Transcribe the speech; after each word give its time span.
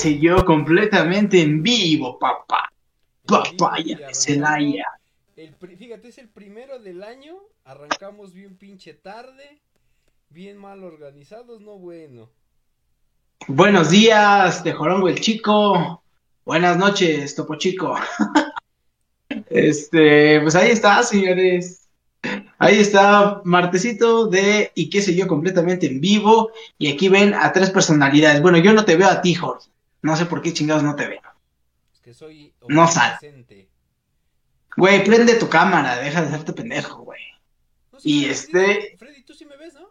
sé 0.00 0.18
yo? 0.18 0.44
Completamente 0.46 1.42
en 1.42 1.62
vivo, 1.62 2.18
papá. 2.18 2.72
Papaya 3.26 3.98
de 3.98 4.14
Celaya. 4.14 4.86
El, 5.36 5.54
fíjate, 5.76 6.08
es 6.08 6.18
el 6.18 6.28
primero 6.28 6.78
del 6.78 7.02
año. 7.02 7.36
Arrancamos 7.64 8.32
bien 8.32 8.56
pinche 8.56 8.94
tarde. 8.94 9.60
Bien 10.30 10.56
mal 10.56 10.84
organizados, 10.84 11.60
no 11.60 11.76
bueno. 11.76 12.30
Buenos 13.46 13.90
días, 13.90 14.62
Tejorongo 14.62 15.08
el 15.08 15.20
Chico. 15.20 16.02
Buenas 16.46 16.78
noches, 16.78 17.34
Topo 17.34 17.56
Chico. 17.56 17.94
este, 19.50 20.40
pues 20.40 20.54
ahí 20.54 20.70
está, 20.70 21.02
señores. 21.02 21.88
Ahí 22.58 22.78
está, 22.78 23.42
martesito 23.44 24.26
de 24.28 24.72
y 24.74 24.88
qué 24.88 25.02
sé 25.02 25.14
yo, 25.14 25.26
completamente 25.26 25.86
en 25.86 26.00
vivo. 26.00 26.52
Y 26.78 26.90
aquí 26.90 27.10
ven 27.10 27.34
a 27.34 27.52
tres 27.52 27.70
personalidades. 27.70 28.40
Bueno, 28.40 28.58
yo 28.58 28.72
no 28.72 28.84
te 28.84 28.96
veo 28.96 29.08
a 29.08 29.20
ti, 29.20 29.34
Jorge. 29.34 29.70
No 30.02 30.16
sé 30.16 30.26
por 30.26 30.42
qué 30.42 30.52
chingados 30.52 30.82
no 30.82 30.96
te 30.96 31.06
veo. 31.06 31.22
Es 31.92 32.00
que 32.00 32.14
soy 32.14 32.54
no 32.68 32.86
sal. 32.88 33.18
Güey, 34.76 35.04
prende 35.04 35.34
tu 35.34 35.48
cámara, 35.48 35.96
deja 35.96 36.22
de 36.22 36.28
hacerte 36.28 36.52
pendejo, 36.52 37.02
güey. 37.02 37.20
y 38.02 38.26
este. 38.26 38.96
Freddy, 38.98 39.22
tú 39.24 39.34
sí 39.34 39.44
me 39.44 39.56
ves, 39.56 39.74
¿no? 39.74 39.88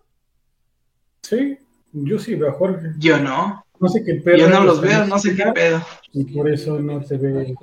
Sí, 1.21 1.59
yo 1.91 2.17
sí 2.17 2.35
veo 2.35 2.49
a 2.49 2.53
Jorge. 2.53 2.93
Yo 2.97 3.19
no. 3.19 3.65
No 3.79 3.87
sé 3.87 4.03
qué 4.03 4.15
pedo. 4.15 4.37
Yo 4.37 4.49
no 4.49 4.63
los 4.63 4.81
veo, 4.81 5.05
no 5.05 5.19
sé 5.19 5.35
qué 5.35 5.45
pedo. 5.53 5.85
Y 6.11 6.25
por 6.25 6.49
eso 6.49 6.79
no 6.79 7.01
te 7.01 7.17
veo. 7.17 7.55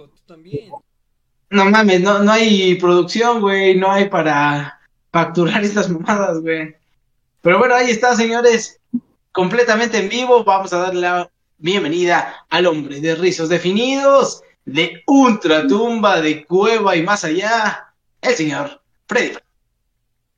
No 1.50 1.64
mames, 1.67 2.00
no, 2.00 2.20
no 2.20 2.33
hay 2.33 2.74
producción, 2.77 3.41
güey, 3.41 3.77
no 3.77 3.91
hay 3.91 4.08
para 4.08 4.80
facturar 5.12 5.64
estas 5.64 5.89
mamadas, 5.91 6.41
güey. 6.41 6.74
Pero 7.42 7.58
bueno, 7.58 7.74
ahí 7.74 7.91
está, 7.91 8.14
señores, 8.14 8.80
completamente 9.33 9.98
en 9.98 10.08
vivo. 10.08 10.42
Vamos 10.44 10.72
a 10.72 10.78
darle 10.78 11.00
la 11.02 11.30
bienvenida 11.58 12.46
al 12.50 12.66
hombre 12.66 13.00
de 13.00 13.14
rizos 13.14 13.48
definidos, 13.48 14.42
de 14.64 15.02
ultratumba, 15.06 16.20
de 16.20 16.44
cueva 16.44 16.96
y 16.96 17.02
más 17.02 17.24
allá, 17.24 17.94
el 18.20 18.34
señor 18.34 18.82
Freddy. 19.06 19.36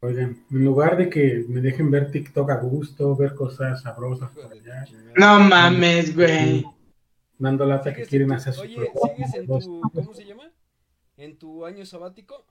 Oigan, 0.00 0.44
en 0.50 0.64
lugar 0.64 0.96
de 0.96 1.10
que 1.10 1.44
me 1.48 1.60
dejen 1.60 1.90
ver 1.90 2.10
TikTok 2.10 2.50
a 2.50 2.56
gusto, 2.56 3.16
ver 3.16 3.34
cosas 3.34 3.82
sabrosas 3.82 4.30
por 4.30 4.52
allá. 4.52 4.84
No 5.16 5.40
mames, 5.40 6.14
güey. 6.14 6.64
Dando 7.36 7.66
lata 7.66 7.92
que 7.92 8.04
quieren 8.04 8.32
hacer 8.32 8.54
su 8.54 8.62
Oye, 8.62 8.92
¿sigues 9.16 9.34
en 9.34 9.46
tu, 9.46 9.80
¿cómo 9.92 10.14
se 10.14 10.24
llama? 10.24 10.52
¿En 11.16 11.36
tu 11.36 11.64
año 11.64 11.84
sabático? 11.84 12.44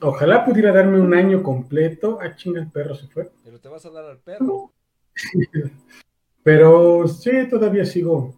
Ojalá 0.00 0.46
pudiera 0.46 0.72
darme 0.72 0.98
un 0.98 1.12
año 1.12 1.42
completo. 1.42 2.18
Ah, 2.22 2.34
chinga, 2.34 2.60
el 2.60 2.70
perro 2.70 2.94
se 2.94 3.06
fue. 3.06 3.30
Pero 3.44 3.60
te 3.60 3.68
vas 3.68 3.84
a 3.84 3.90
dar 3.90 4.06
al 4.06 4.18
perro. 4.18 4.72
Pero 6.42 7.06
sí, 7.06 7.30
todavía 7.48 7.84
sigo 7.84 8.34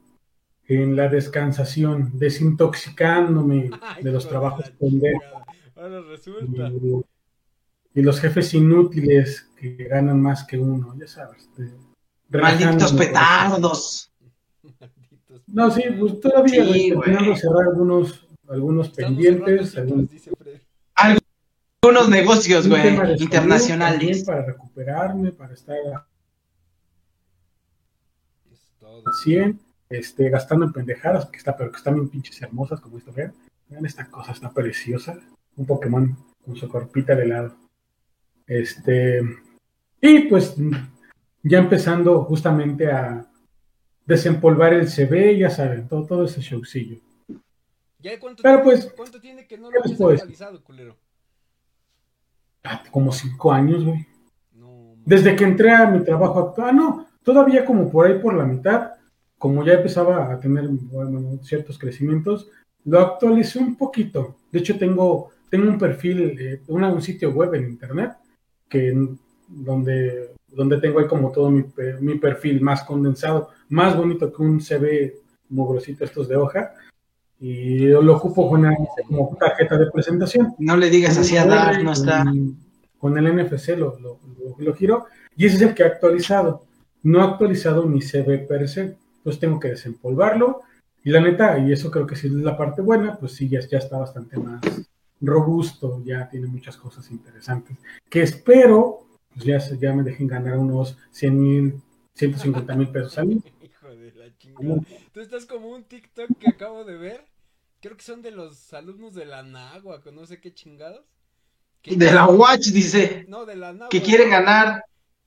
en 0.66 0.96
la 0.96 1.08
descansación, 1.08 2.10
desintoxicándome 2.14 3.70
de 4.02 4.12
los 4.12 4.28
trabajos 4.28 4.70
pendejos. 4.78 5.22
Ahora 5.76 6.00
resulta. 6.02 6.70
Y, 7.94 8.00
los 8.00 8.20
jefes 8.20 8.54
inútiles 8.54 9.50
que 9.56 9.76
ganan 9.84 10.20
más 10.20 10.44
que 10.44 10.58
uno, 10.58 10.94
ya 10.98 11.06
sabes. 11.06 11.48
Malditos 12.30 12.92
petardos. 12.94 14.10
No, 15.46 15.70
sí, 15.70 15.82
pues 15.98 16.18
todavía 16.20 16.64
sí, 16.64 16.94
cerrar 17.36 17.68
algunos, 17.68 18.26
algunos 18.48 18.88
pendientes. 18.90 19.76
Algunos 19.76 20.08
unos 21.84 22.08
negocios, 22.08 22.68
güey, 22.68 22.96
internacionales. 23.18 24.24
Para 24.24 24.46
recuperarme, 24.46 25.32
para 25.32 25.54
estar 25.54 25.76
100, 29.22 29.60
este, 29.88 30.30
gastando 30.30 30.66
en 30.66 30.72
pendejadas, 30.72 31.26
que 31.26 31.38
está, 31.38 31.56
pero 31.56 31.70
que 31.70 31.78
están 31.78 31.94
bien 31.94 32.08
pinches 32.08 32.40
hermosas 32.42 32.80
como 32.80 32.98
esto, 32.98 33.12
vean. 33.12 33.34
Vean 33.68 33.86
esta 33.86 34.06
cosa, 34.06 34.32
está 34.32 34.50
preciosa. 34.50 35.18
Un 35.56 35.66
Pokémon 35.66 36.16
con 36.44 36.56
su 36.56 36.68
corpita 36.68 37.14
de 37.14 37.26
lado. 37.26 37.54
Este, 38.46 39.20
y 40.00 40.20
pues 40.28 40.56
ya 41.42 41.58
empezando 41.58 42.24
justamente 42.24 42.90
a 42.90 43.26
desempolvar 44.04 44.74
el 44.74 44.88
CV, 44.88 45.38
ya 45.38 45.50
saben, 45.50 45.88
todo, 45.88 46.06
todo 46.06 46.24
ese 46.24 46.40
showcillo. 46.40 46.98
¿Ya 48.00 48.18
cuánto, 48.18 48.42
Pero 48.42 48.62
pues, 48.62 48.92
¿cuánto 48.96 49.20
tiene 49.20 49.46
que 49.46 49.56
no 49.56 49.70
lo 49.70 49.80
hayas 49.84 50.00
actualizado, 50.00 50.62
culero? 50.62 50.96
como 52.90 53.12
cinco 53.12 53.52
años, 53.52 53.84
güey. 53.84 54.06
Desde 55.04 55.34
que 55.34 55.44
entré 55.44 55.72
a 55.72 55.86
mi 55.86 56.04
trabajo 56.04 56.38
actual, 56.38 56.76
no, 56.76 57.06
todavía 57.22 57.64
como 57.64 57.90
por 57.90 58.06
ahí 58.06 58.18
por 58.18 58.34
la 58.34 58.44
mitad, 58.44 58.92
como 59.38 59.64
ya 59.64 59.74
empezaba 59.74 60.32
a 60.32 60.38
tener 60.38 60.68
ciertos 61.42 61.78
crecimientos, 61.78 62.48
lo 62.84 63.00
actualicé 63.00 63.58
un 63.58 63.76
poquito. 63.76 64.36
De 64.50 64.60
hecho, 64.60 64.78
tengo, 64.78 65.30
tengo 65.50 65.68
un 65.68 65.78
perfil, 65.78 66.36
eh, 66.38 66.60
un 66.68 67.02
sitio 67.02 67.30
web 67.30 67.54
en 67.54 67.68
internet, 67.68 68.12
que 68.68 68.96
donde, 69.48 70.32
donde 70.48 70.80
tengo 70.80 71.00
ahí 71.00 71.06
como 71.06 71.30
todo 71.30 71.50
mi, 71.50 71.64
mi 72.00 72.18
perfil 72.18 72.60
más 72.60 72.84
condensado, 72.84 73.50
más 73.68 73.96
bonito 73.96 74.32
que 74.32 74.42
un 74.42 74.60
CV 74.60 75.16
mugrosito 75.48 76.04
estos 76.04 76.28
de 76.28 76.36
hoja, 76.36 76.72
y 77.44 77.88
yo 77.88 78.00
lo 78.00 78.16
ocupo 78.16 78.48
con 78.48 78.64
como 79.08 79.36
tarjeta 79.38 79.76
de 79.76 79.90
presentación. 79.90 80.54
No 80.58 80.76
le 80.76 80.88
digas 80.88 81.18
así 81.18 81.36
a 81.36 81.44
Dar, 81.44 81.82
no 81.82 81.92
está. 81.92 82.24
Con 82.98 83.18
el 83.18 83.36
NFC 83.36 83.70
lo, 83.70 83.98
lo, 83.98 84.20
lo, 84.58 84.74
giro 84.74 85.06
y 85.36 85.46
ese 85.46 85.56
es 85.56 85.62
el 85.62 85.74
que 85.74 85.82
ha 85.82 85.86
actualizado. 85.86 86.62
No 87.02 87.20
ha 87.20 87.24
actualizado 87.24 87.86
mi 87.86 88.00
CV 88.00 88.46
per 88.46 88.68
se, 88.68 88.96
entonces 89.16 89.40
tengo 89.40 89.58
que 89.58 89.68
desempolvarlo 89.68 90.62
y 91.04 91.10
la 91.10 91.20
neta, 91.20 91.58
y 91.58 91.72
eso 91.72 91.90
creo 91.90 92.06
que 92.06 92.16
sí 92.16 92.28
es 92.28 92.32
la 92.34 92.56
parte 92.56 92.80
buena, 92.80 93.18
pues 93.18 93.32
sí, 93.32 93.48
ya, 93.48 93.60
ya 93.60 93.78
está 93.78 93.98
bastante 93.98 94.38
más 94.38 94.60
robusto, 95.20 96.02
ya 96.04 96.28
tiene 96.28 96.46
muchas 96.46 96.76
cosas 96.76 97.10
interesantes, 97.10 97.76
que 98.08 98.22
espero 98.22 99.06
pues 99.34 99.44
ya, 99.44 99.58
ya 99.78 99.92
me 99.94 100.02
dejen 100.02 100.28
ganar 100.28 100.58
unos 100.58 100.96
100 101.10 101.40
mil, 101.40 101.82
150 102.14 102.74
mil 102.74 102.88
pesos 102.88 103.18
a 103.18 103.24
mí. 103.24 103.42
Hijo 103.62 103.88
de 103.88 104.12
la 104.12 104.36
chingada. 104.36 104.80
Tú 105.12 105.20
estás 105.20 105.46
como 105.46 105.70
un 105.70 105.84
TikTok 105.84 106.36
que 106.38 106.50
acabo 106.50 106.84
de 106.84 106.96
ver 106.98 107.32
creo 107.82 107.96
que 107.96 108.04
son 108.04 108.22
de 108.22 108.30
los 108.30 108.72
alumnos 108.72 109.12
de 109.14 109.26
la 109.26 109.42
Náhuac, 109.42 110.06
no 110.12 110.24
sé 110.24 110.40
qué 110.40 110.54
chingados. 110.54 111.04
de 111.84 112.12
la 112.12 112.26
Watch, 112.26 112.68
dice. 112.68 113.26
No, 113.28 113.44
de 113.44 113.56
la 113.56 113.88
Que 113.90 114.00
quieren 114.00 114.30
ganar. 114.30 114.84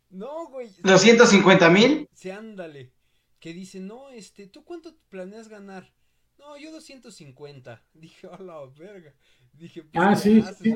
No, 0.09 0.47
güey. 0.47 0.69
¿250 0.83 1.71
mil? 1.71 2.07
Sí, 2.13 2.29
ándale. 2.29 2.91
Que 3.39 3.53
dice, 3.53 3.79
no, 3.79 4.09
este, 4.09 4.47
¿tú 4.47 4.63
cuánto 4.63 4.95
planeas 5.09 5.47
ganar? 5.47 5.91
No, 6.37 6.57
yo 6.57 6.71
250. 6.71 7.81
Dije, 7.93 8.27
a 8.27 8.41
la 8.41 8.65
verga. 8.77 9.13
Dije, 9.53 9.83
pues, 9.83 10.05
ah, 10.05 10.15
sí, 10.15 10.43
sí. 10.61 10.75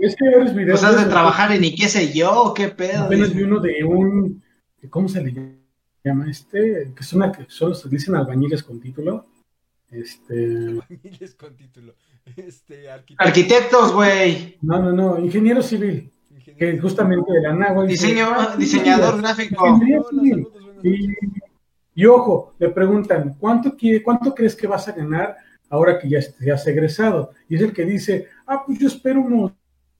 es 0.00 0.16
que 0.16 0.24
eres 0.26 0.54
videos. 0.54 0.80
Pues 0.80 0.84
has 0.84 1.04
de 1.04 1.10
trabajar 1.10 1.52
en 1.52 1.62
y 1.62 1.74
qué 1.76 1.88
sé 1.88 2.12
yo, 2.12 2.52
qué 2.56 2.68
pedo. 2.68 3.04
Apenas 3.04 3.32
vi 3.32 3.42
uno 3.44 3.60
de 3.60 3.84
un. 3.84 4.42
¿Cómo 4.90 5.08
se 5.08 5.22
le 5.22 5.32
llama 6.04 6.28
este? 6.28 6.92
Que 6.94 7.00
es 7.00 7.12
una 7.12 7.30
que 7.30 7.46
solo 7.48 7.74
se 7.74 7.88
dicen 7.88 8.16
albañiles 8.16 8.62
con 8.62 8.80
título 8.80 9.26
este. 9.90 10.78
con 11.38 11.56
título. 11.56 11.94
Este, 12.36 12.90
arquitectos. 12.90 13.92
güey. 13.92 14.58
No, 14.60 14.82
no, 14.82 14.92
no, 14.92 15.20
ingeniero 15.20 15.62
civil. 15.62 16.10
Que 16.56 16.78
justamente 16.78 17.32
de 17.32 17.42
la 17.42 17.84
Diseño, 17.84 18.56
diseñador 18.58 19.20
gráfico. 19.20 19.80
Y, 21.94 22.04
ojo, 22.04 22.54
le 22.58 22.68
preguntan, 22.70 23.36
¿cuánto, 23.38 23.74
quiere, 23.76 24.02
¿cuánto 24.02 24.34
crees 24.34 24.54
que 24.54 24.66
vas 24.66 24.86
a 24.88 24.92
ganar 24.92 25.36
ahora 25.70 25.98
que 25.98 26.08
ya, 26.08 26.20
ya 26.40 26.54
has 26.54 26.66
egresado? 26.66 27.30
Y 27.48 27.56
es 27.56 27.62
el 27.62 27.72
que 27.72 27.84
dice, 27.84 28.28
ah, 28.46 28.62
pues 28.66 28.78
yo 28.78 28.86
espero 28.86 29.20
unos 29.20 29.52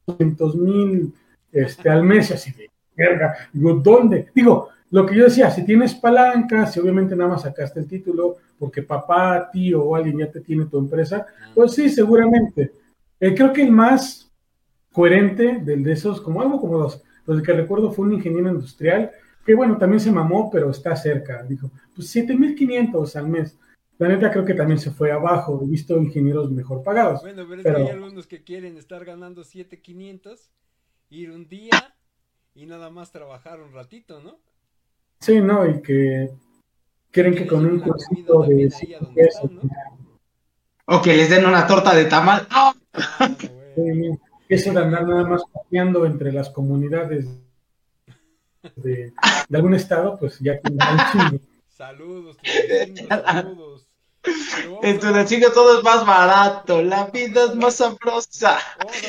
200 0.07 0.57
mil 0.57 1.15
este, 1.51 1.89
al 1.89 2.03
mes, 2.03 2.31
así 2.33 2.53
de 2.53 2.71
verga. 2.95 3.35
Digo, 3.53 3.75
¿dónde? 3.75 4.29
Digo, 4.35 4.69
lo 4.91 5.07
que 5.07 5.17
yo 5.17 5.25
decía, 5.25 5.51
si 5.51 5.65
tienes 5.65 5.95
palanca, 5.95 6.67
si 6.67 6.81
obviamente 6.81 7.17
nada 7.17 7.31
más 7.31 7.43
sacaste 7.43 7.81
el 7.81 7.89
título 7.89 8.37
porque 8.59 8.83
papá, 8.83 9.51
tío 9.51 9.83
o 9.83 9.97
alguien 9.97 10.19
ya 10.19 10.31
te 10.31 10.41
tiene 10.41 10.67
tu 10.67 10.79
empresa, 10.79 11.27
pues 11.55 11.73
sí, 11.73 11.89
seguramente. 11.89 12.73
Eh, 13.19 13.35
creo 13.35 13.53
que 13.53 13.63
el 13.63 13.73
más 13.73 14.26
coherente 14.97 15.59
del 15.61 15.85
de 15.85 15.93
esos, 15.93 16.23
como 16.23 16.41
algo 16.41 16.59
como 16.59 16.79
dos, 16.79 17.03
los 17.27 17.43
que 17.43 17.53
recuerdo 17.53 17.93
fue 17.93 18.07
un 18.07 18.15
ingeniero 18.15 18.49
industrial, 18.49 19.11
que 19.45 19.55
bueno, 19.55 19.77
también 19.77 20.01
se 20.01 20.11
mamó, 20.11 20.51
pero 20.51 20.71
está 20.71 20.97
cerca. 20.97 21.43
Dijo, 21.43 21.71
pues 21.95 22.17
7.500 22.17 23.15
al 23.17 23.29
mes. 23.29 23.59
La 23.99 24.09
neta 24.09 24.31
creo 24.31 24.47
que 24.47 24.55
también 24.55 24.79
se 24.79 24.91
fue 24.91 25.13
abajo. 25.13 25.61
He 25.63 25.67
visto 25.67 25.99
ingenieros 25.99 26.51
mejor 26.51 26.83
pagados. 26.83 27.21
Bueno, 27.21 27.45
pero, 27.47 27.61
es 27.61 27.67
que 27.67 27.83
hay 27.83 27.89
algunos 27.91 28.27
que 28.27 28.43
quieren 28.43 28.79
estar 28.79 29.05
ganando 29.05 29.43
7.500, 29.43 30.49
ir 31.11 31.31
un 31.31 31.47
día 31.47 31.95
y 32.55 32.65
nada 32.65 32.89
más 32.89 33.13
trabajar 33.13 33.61
un 33.61 33.75
ratito, 33.75 34.23
¿no? 34.23 34.39
Sí, 35.21 35.43
no, 35.43 35.69
y 35.69 35.83
que 35.83 36.31
quieren 37.11 37.35
que 37.35 37.47
con 37.47 37.67
un 37.67 37.81
cursito 37.81 38.45
de 38.45 38.73
O 40.87 41.03
que 41.03 41.15
les 41.15 41.29
den 41.29 41.45
una 41.45 41.67
torta 41.67 41.95
de 41.95 42.07
tamal. 42.07 42.47
¡Ah! 42.49 42.73
Eso 44.49 44.73
de 44.73 44.81
andar 44.81 45.07
nada 45.07 45.25
más 45.25 45.43
paseando 45.53 46.07
entre 46.07 46.33
las 46.33 46.51
comunidades 46.51 47.27
de, 48.77 49.13
algún 49.53 49.75
estado, 49.75 50.19
pues 50.19 50.39
ya 50.41 50.59
tiene 50.61 50.79
un 50.85 51.31
chingo. 51.31 51.45
Saludos, 51.69 52.37
Tunancingo, 52.39 53.09
saludos. 53.25 53.87
En 54.83 54.99
Tunancingo 54.99 55.53
todo 55.53 55.79
es 55.79 55.85
más 55.85 56.05
barato, 56.05 56.83
la 56.83 57.07
vida 57.07 57.45
es 57.45 57.55
más 57.55 57.77
sabrosa. 57.77 58.59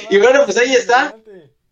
Y 0.10 0.18
bueno, 0.18 0.42
pues 0.46 0.58
ahí 0.58 0.74
está. 0.74 1.16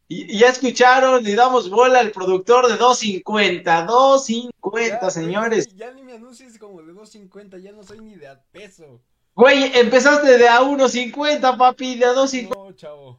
Y, 0.08 0.36
y 0.36 0.40
ya 0.40 0.50
escucharon, 0.50 1.24
le 1.24 1.36
damos 1.36 1.70
bola 1.70 2.00
al 2.00 2.12
productor 2.12 2.68
de 2.68 2.78
250, 2.78 3.86
250, 3.86 5.00
Ya, 5.02 5.10
señores. 5.10 5.66
güey, 5.66 5.78
Ya 5.78 5.92
ni 5.92 6.04
me 6.04 6.14
anuncies 6.14 6.58
como 6.60 6.82
de 6.82 6.94
2.50, 6.94 7.60
ya 7.60 7.72
no 7.72 7.84
soy 7.84 8.00
ni 8.02 8.16
de 8.16 8.28
a 8.28 8.40
peso. 8.52 9.02
Güey, 9.36 9.72
empezaste 9.78 10.38
de 10.38 10.48
a 10.48 10.62
1.50, 10.62 11.58
papi, 11.58 11.96
de 11.96 12.06
a 12.06 12.14
2.50, 12.14 12.50
No, 12.56 12.72
chavo. 12.74 13.16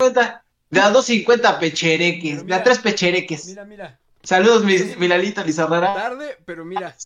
de 0.70 0.80
a 0.80 0.90
2.50 0.92 1.58
pechereques, 1.58 2.46
de 2.46 2.54
a 2.54 2.62
3 2.62 2.78
pechereques. 2.78 3.46
Mira, 3.48 3.64
mira. 3.64 4.00
Saludos, 4.22 4.64
mi, 4.64 4.76
mi 4.98 5.08
Lalita 5.08 5.44
Lizarrara, 5.44 5.94
Tarde, 5.94 6.38
pero 6.44 6.64
mira. 6.64 6.96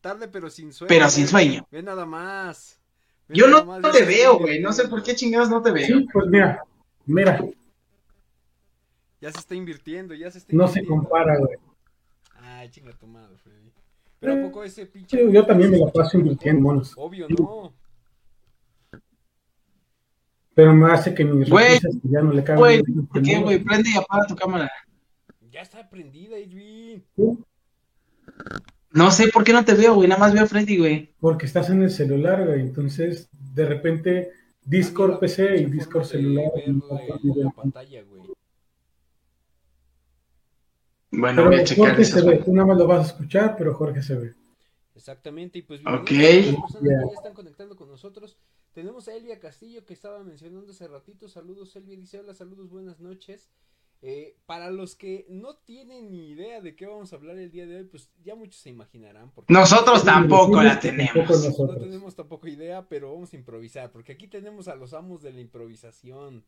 Tarde, 0.00 0.28
pero 0.28 0.48
sin 0.50 0.72
sueño. 0.72 0.88
pero 0.88 1.08
sin 1.08 1.26
sueño. 1.26 1.66
Ve 1.70 1.82
nada 1.82 2.04
más. 2.06 2.78
Ve 3.26 3.36
Yo 3.38 3.48
nada 3.48 3.60
no, 3.60 3.66
más, 3.72 3.80
no 3.80 3.90
te 3.90 4.04
veo, 4.04 4.38
güey, 4.38 4.60
no 4.60 4.72
sé 4.72 4.82
por 4.86 5.02
qué 5.02 5.10
invirtiendo. 5.12 5.18
chingados 5.18 5.48
no 5.50 5.62
te 5.62 5.70
veo. 5.72 5.86
Sí, 5.86 6.06
pues 6.12 6.26
mira, 6.28 6.62
mira, 7.06 7.40
Ya 9.20 9.32
se 9.32 9.38
está 9.40 9.54
invirtiendo, 9.54 10.14
ya 10.14 10.30
se 10.30 10.38
está 10.38 10.52
no 10.54 10.68
se 10.68 10.78
invirtiendo. 10.80 11.08
compara, 11.08 11.36
güey. 11.38 11.56
Ay, 12.40 12.68
chinga 12.70 12.92
tu 12.92 13.06
madre, 13.06 13.36
Freddy. 13.38 13.72
Pero 14.20 14.34
a 14.34 14.42
poco 14.42 14.62
ese 14.62 14.86
pinche. 14.86 15.16
Sí, 15.16 15.32
yo 15.32 15.44
también 15.46 15.70
me 15.70 15.78
la 15.78 15.90
paso 15.90 16.16
invirtiendo 16.18 16.58
en 16.58 16.62
monos. 16.62 16.92
Obvio, 16.96 17.26
no. 17.30 17.72
Pero 20.58 20.74
me 20.74 20.90
hace 20.90 21.14
que 21.14 21.24
mis 21.24 21.48
Güey, 21.48 21.78
ya 22.02 22.20
no 22.20 22.32
le 22.32 22.42
caben. 22.42 22.58
Güey, 22.58 22.82
¿por 22.82 23.22
qué, 23.22 23.38
güey? 23.38 23.62
Prende 23.62 23.90
y 23.94 23.96
apaga 23.96 24.26
tu 24.26 24.34
cámara. 24.34 24.68
Ya 25.52 25.60
está 25.60 25.88
prendida, 25.88 26.36
Edwin. 26.36 27.04
No 28.90 29.12
sé 29.12 29.28
por 29.28 29.44
qué 29.44 29.52
no 29.52 29.64
te 29.64 29.74
veo, 29.74 29.94
güey, 29.94 30.08
nada 30.08 30.18
más 30.18 30.32
veo 30.32 30.42
a 30.42 30.46
Freddy, 30.48 30.76
güey. 30.76 31.14
Porque 31.20 31.46
estás 31.46 31.70
en 31.70 31.84
el 31.84 31.92
celular, 31.92 32.44
güey. 32.44 32.58
Entonces, 32.58 33.28
de 33.54 33.66
repente, 33.66 34.32
Discord 34.64 35.20
PC 35.20 35.58
y 35.60 35.66
Discord 35.66 36.02
de 36.02 36.08
celular. 36.08 36.50
ver 36.56 36.68
no 36.74 37.44
la- 37.44 37.50
pantalla, 37.50 38.02
güey. 38.02 38.22
Bueno, 41.12 41.36
Pero 41.36 41.50
voy 41.50 41.60
a 41.60 41.64
checar 41.64 41.86
Jorge 41.90 42.04
se 42.04 42.22
ve, 42.22 42.36
tú 42.44 42.52
nada 42.52 42.66
más 42.66 42.78
lo 42.78 42.88
vas 42.88 43.04
a 43.04 43.06
escuchar, 43.12 43.54
pero 43.56 43.74
Jorge 43.74 44.02
se 44.02 44.16
ve. 44.16 44.34
Exactamente, 44.98 45.60
y 45.60 45.62
pues 45.62 45.80
Ok. 45.86 46.10
bienvenidos 46.10 46.56
a 46.56 46.58
las 46.58 46.72
personas 46.72 46.82
Ya. 46.82 46.98
que 46.98 47.10
ya 47.12 47.16
están 47.18 47.34
conectando 47.34 47.76
con 47.76 47.88
nosotros. 47.88 48.36
Tenemos 48.72 49.06
a 49.06 49.14
Elvia 49.14 49.38
Castillo 49.38 49.84
que 49.86 49.94
estaba 49.94 50.24
mencionando 50.24 50.72
hace 50.72 50.88
ratito. 50.88 51.28
Saludos, 51.28 51.74
Elvia. 51.76 51.96
Dice, 51.96 52.18
hola, 52.18 52.34
saludos, 52.34 52.68
buenas 52.68 52.98
noches. 52.98 53.48
Eh, 54.02 54.36
para 54.46 54.70
los 54.70 54.96
que 54.96 55.24
no 55.28 55.56
tienen 55.56 56.10
ni 56.10 56.30
idea 56.30 56.60
de 56.60 56.74
qué 56.74 56.86
vamos 56.86 57.12
a 57.12 57.16
hablar 57.16 57.38
el 57.38 57.50
día 57.52 57.66
de 57.66 57.76
hoy, 57.76 57.84
pues 57.84 58.10
ya 58.24 58.34
muchos 58.34 58.60
se 58.60 58.70
imaginarán. 58.70 59.30
Porque 59.30 59.52
Nosotros 59.52 60.04
tampoco 60.04 60.62
la 60.62 60.80
Tampoco 60.80 60.80
tenemos. 60.80 61.14
no 61.42 61.48
nosotros. 61.48 61.78
tenemos 61.80 62.14
tampoco 62.16 62.48
idea, 62.48 62.88
pero 62.88 63.12
vamos 63.12 63.32
a 63.32 63.36
improvisar. 63.36 63.92
Porque 63.92 64.12
aquí 64.12 64.26
tenemos 64.26 64.66
a 64.66 64.74
los 64.74 64.94
amos 64.94 65.22
de 65.22 65.32
la 65.32 65.40
improvisación. 65.40 66.44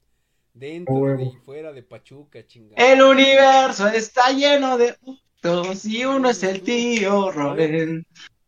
Dentro 0.53 0.95
Huevo. 0.97 1.23
y 1.23 1.37
fuera 1.45 1.73
de 1.73 1.85
Pachuca, 1.85 2.45
chingada. 2.45 2.75
El 2.93 3.01
universo 3.03 3.87
está 3.87 4.33
lleno 4.33 4.77
de 4.77 4.95
putos 4.95 5.85
y 5.85 6.05
uno 6.05 6.31
es 6.31 6.43
el 6.43 6.63
tío 6.63 7.31
Robin. 7.31 8.05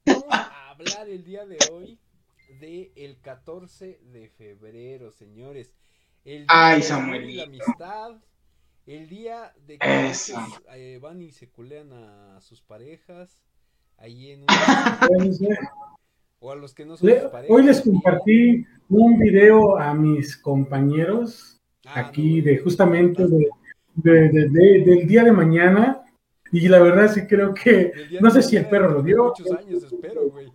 Vamos 0.07 0.25
a 0.31 0.71
hablar 0.71 1.09
el 1.09 1.25
día 1.25 1.45
de 1.47 1.59
hoy 1.73 1.99
de 2.61 2.93
el 2.97 3.19
14 3.21 4.01
de 4.13 4.29
febrero, 4.29 5.11
señores. 5.13 5.73
El 6.25 6.39
día 6.43 6.47
Ay, 6.49 6.83
Samuelito. 6.83 7.37
la 7.39 7.45
amistad. 7.45 8.21
El 8.87 9.09
día 9.09 9.53
de 9.67 9.79
que 9.79 10.07
Eso. 10.11 10.35
eh, 10.75 10.99
van 11.01 11.23
y 11.23 11.31
se 11.31 11.49
culean 11.49 11.93
a 11.93 12.41
sus 12.41 12.61
parejas. 12.63 13.41
Ahí 13.97 14.33
en 14.33 14.41
un... 14.43 14.47
O 16.45 16.51
a 16.51 16.57
los 16.57 16.75
que 16.75 16.85
no 16.85 16.97
son 16.97 17.09
Le- 17.09 17.21
sus 17.21 17.31
parejas. 17.31 17.57
hoy 17.57 17.63
les 17.63 17.81
compartí 17.83 18.67
un 18.89 19.17
video 19.17 19.79
a 19.79 19.95
mis 19.95 20.37
compañeros 20.37 21.61
Ah, 21.85 22.01
aquí 22.01 22.41
de 22.41 22.59
justamente 22.59 23.29
de, 23.29 23.49
de- 23.95 24.29
de- 24.29 24.49
de- 24.49 24.83
del 24.85 25.07
día 25.07 25.23
de 25.23 25.31
mañana 25.31 26.02
y 26.53 26.69
la 26.69 26.79
verdad 26.81 27.11
sí 27.13 27.23
creo 27.27 27.53
que 27.55 27.93
no 28.21 28.31
sé 28.31 28.43
si 28.43 28.57
el 28.57 28.67
perro 28.69 28.91
lo 28.91 29.03
dentro 29.03 29.03
de 29.03 29.13
vio 29.13 29.25
Muchos 29.25 29.51
años, 29.59 29.83
espero, 29.85 30.29
güey. 30.31 30.53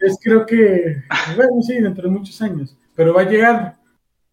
es 0.00 0.18
creo 0.22 0.46
que 0.46 0.96
bueno 1.36 1.62
sí 1.62 1.78
dentro 1.80 2.04
de 2.08 2.14
muchos 2.14 2.40
años 2.42 2.76
pero 2.96 3.12
va 3.14 3.22
a 3.22 3.28
llegar 3.30 3.76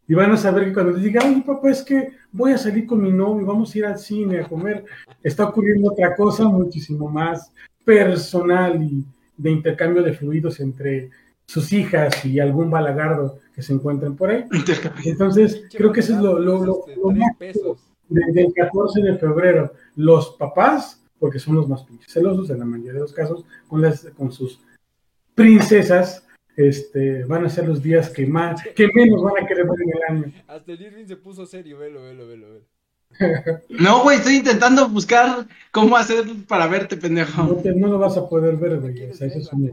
y 0.08 0.14
van 0.14 0.32
a 0.32 0.38
saber 0.38 0.66
que 0.66 0.74
cuando 0.74 0.94
les 0.94 1.02
diga 1.04 1.22
ay 1.24 1.42
papá 1.42 1.70
es 1.72 1.82
que 1.84 2.12
voy 2.32 2.52
a 2.54 2.58
salir 2.58 2.86
con 2.86 3.02
mi 3.02 3.12
novio 3.12 3.46
vamos 3.46 3.74
a 3.74 3.78
ir 3.78 3.86
al 3.86 3.98
cine 4.00 4.40
a 4.40 4.48
comer 4.48 4.86
está 5.24 5.46
ocurriendo 5.48 5.92
otra 5.92 6.16
cosa 6.16 6.46
muchísimo 6.46 7.10
más 7.10 7.52
personal 7.84 8.82
y 8.82 9.04
de 9.38 9.52
intercambio 9.52 10.04
de 10.04 10.14
fluidos 10.14 10.60
entre 10.60 11.10
sus 11.46 11.72
hijas 11.74 12.24
y 12.26 12.40
algún 12.40 12.70
balagardo 12.72 13.40
que 13.54 13.62
se 13.62 13.74
encuentren 13.74 14.16
por 14.16 14.30
ahí 14.30 14.46
entonces 15.06 15.64
creo 15.72 15.92
que 15.92 16.00
eso 16.00 16.14
es 16.14 16.20
lo, 16.22 16.40
lo, 16.40 16.64
lo- 16.66 16.80
este, 16.88 16.96
lo 16.96 17.10
más 17.12 17.36
pesos. 17.38 17.80
De- 18.10 18.32
del 18.34 18.54
14 18.54 19.02
de 19.02 19.18
febrero, 19.18 19.72
los 19.96 20.32
papás, 20.38 21.02
porque 21.20 21.40
son 21.40 21.56
los 21.56 21.68
más 21.68 21.84
pinches 21.84 22.12
celosos 22.12 22.50
en 22.50 22.60
la 22.60 22.66
mayoría 22.66 22.94
de 22.94 23.00
los 23.00 23.14
casos, 23.14 23.46
con, 23.68 23.82
las, 23.82 24.06
con 24.18 24.32
sus 24.32 24.60
princesas, 25.34 26.26
este, 26.56 27.24
van 27.26 27.46
a 27.46 27.50
ser 27.50 27.68
los 27.68 27.82
días 27.82 28.10
que 28.10 28.26
más, 28.26 28.62
que 28.76 28.88
menos 28.94 29.22
van 29.22 29.44
a 29.44 29.48
querer 29.48 29.66
ver 29.66 29.82
en 29.82 29.90
el 29.90 30.04
año. 30.26 30.34
Hasta 30.48 30.72
el 30.72 30.82
Irving 30.82 31.06
se 31.06 31.18
puso 31.18 31.46
serio, 31.46 31.78
velo, 31.80 32.04
velo, 32.04 32.28
velo, 32.28 32.48
velo. 32.54 32.66
No, 33.70 34.04
güey, 34.04 34.18
estoy 34.18 34.38
intentando 34.38 34.88
buscar 34.90 35.48
cómo 35.72 35.96
hacer 35.98 36.26
para 36.48 36.68
verte, 36.68 36.96
No, 36.96 37.02
pendejo. 37.02 37.56
te- 37.58 37.76
no 37.76 37.88
lo 37.88 38.00
vas 38.00 38.18
a 38.18 38.28
poder 38.28 38.56
ver, 38.58 38.74
No 38.74 38.82
güey. 38.82 39.10
o 39.10 39.14
sea, 39.14 39.28
eso 39.28 39.40
es 39.40 39.52
un- 39.54 39.72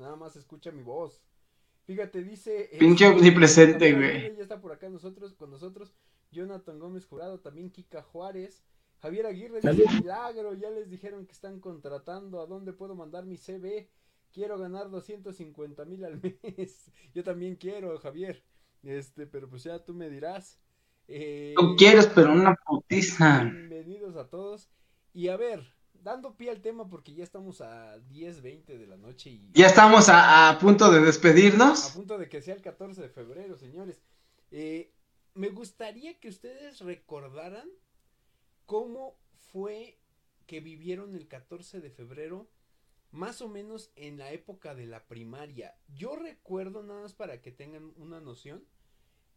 nada 0.00 0.16
más 0.16 0.36
escucha 0.36 0.70
mi 0.72 0.82
voz. 0.82 1.20
Fíjate, 1.84 2.22
dice. 2.22 2.70
Pinche 2.78 3.08
sí, 3.08 3.12
omnipresente, 3.12 3.92
güey. 3.92 4.36
Ya 4.36 4.42
está 4.42 4.60
por 4.60 4.72
acá 4.72 4.88
nosotros, 4.88 5.34
con 5.34 5.50
nosotros. 5.50 5.92
Jonathan 6.32 6.78
Gómez 6.78 7.06
Jurado, 7.06 7.38
también 7.40 7.70
Kika 7.70 8.02
Juárez. 8.02 8.64
Javier 9.00 9.26
Aguirre 9.26 9.60
dice. 9.60 9.84
Milagro, 10.00 10.54
ya 10.54 10.70
les 10.70 10.88
dijeron 10.90 11.26
que 11.26 11.32
están 11.32 11.60
contratando. 11.60 12.40
¿A 12.40 12.46
dónde 12.46 12.72
puedo 12.72 12.94
mandar 12.94 13.24
mi 13.24 13.36
CV? 13.36 13.88
Quiero 14.32 14.58
ganar 14.58 14.90
250 14.90 15.84
mil 15.84 16.04
al 16.04 16.20
mes. 16.42 16.90
Yo 17.14 17.22
también 17.22 17.56
quiero, 17.56 17.96
Javier. 17.98 18.42
Este, 18.82 19.26
pero 19.26 19.48
pues 19.48 19.64
ya 19.64 19.84
tú 19.84 19.94
me 19.94 20.08
dirás. 20.08 20.58
Eh, 21.08 21.54
Tú 21.56 21.74
quieres, 21.76 22.06
pero 22.14 22.32
una 22.32 22.54
putiza. 22.54 23.44
Bienvenidos 23.44 24.16
a 24.16 24.28
todos. 24.28 24.70
Y 25.12 25.28
a 25.28 25.36
ver, 25.36 25.62
dando 25.92 26.36
pie 26.36 26.50
al 26.50 26.62
tema 26.62 26.88
porque 26.88 27.12
ya 27.12 27.24
estamos 27.24 27.60
a 27.60 27.98
10, 27.98 28.40
20 28.40 28.78
de 28.78 28.86
la 28.86 28.96
noche 28.96 29.30
y 29.30 29.50
Ya 29.52 29.66
estamos 29.66 30.08
a, 30.08 30.48
a 30.48 30.58
punto 30.58 30.90
de 30.90 30.98
a 30.98 31.02
despedirnos. 31.02 31.90
punto 31.90 32.16
de 32.18 32.28
que 32.28 32.40
sea 32.40 32.54
el 32.54 32.62
14 32.62 33.02
de 33.02 33.08
febrero, 33.08 33.56
señores. 33.58 34.00
Eh, 34.50 34.90
me 35.34 35.48
gustaría 35.48 36.18
que 36.20 36.28
ustedes 36.28 36.80
recordaran 36.80 37.68
cómo 38.66 39.16
fue 39.34 39.98
que 40.46 40.60
vivieron 40.60 41.14
el 41.14 41.28
14 41.28 41.80
de 41.80 41.90
febrero, 41.90 42.50
más 43.10 43.40
o 43.40 43.48
menos 43.48 43.92
en 43.96 44.18
la 44.18 44.32
época 44.32 44.74
de 44.74 44.86
la 44.86 45.06
primaria. 45.06 45.76
Yo 45.94 46.16
recuerdo, 46.16 46.82
nada 46.82 47.02
más 47.02 47.14
para 47.14 47.40
que 47.40 47.52
tengan 47.52 47.92
una 47.96 48.20
noción, 48.20 48.66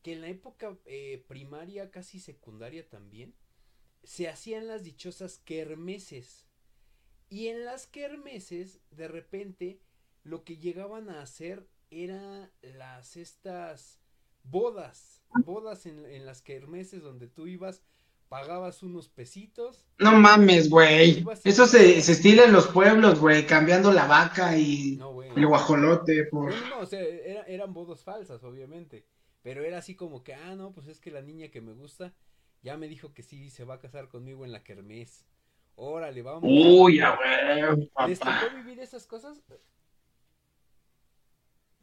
que 0.02 0.14
en 0.14 0.22
la 0.22 0.28
época 0.28 0.78
eh, 0.86 1.24
primaria, 1.28 1.92
casi 1.92 2.20
secundaria 2.20 2.88
también, 2.88 3.34
se 4.04 4.28
hacían 4.30 4.68
las 4.68 4.84
dichosas 4.84 5.40
kermeses. 5.40 6.46
Y 7.30 7.48
en 7.48 7.66
las 7.66 7.88
kermeses, 7.88 8.82
de 8.92 9.08
repente, 9.08 9.82
lo 10.24 10.44
que 10.44 10.58
llegaban 10.58 11.10
a 11.10 11.22
hacer 11.22 11.68
era 11.90 12.52
las 12.62 13.18
estas 13.18 14.00
bodas, 14.50 15.22
bodas 15.46 15.86
en, 15.86 16.06
en 16.06 16.26
las 16.26 16.42
kermeses 16.42 17.02
donde 17.04 17.28
tú 17.28 17.48
ibas, 17.48 17.82
pagabas 18.30 18.84
unos 18.84 19.10
pesitos. 19.10 19.86
No 20.00 20.14
mames, 20.14 20.70
güey. 20.70 21.26
Eso 21.44 21.66
se, 21.68 22.02
se 22.02 22.12
estila 22.14 22.44
en 22.46 22.54
los 22.54 22.68
pueblos, 22.68 23.20
güey, 23.20 23.46
cambiando 23.46 23.92
la 23.92 24.08
vaca 24.08 24.58
y 24.58 24.96
No, 24.98 25.22
el 25.22 25.46
guajolote 25.48 26.26
por... 26.26 26.54
No, 26.70 26.80
o 26.80 26.86
sea, 26.86 27.02
era- 27.02 27.44
eran 27.44 27.74
bodas 27.74 28.04
falsas, 28.04 28.44
obviamente. 28.44 29.06
Pero 29.42 29.64
era 29.64 29.78
así 29.78 29.96
como 29.96 30.24
que, 30.24 30.34
ah, 30.34 30.56
no, 30.56 30.72
pues 30.72 30.88
es 30.88 31.00
que 31.00 31.12
la 31.12 31.22
niña 31.22 31.50
que 31.50 31.62
me 31.62 31.74
gusta 31.74 32.14
ya 32.64 32.78
me 32.78 32.88
dijo 32.88 33.14
que 33.14 33.22
sí 33.22 33.52
se 33.52 33.64
va 33.64 33.76
a 33.76 33.80
casar 33.80 34.10
conmigo 34.10 34.44
en 34.44 34.52
la 34.52 34.64
kermés. 34.64 35.24
Órale, 35.76 36.22
vamos. 36.24 36.44
Uy, 36.52 37.00
a 37.00 37.16
ver, 37.18 37.78
¿Les 38.08 38.18
papá. 38.20 38.40
tocó 38.42 38.56
vivir 38.56 38.80
esas 38.80 39.06
cosas? 39.06 39.44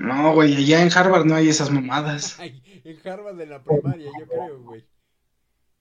No, 0.03 0.35
güey, 0.35 0.57
allá 0.57 0.83
en 0.83 0.91
Harvard 0.93 1.25
no 1.27 1.37
hay 1.37 1.49
esas 1.49 1.71
mamadas. 1.71 2.37
Ay, 2.41 2.61
en 2.85 2.99
Harvard 3.09 3.37
de 3.37 3.47
la 3.47 3.63
primaria, 3.63 4.11
yo 4.19 4.27
creo, 4.27 4.61
güey. 4.63 4.85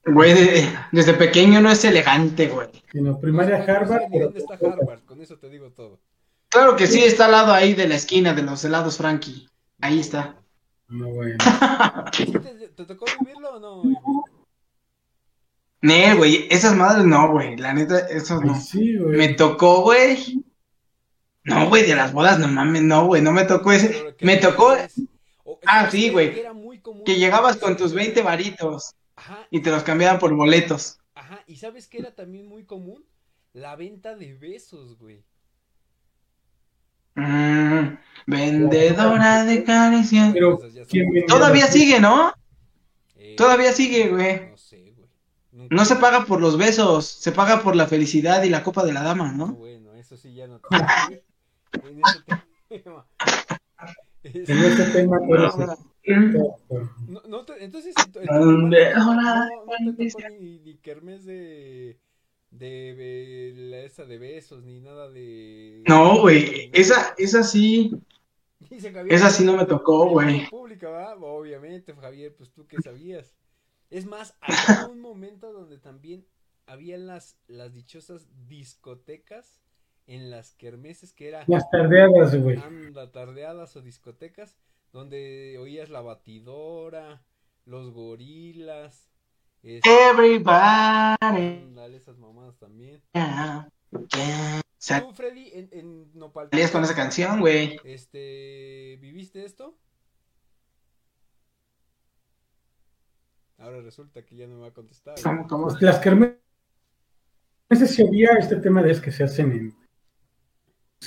Güey, 0.05 0.33
de- 0.33 0.69
desde 0.91 1.13
pequeño 1.13 1.59
no 1.61 1.71
es 1.71 1.83
elegante, 1.85 2.47
güey. 2.47 2.69
primaria 3.19 3.57
No 3.59 3.65
sé- 3.65 3.67
no 3.67 3.67
sé 3.67 3.71
Harvard, 3.71 4.01
dónde 4.11 4.39
está 4.39 4.53
Harvard? 4.55 4.99
Con 5.05 5.21
eso 5.21 5.37
te 5.37 5.49
digo 5.49 5.71
todo. 5.71 5.99
Claro 6.49 6.75
que 6.75 6.85
sí, 6.87 7.03
está 7.03 7.25
al 7.25 7.31
lado 7.31 7.53
ahí 7.53 7.73
de 7.73 7.87
la 7.87 7.95
esquina 7.95 8.33
de 8.33 8.41
los 8.43 8.63
helados 8.65 8.97
Frankie. 8.97 9.47
Ahí 9.79 9.99
está. 9.99 10.35
no, 10.87 11.07
güey. 11.09 11.33
¿Sí 12.13 12.25
te, 12.31 12.39
te 12.69 12.85
tocó 12.85 13.05
vivirlo 13.21 13.55
o 13.55 13.59
no? 13.59 13.83
Ivy? 13.89 13.97
Nee, 15.81 16.13
güey, 16.15 16.47
esas 16.51 16.75
madres 16.75 17.05
no, 17.05 17.31
güey. 17.31 17.57
La 17.57 17.73
neta, 17.73 17.99
eso 18.07 18.39
no. 18.41 18.53
Ay, 18.53 18.61
sí, 18.61 18.97
güey. 18.97 19.17
Me 19.17 19.29
tocó, 19.33 19.81
güey. 19.81 20.43
No, 21.43 21.67
güey, 21.69 21.85
de 21.87 21.95
las 21.95 22.13
bodas, 22.13 22.37
no 22.39 22.47
mames, 22.47 22.83
no, 22.83 23.07
güey, 23.07 23.21
no 23.21 23.31
me 23.31 23.43
tocó 23.45 23.71
ese. 23.71 24.15
Me 24.21 24.37
tocó 24.37 24.75
Ah, 25.65 25.79
¿sabes 25.81 25.91
sí, 25.91 26.09
güey. 26.09 26.33
Que 27.05 27.15
llegabas 27.17 27.57
con 27.57 27.75
tus 27.77 27.93
20 27.93 28.21
varitos 28.21 28.93
y 29.49 29.59
te 29.61 29.69
los 29.71 29.83
cambiaban 29.83 30.19
por 30.19 30.33
boletos. 30.35 30.99
ajá. 31.15 31.43
¿Y 31.47 31.57
sabes 31.57 31.87
qué 31.87 31.99
era 31.99 32.13
también 32.15 32.47
muy 32.47 32.63
común? 32.65 33.03
La 33.53 33.75
venta 33.75 34.15
de 34.15 34.33
besos, 34.33 34.97
güey. 34.97 35.23
Mm, 37.15 37.97
vendedora 38.25 39.43
de 39.43 39.63
caricias. 39.63 40.31
Pero, 40.33 40.57
Esas 40.59 40.73
ya 40.73 40.85
¿quién 40.85 41.05
son- 41.05 41.13
vendía 41.13 41.27
Todavía 41.27 41.67
sigue, 41.67 41.99
¿no? 41.99 42.33
Eh, 43.17 43.35
Todavía 43.35 43.73
sigue, 43.73 44.09
güey. 44.09 44.49
No 44.51 44.57
sé, 44.57 44.93
güey. 44.95 45.09
Nunca- 45.51 45.75
No 45.75 45.85
se 45.85 45.95
paga 45.97 46.25
por 46.25 46.39
los 46.39 46.57
besos, 46.57 47.05
se 47.05 47.31
paga 47.31 47.61
por 47.61 47.75
la 47.75 47.87
felicidad 47.87 48.43
y 48.43 48.49
la 48.49 48.63
copa 48.63 48.83
de 48.85 48.93
la 48.93 49.03
dama, 49.03 49.31
¿no? 49.33 49.47
Bueno, 49.53 49.93
eso 49.95 50.15
sí 50.15 50.33
ya 50.33 50.47
no 50.47 50.59
te 50.59 50.67
En 51.73 52.01
ese 52.05 52.83
tema. 52.83 53.07
Este, 54.23 54.51
En 54.53 54.57
este 54.59 54.83
tema, 54.91 55.17
eres 55.29 55.55
no, 57.07 57.21
no 57.27 57.45
te- 57.45 57.63
entonces, 57.63 57.93
en 58.05 58.11
tu- 58.11 58.19
en 58.19 58.27
tu 58.27 58.33
¿Dónde 58.33 58.81
hermano 58.83 59.45
no- 59.65 59.65
no, 59.85 59.95
te 59.95 60.07
tocó 60.09 60.29
ni, 60.29 60.59
ni 60.59 60.75
kermés 60.77 61.25
de, 61.25 61.99
de, 62.51 62.95
de 62.95 63.53
la 63.55 63.79
esa 63.79 64.05
de 64.05 64.17
besos, 64.17 64.63
ni 64.63 64.79
nada 64.79 65.09
de... 65.09 65.83
No, 65.87 66.21
güey, 66.21 66.69
esa, 66.73 67.13
esa 67.17 67.43
sí, 67.43 67.91
Javier, 68.69 69.07
esa 69.13 69.29
sí 69.29 69.43
no 69.43 69.57
me 69.57 69.65
tocó, 69.65 70.09
güey. 70.09 70.47
Pública. 70.49 71.15
Obviamente, 71.19 71.93
Javier, 71.95 72.35
pues 72.35 72.51
tú 72.51 72.67
qué 72.67 72.81
sabías. 72.81 73.35
Es 73.89 74.05
más, 74.05 74.35
había 74.41 74.87
un 74.87 75.01
momento 75.01 75.51
donde 75.51 75.77
también 75.77 76.25
había 76.67 76.97
las, 76.97 77.37
las 77.47 77.73
dichosas 77.73 78.27
discotecas 78.47 79.59
en 80.11 80.29
las 80.29 80.53
kermeses 80.55 81.13
que 81.13 81.29
era 81.29 81.43
Las 81.47 81.69
tardeadas, 81.69 82.35
güey. 82.35 82.57
anda 82.57 83.11
tardeadas 83.11 83.75
o 83.77 83.81
discotecas 83.81 84.57
donde 84.91 85.57
oías 85.57 85.89
la 85.89 86.01
batidora, 86.01 87.23
los 87.65 87.91
gorilas, 87.91 89.09
este, 89.63 89.89
Everybody. 90.09 91.15
ándale, 91.21 91.95
esas 91.95 92.17
mamadas 92.17 92.57
también. 92.57 93.01
yeah, 93.13 93.69
yeah. 94.13 95.01
Tú, 95.01 95.13
Freddy, 95.13 95.51
en, 95.53 95.69
en 95.71 96.11
Nopalpan, 96.13 96.59
con 96.71 96.83
esa 96.83 96.95
canción, 96.95 97.39
güey. 97.39 97.79
este, 97.85 98.97
¿viviste 98.99 99.45
esto? 99.45 99.77
Ahora 103.59 103.79
resulta 103.81 104.25
que 104.25 104.35
ya 104.35 104.47
no 104.47 104.55
me 104.55 104.61
va 104.61 104.67
a 104.69 104.73
contestar. 104.73 105.15
¿Cómo, 105.23 105.47
cómo? 105.47 105.67
Las 105.79 105.99
kermeses 105.99 106.39
sí 107.85 108.05
había 108.05 108.31
este 108.39 108.55
tema 108.57 108.81
de 108.81 108.91
es 108.91 108.99
que 108.99 109.11
se 109.11 109.23
hacen 109.23 109.51
en, 109.51 109.80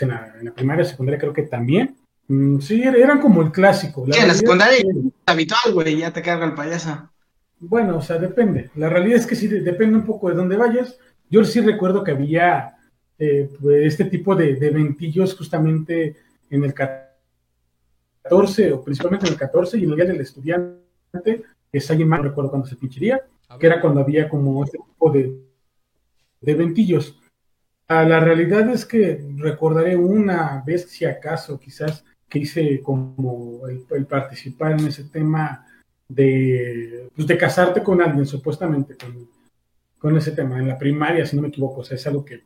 en, 0.00 0.08
la, 0.08 0.34
en 0.38 0.44
la 0.46 0.52
primaria, 0.54 0.84
secundaria, 0.84 1.18
creo 1.20 1.32
que 1.32 1.42
también. 1.42 1.96
Mm, 2.28 2.58
sí, 2.60 2.82
eran 2.82 3.20
como 3.20 3.42
el 3.42 3.52
clásico. 3.52 4.04
Sí, 4.10 4.18
en 4.18 4.28
la 4.28 4.34
secundaria 4.34 4.78
es 4.78 4.84
que- 4.84 5.10
habitual, 5.26 5.72
güey, 5.72 5.98
ya 5.98 6.12
te 6.12 6.22
carga 6.22 6.46
el 6.46 6.54
payaso. 6.54 7.10
Bueno, 7.60 7.98
o 7.98 8.02
sea, 8.02 8.18
depende. 8.18 8.70
La 8.74 8.88
realidad 8.88 9.18
es 9.18 9.26
que 9.26 9.36
sí, 9.36 9.46
de- 9.48 9.60
depende 9.60 9.96
un 9.96 10.04
poco 10.04 10.28
de 10.28 10.34
dónde 10.34 10.56
vayas. 10.56 10.98
Yo 11.30 11.44
sí 11.44 11.60
recuerdo 11.60 12.02
que 12.04 12.10
había 12.12 12.76
eh, 13.18 13.48
pues, 13.60 13.86
este 13.86 14.06
tipo 14.06 14.34
de, 14.34 14.54
de 14.56 14.66
eventillos 14.68 15.36
justamente 15.36 16.16
en 16.50 16.64
el 16.64 16.74
14, 16.74 18.72
o 18.72 18.82
principalmente 18.82 19.26
en 19.26 19.32
el 19.32 19.38
14, 19.38 19.78
y 19.78 19.84
en 19.84 19.90
el 19.90 19.96
Día 19.96 20.04
del 20.06 20.20
Estudiante, 20.20 20.82
que 21.70 21.78
es 21.78 21.90
ahí 21.90 22.02
en 22.02 22.08
mayo, 22.08 22.24
no 22.24 22.28
recuerdo 22.30 22.50
cuándo 22.50 22.66
se 22.68 22.76
pinchería, 22.76 23.20
que 23.58 23.66
era 23.66 23.80
cuando 23.80 24.00
había 24.00 24.28
como 24.28 24.64
este 24.64 24.78
tipo 24.78 25.10
de, 25.12 25.38
de 26.40 26.52
eventillos. 26.52 27.18
Ah, 27.86 28.04
la 28.04 28.20
realidad 28.20 28.68
es 28.70 28.86
que 28.86 29.22
recordaré 29.36 29.96
una 29.96 30.62
vez, 30.66 30.88
si 30.90 31.04
acaso, 31.04 31.58
quizás, 31.58 32.04
que 32.28 32.38
hice 32.40 32.80
como 32.82 33.62
el, 33.68 34.06
participar 34.06 34.72
en 34.72 34.86
ese 34.86 35.04
tema 35.04 35.66
de, 36.08 37.08
pues, 37.14 37.26
de 37.28 37.38
casarte 37.38 37.82
con 37.82 38.00
alguien, 38.00 38.26
supuestamente, 38.26 38.96
con, 38.96 39.28
con 39.98 40.16
ese 40.16 40.32
tema, 40.32 40.58
en 40.58 40.68
la 40.68 40.78
primaria, 40.78 41.26
si 41.26 41.36
no 41.36 41.42
me 41.42 41.48
equivoco. 41.48 41.82
O 41.82 41.84
sea, 41.84 41.96
es 41.96 42.06
algo 42.06 42.24
que 42.24 42.42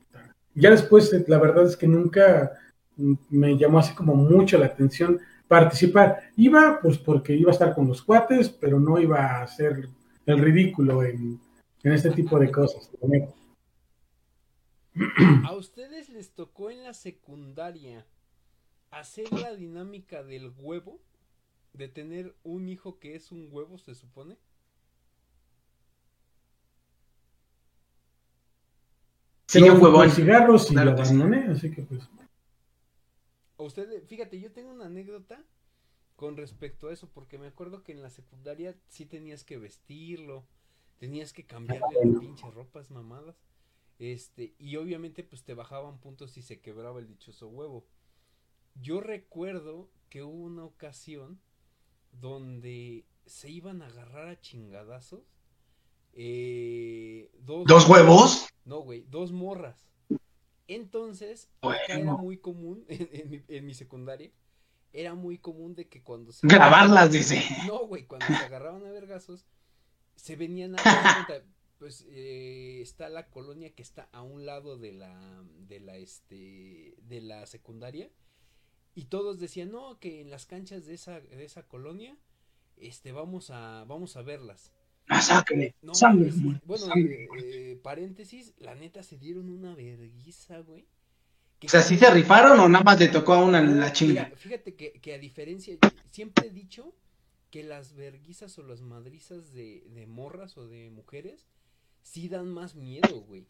ya 0.55 0.71
después, 0.71 1.15
la 1.29 1.39
verdad 1.39 1.67
es 1.67 1.77
que 1.77 1.87
nunca 1.87 2.53
me 3.31 3.57
llamó 3.57 3.79
así 3.79 3.95
como 3.95 4.17
mucho 4.17 4.59
la 4.59 4.67
atención 4.67 5.21
participar. 5.47 6.31
Iba, 6.37 6.81
pues 6.83 6.99
porque 6.99 7.35
iba 7.35 7.51
a 7.51 7.53
estar 7.53 7.75
con 7.75 7.87
los 7.87 8.03
cuates, 8.03 8.49
pero 8.49 8.81
no 8.81 8.99
iba 8.99 9.21
a 9.21 9.43
hacer 9.43 9.89
el 10.27 10.39
ridículo 10.39 11.05
en, 11.05 11.39
en 11.85 11.93
este 11.93 12.11
tipo 12.11 12.39
de 12.41 12.51
cosas. 12.51 12.91
¿A 15.43 15.55
ustedes 15.55 16.09
les 16.09 16.31
tocó 16.35 16.71
en 16.71 16.83
la 16.85 16.95
secundaria 16.95 18.07
hacer 18.91 19.33
la 19.33 19.55
dinámica 19.55 20.23
del 20.23 20.53
huevo? 20.59 21.01
De 21.73 21.89
tener 21.89 22.37
un 22.45 22.69
hijo 22.69 22.99
que 22.99 23.15
es 23.15 23.33
un 23.33 23.49
huevo, 23.51 23.79
se 23.79 23.95
supone. 23.95 24.39
Señor 29.49 29.79
Yo 29.79 29.83
huevón. 29.83 30.11
cigarros 30.11 30.71
y 30.71 30.75
Claro 30.75 30.93
lo 30.93 30.95
que 30.95 31.05
sí. 31.05 31.15
abandoné, 31.15 31.49
así 31.53 31.71
que 31.73 31.83
pues. 31.83 32.09
A 33.59 33.63
ustedes, 33.63 34.07
fíjate, 34.09 34.41
yo 34.41 34.53
tengo 34.53 34.71
una 34.71 34.87
anécdota 34.87 35.45
con 36.17 36.37
respecto 36.37 36.89
a 36.89 36.93
eso, 36.93 37.09
porque 37.11 37.39
me 37.39 37.47
acuerdo 37.49 37.83
que 37.85 37.93
en 37.93 38.03
la 38.03 38.11
secundaria 38.11 38.77
sí 38.89 39.07
tenías 39.07 39.45
que 39.45 39.59
vestirlo, 39.59 40.47
tenías 40.99 41.33
que 41.33 41.47
cambiarle 41.47 41.97
las 42.01 42.21
pinches 42.21 42.55
ropas 42.55 42.91
mamadas. 42.91 43.37
Este, 43.99 44.55
y 44.59 44.77
obviamente 44.77 45.25
pues 45.25 45.43
te 45.43 45.55
bajaban 45.55 45.99
puntos 45.99 46.31
si 46.33 46.43
se 46.43 46.61
quebraba 46.61 47.01
el 47.01 47.09
dichoso 47.09 47.49
huevo. 47.49 47.87
Yo 48.81 49.01
recuerdo 49.01 49.91
que 50.09 50.23
hubo 50.23 50.45
una 50.45 50.65
ocasión 50.65 51.41
donde 52.13 53.05
se 53.27 53.51
iban 53.51 53.83
a 53.83 53.87
agarrar 53.87 54.29
a 54.29 54.41
chingadazos. 54.41 55.23
eh, 56.15 57.31
dos, 57.41 57.65
¿Dos 57.67 57.89
huevos? 57.89 58.49
No, 58.65 58.81
güey, 58.81 59.05
dos 59.11 59.33
morras. 59.33 59.89
Entonces, 60.69 61.49
Bueno. 61.63 61.79
acá 61.83 61.99
era 61.99 62.13
muy 62.17 62.39
común, 62.39 62.85
en, 62.89 63.09
en 63.13 63.31
mi, 63.31 63.43
en 63.49 63.67
mi 63.67 63.75
secundaria, 63.75 64.31
era 64.93 65.15
muy 65.15 65.39
común 65.39 65.75
de 65.75 65.89
que 65.89 66.03
cuando 66.03 66.33
se... 66.33 66.47
Grabarlas, 66.47 67.11
dice. 67.13 67.43
No, 67.67 67.87
güey, 67.87 68.07
cuando 68.07 68.27
se 68.27 68.35
agarraban 68.35 68.85
a 68.87 68.91
vergazos, 68.91 69.45
se 70.17 70.37
venían 70.37 70.77
a... 70.79 70.83
Pues 71.79 72.07
eh, 72.11 72.81
está 72.83 73.09
la 73.09 73.31
colonia 73.31 73.71
que 73.75 73.83
está 73.83 74.09
a 74.13 74.23
un 74.23 74.45
lado 74.47 74.77
de 74.79 74.93
la, 74.93 75.45
de 75.69 75.81
la, 75.81 75.97
este, 75.97 76.97
de 77.03 77.21
la 77.21 77.47
secundaria. 77.47 78.11
Y 78.95 79.05
todos 79.07 79.39
decían, 79.39 79.71
no, 79.71 79.99
que 80.01 80.21
en 80.21 80.31
las 80.31 80.47
canchas 80.47 80.87
de 80.87 80.95
esa, 80.95 81.21
de 81.21 81.45
esa 81.45 81.63
colonia, 81.69 82.17
este, 82.77 83.13
vamos 83.13 83.51
a, 83.51 83.85
vamos 83.87 84.17
a 84.17 84.23
verlas. 84.23 84.73
Masacre. 85.07 85.75
No, 85.83 85.95
Sangre. 85.95 86.33
güey, 86.33 86.61
bueno, 86.65 86.87
sangre. 86.87 87.25
eh, 87.33 87.73
eh, 87.73 87.77
paréntesis, 87.83 88.55
la 88.59 88.75
neta 88.75 89.03
se 89.03 89.17
dieron 89.19 89.49
una 89.51 89.75
verguiza, 89.75 90.59
güey. 90.61 90.87
que 91.59 91.69
O 91.69 91.71
sea, 91.71 91.83
¿sí 91.83 91.97
se 91.99 92.11
rifaron 92.11 92.59
o 92.61 92.69
nada 92.69 92.85
más 92.85 92.99
le 92.99 93.09
tocó 93.09 93.35
a 93.35 93.45
una 93.45 93.61
la 93.63 93.93
Mira, 93.93 93.93
chinga? 93.93 94.33
fíjate 94.37 94.75
que, 94.77 94.93
que 95.01 95.15
a 95.15 95.19
diferencia, 95.19 95.77
siempre 96.11 96.49
he 96.49 96.51
dicho 96.51 96.95
que 97.51 97.63
las 97.63 97.95
verguizas 97.95 98.59
o 98.59 98.63
las 98.63 98.81
madrizas 98.83 99.53
de, 99.53 99.85
de 99.91 100.07
morras 100.07 100.57
o 100.59 100.67
de 100.69 100.91
mujeres 100.91 101.47
sí 102.03 102.29
dan 102.29 102.49
más 102.49 102.75
miedo, 102.75 103.21
güey. 103.21 103.47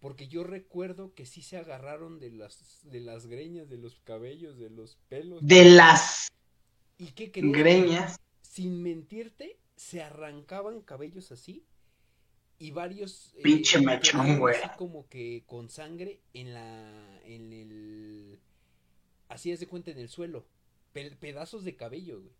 Porque 0.00 0.28
yo 0.28 0.44
recuerdo 0.44 1.14
que 1.14 1.24
sí 1.24 1.40
se 1.40 1.56
agarraron 1.56 2.20
de 2.20 2.30
las, 2.30 2.80
de 2.84 3.00
las 3.00 3.26
greñas, 3.26 3.70
de 3.70 3.78
los 3.78 4.00
cabellos, 4.00 4.58
de 4.58 4.68
los 4.68 4.96
pelos. 5.08 5.40
De 5.46 5.64
las 5.64 6.28
¿Y 6.98 7.12
qué 7.12 7.32
crees? 7.32 7.52
greñas. 7.52 8.16
Sin 8.42 8.82
mentirte, 8.82 9.58
se 9.76 10.02
arrancaban 10.02 10.82
cabellos 10.82 11.32
así 11.32 11.64
y 12.58 12.70
varios... 12.70 13.32
eh, 13.36 13.42
Pinche 13.42 13.78
tenían 13.78 14.38
güey. 14.38 14.56
Así 14.56 14.68
como 14.76 15.08
que 15.08 15.42
con 15.46 15.70
sangre 15.70 16.20
en 16.34 16.52
la... 16.54 17.20
en 17.24 17.52
el... 17.52 18.38
Así 19.28 19.50
es 19.50 19.58
de 19.58 19.66
cuenta 19.66 19.90
en 19.90 19.98
el 19.98 20.08
suelo. 20.08 20.46
Pe- 20.92 21.16
pedazos 21.16 21.64
de 21.64 21.76
cabello, 21.76 22.20
güey. 22.20 22.32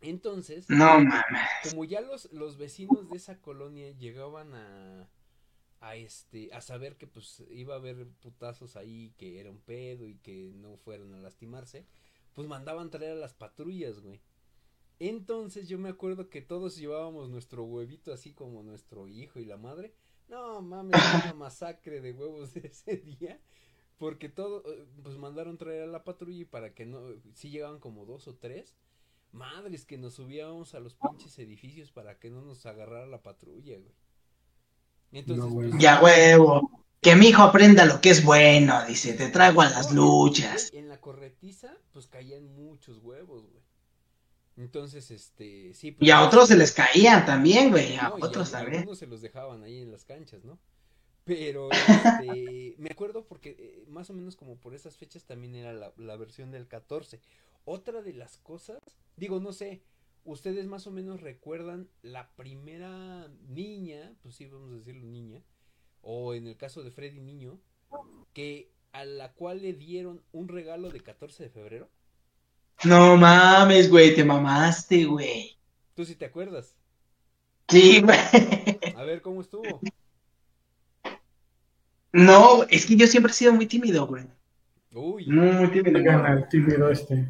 Entonces, 0.00 0.68
No 0.68 1.00
mames. 1.00 1.50
como 1.62 1.84
ya 1.84 2.00
los, 2.00 2.32
los 2.32 2.56
vecinos 2.58 3.08
de 3.10 3.16
esa 3.16 3.40
colonia 3.40 3.90
llegaban 3.92 4.54
a, 4.54 5.08
a 5.80 5.96
este, 5.96 6.52
a 6.54 6.60
saber 6.60 6.96
que 6.96 7.06
pues 7.06 7.42
iba 7.50 7.74
a 7.74 7.78
haber 7.78 8.08
putazos 8.20 8.76
ahí, 8.76 9.14
que 9.18 9.40
era 9.40 9.50
un 9.50 9.60
pedo 9.60 10.08
y 10.08 10.16
que 10.18 10.52
no 10.56 10.76
fueran 10.78 11.14
a 11.14 11.18
lastimarse, 11.20 11.86
pues 12.34 12.48
mandaban 12.48 12.90
traer 12.90 13.12
a 13.12 13.16
las 13.16 13.34
patrullas, 13.34 14.00
güey. 14.00 14.20
Entonces 14.98 15.68
yo 15.68 15.78
me 15.78 15.90
acuerdo 15.90 16.30
que 16.30 16.40
todos 16.42 16.76
llevábamos 16.76 17.28
nuestro 17.28 17.64
huevito 17.64 18.12
así 18.12 18.32
como 18.32 18.62
nuestro 18.62 19.08
hijo 19.08 19.40
y 19.40 19.44
la 19.44 19.56
madre. 19.58 19.94
No 20.28 20.62
mames, 20.62 21.00
una 21.14 21.34
masacre 21.34 22.00
de 22.00 22.12
huevos 22.12 22.56
ese 22.56 22.96
día. 22.98 23.40
Porque 23.98 24.28
todo, 24.28 24.62
eh, 24.72 24.86
pues 25.02 25.16
mandaron 25.18 25.58
traer 25.58 25.82
a 25.84 25.86
la 25.86 26.04
patrulla 26.04 26.42
y 26.42 26.44
para 26.44 26.74
que 26.74 26.86
no, 26.86 27.02
si 27.34 27.50
llegaban 27.50 27.80
como 27.80 28.06
dos 28.06 28.28
o 28.28 28.36
tres. 28.36 28.76
Madres 29.36 29.84
que 29.84 29.98
nos 29.98 30.14
subíamos 30.14 30.74
a 30.74 30.80
los 30.80 30.94
pinches 30.94 31.38
edificios 31.38 31.90
para 31.92 32.18
que 32.18 32.30
no 32.30 32.40
nos 32.42 32.64
agarrara 32.66 33.06
la 33.06 33.22
patrulla, 33.22 33.78
güey. 33.78 33.94
Entonces, 35.12 35.44
No, 35.44 35.50
güey. 35.50 35.70
pues, 35.70 35.82
Ya 35.82 36.00
huevo. 36.02 36.70
que 37.00 37.14
mi 37.14 37.26
hijo 37.28 37.42
aprenda 37.42 37.84
lo 37.84 38.00
que 38.00 38.10
es 38.10 38.24
bueno, 38.24 38.84
dice, 38.86 39.12
te 39.14 39.28
traigo 39.28 39.60
a 39.62 39.70
las 39.70 39.92
luchas. 39.92 40.70
En 40.72 40.88
la 40.88 41.00
corretiza, 41.00 41.76
pues 41.92 42.08
caían 42.08 42.44
muchos 42.54 42.98
huevos, 42.98 43.42
güey. 43.48 43.62
Entonces, 44.56 45.10
este, 45.10 45.74
sí. 45.74 45.92
Pues, 45.92 46.08
y 46.08 46.10
a 46.10 46.22
otros 46.24 46.48
se 46.48 46.56
les 46.56 46.72
caían 46.72 47.26
también, 47.26 47.70
güey, 47.70 47.96
a 47.96 48.08
no, 48.08 48.18
y 48.18 48.22
otros 48.22 48.48
a- 48.54 48.58
también. 48.58 48.78
algunos 48.80 48.98
se 48.98 49.06
los 49.06 49.20
dejaban 49.20 49.62
ahí 49.62 49.82
en 49.82 49.92
las 49.92 50.04
canchas, 50.04 50.44
¿no? 50.44 50.58
Pero, 51.24 51.68
este, 51.70 52.74
me 52.78 52.90
acuerdo 52.90 53.26
porque 53.26 53.56
eh, 53.58 53.84
más 53.88 54.08
o 54.10 54.14
menos 54.14 54.34
como 54.36 54.56
por 54.56 54.74
esas 54.74 54.96
fechas 54.96 55.24
también 55.24 55.54
era 55.56 55.72
la, 55.72 55.92
la 55.98 56.16
versión 56.16 56.50
del 56.50 56.66
14. 56.68 57.20
Otra 57.68 58.00
de 58.00 58.12
las 58.12 58.38
cosas, 58.38 58.78
digo, 59.16 59.40
no 59.40 59.52
sé, 59.52 59.82
ustedes 60.24 60.66
más 60.66 60.86
o 60.86 60.92
menos 60.92 61.20
recuerdan 61.20 61.88
la 62.00 62.30
primera 62.36 63.28
niña, 63.48 64.14
pues 64.22 64.36
sí, 64.36 64.46
vamos 64.46 64.70
a 64.70 64.76
decirlo 64.76 65.04
niña, 65.04 65.42
o 66.00 66.34
en 66.34 66.46
el 66.46 66.56
caso 66.56 66.84
de 66.84 66.92
Freddy 66.92 67.20
Niño, 67.20 67.58
que 68.32 68.70
a 68.92 69.04
la 69.04 69.32
cual 69.32 69.62
le 69.62 69.72
dieron 69.72 70.22
un 70.30 70.46
regalo 70.46 70.90
de 70.90 71.00
14 71.00 71.42
de 71.42 71.50
febrero. 71.50 71.90
No 72.84 73.16
mames, 73.16 73.90
güey, 73.90 74.14
te 74.14 74.24
mamaste, 74.24 75.04
güey. 75.04 75.58
¿Tú 75.96 76.04
sí 76.04 76.14
te 76.14 76.26
acuerdas? 76.26 76.76
Sí, 77.68 78.00
güey. 78.00 78.16
A 78.94 79.02
ver, 79.02 79.22
¿cómo 79.22 79.40
estuvo? 79.40 79.80
No, 82.12 82.62
es 82.70 82.86
que 82.86 82.94
yo 82.94 83.08
siempre 83.08 83.32
he 83.32 83.34
sido 83.34 83.52
muy 83.52 83.66
tímido, 83.66 84.06
güey. 84.06 84.24
Uy, 84.92 85.26
Muy, 85.26 85.50
muy 85.50 85.68
tímido. 85.72 86.00
Gana 86.00 86.32
el 86.32 86.48
tímido 86.48 86.90
este. 86.90 87.26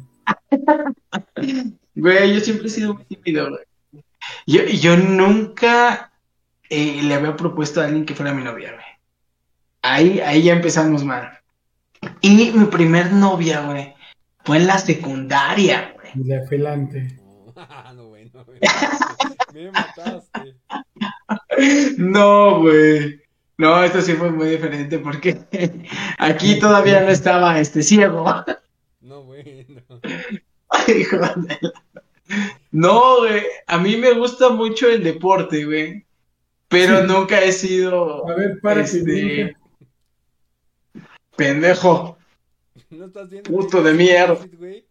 Güey, 1.95 2.33
yo 2.33 2.39
siempre 2.41 2.67
he 2.67 2.69
sido 2.69 2.93
muy 2.93 3.05
tímido, 3.05 3.49
güey. 3.49 4.03
Yo, 4.45 4.63
yo 4.65 4.97
nunca 4.97 6.11
eh, 6.69 7.01
le 7.03 7.13
había 7.13 7.35
propuesto 7.35 7.81
a 7.81 7.85
alguien 7.85 8.05
que 8.05 8.15
fuera 8.15 8.33
mi 8.33 8.43
novia, 8.43 8.73
güey. 8.73 8.85
Ahí, 9.81 10.19
ahí 10.19 10.43
ya 10.43 10.53
empezamos 10.53 11.03
mal. 11.03 11.39
Y 12.21 12.51
mi 12.51 12.65
primer 12.65 13.11
novia, 13.11 13.61
güey, 13.61 13.95
fue 14.43 14.57
en 14.57 14.67
la 14.67 14.77
secundaria, 14.77 15.93
güey. 15.95 16.11
Y 16.15 16.27
la 16.27 16.45
felante. 16.47 17.19
no, 17.55 17.93
no, 17.93 18.07
güey, 18.07 18.29
no, 18.33 18.45
güey. 18.45 18.59
Me 19.53 19.71
mataste. 19.71 20.55
No, 21.97 22.59
güey. 22.61 23.21
No, 23.57 23.83
esto 23.83 24.01
sí 24.01 24.13
fue 24.13 24.29
muy 24.29 24.49
diferente 24.49 24.99
porque 24.99 25.39
aquí 26.19 26.59
todavía 26.59 27.01
no 27.01 27.09
estaba 27.09 27.59
este 27.59 27.81
ciego. 27.81 28.45
No, 32.71 33.17
güey, 33.19 33.41
no. 33.41 33.47
A 33.67 33.77
mí 33.77 33.95
me 33.97 34.11
gusta 34.13 34.49
mucho 34.49 34.89
el 34.89 35.03
deporte, 35.03 35.63
güey. 35.65 36.05
Pero 36.67 37.01
Sí. 37.01 37.07
nunca 37.07 37.41
he 37.41 37.51
sido 37.53 38.27
A 38.29 38.35
ver, 38.35 38.59
párate. 38.61 38.81
Este, 38.83 39.57
pendejo. 41.35 42.17
No 42.89 43.05
estás 43.05 43.29
viendo. 43.29 43.49
Puto 43.49 43.81
de 43.81 43.93
mierda. 43.93 44.37
güey? 44.57 44.85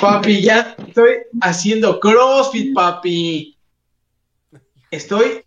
Papi, 0.00 0.42
ya 0.42 0.74
estoy 0.86 1.18
haciendo 1.40 1.98
CrossFit, 2.00 2.74
papi. 2.74 3.56
Estoy. 4.90 5.44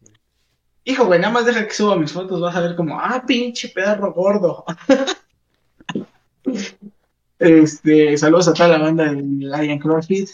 Hijo, 0.84 1.06
güey, 1.06 1.20
nada 1.20 1.34
más 1.34 1.46
deja 1.46 1.68
que 1.68 1.74
suba 1.74 1.96
mis 1.96 2.12
fotos, 2.12 2.42
vas 2.42 2.56
a 2.56 2.62
ver 2.62 2.76
como, 2.76 3.00
ah, 3.00 3.24
pinche 3.26 3.70
pedazo 3.70 4.12
gordo. 4.13 4.66
Este, 7.42 8.16
saludos 8.20 8.48
a 8.48 8.54
toda 8.54 8.70
la 8.70 8.78
banda 8.78 9.06
del 9.06 9.40
Lion 9.40 9.80
CrossFit. 9.80 10.30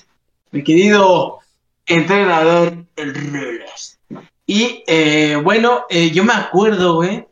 Mi 0.51 0.61
querido 0.61 1.39
entrenador, 1.85 2.85
el 2.97 3.15
Rulas. 3.15 3.97
Y 4.45 4.83
eh, 4.87 5.39
bueno, 5.41 5.85
eh, 5.89 6.11
yo 6.11 6.25
me 6.25 6.33
acuerdo, 6.33 6.95
güey, 6.95 7.25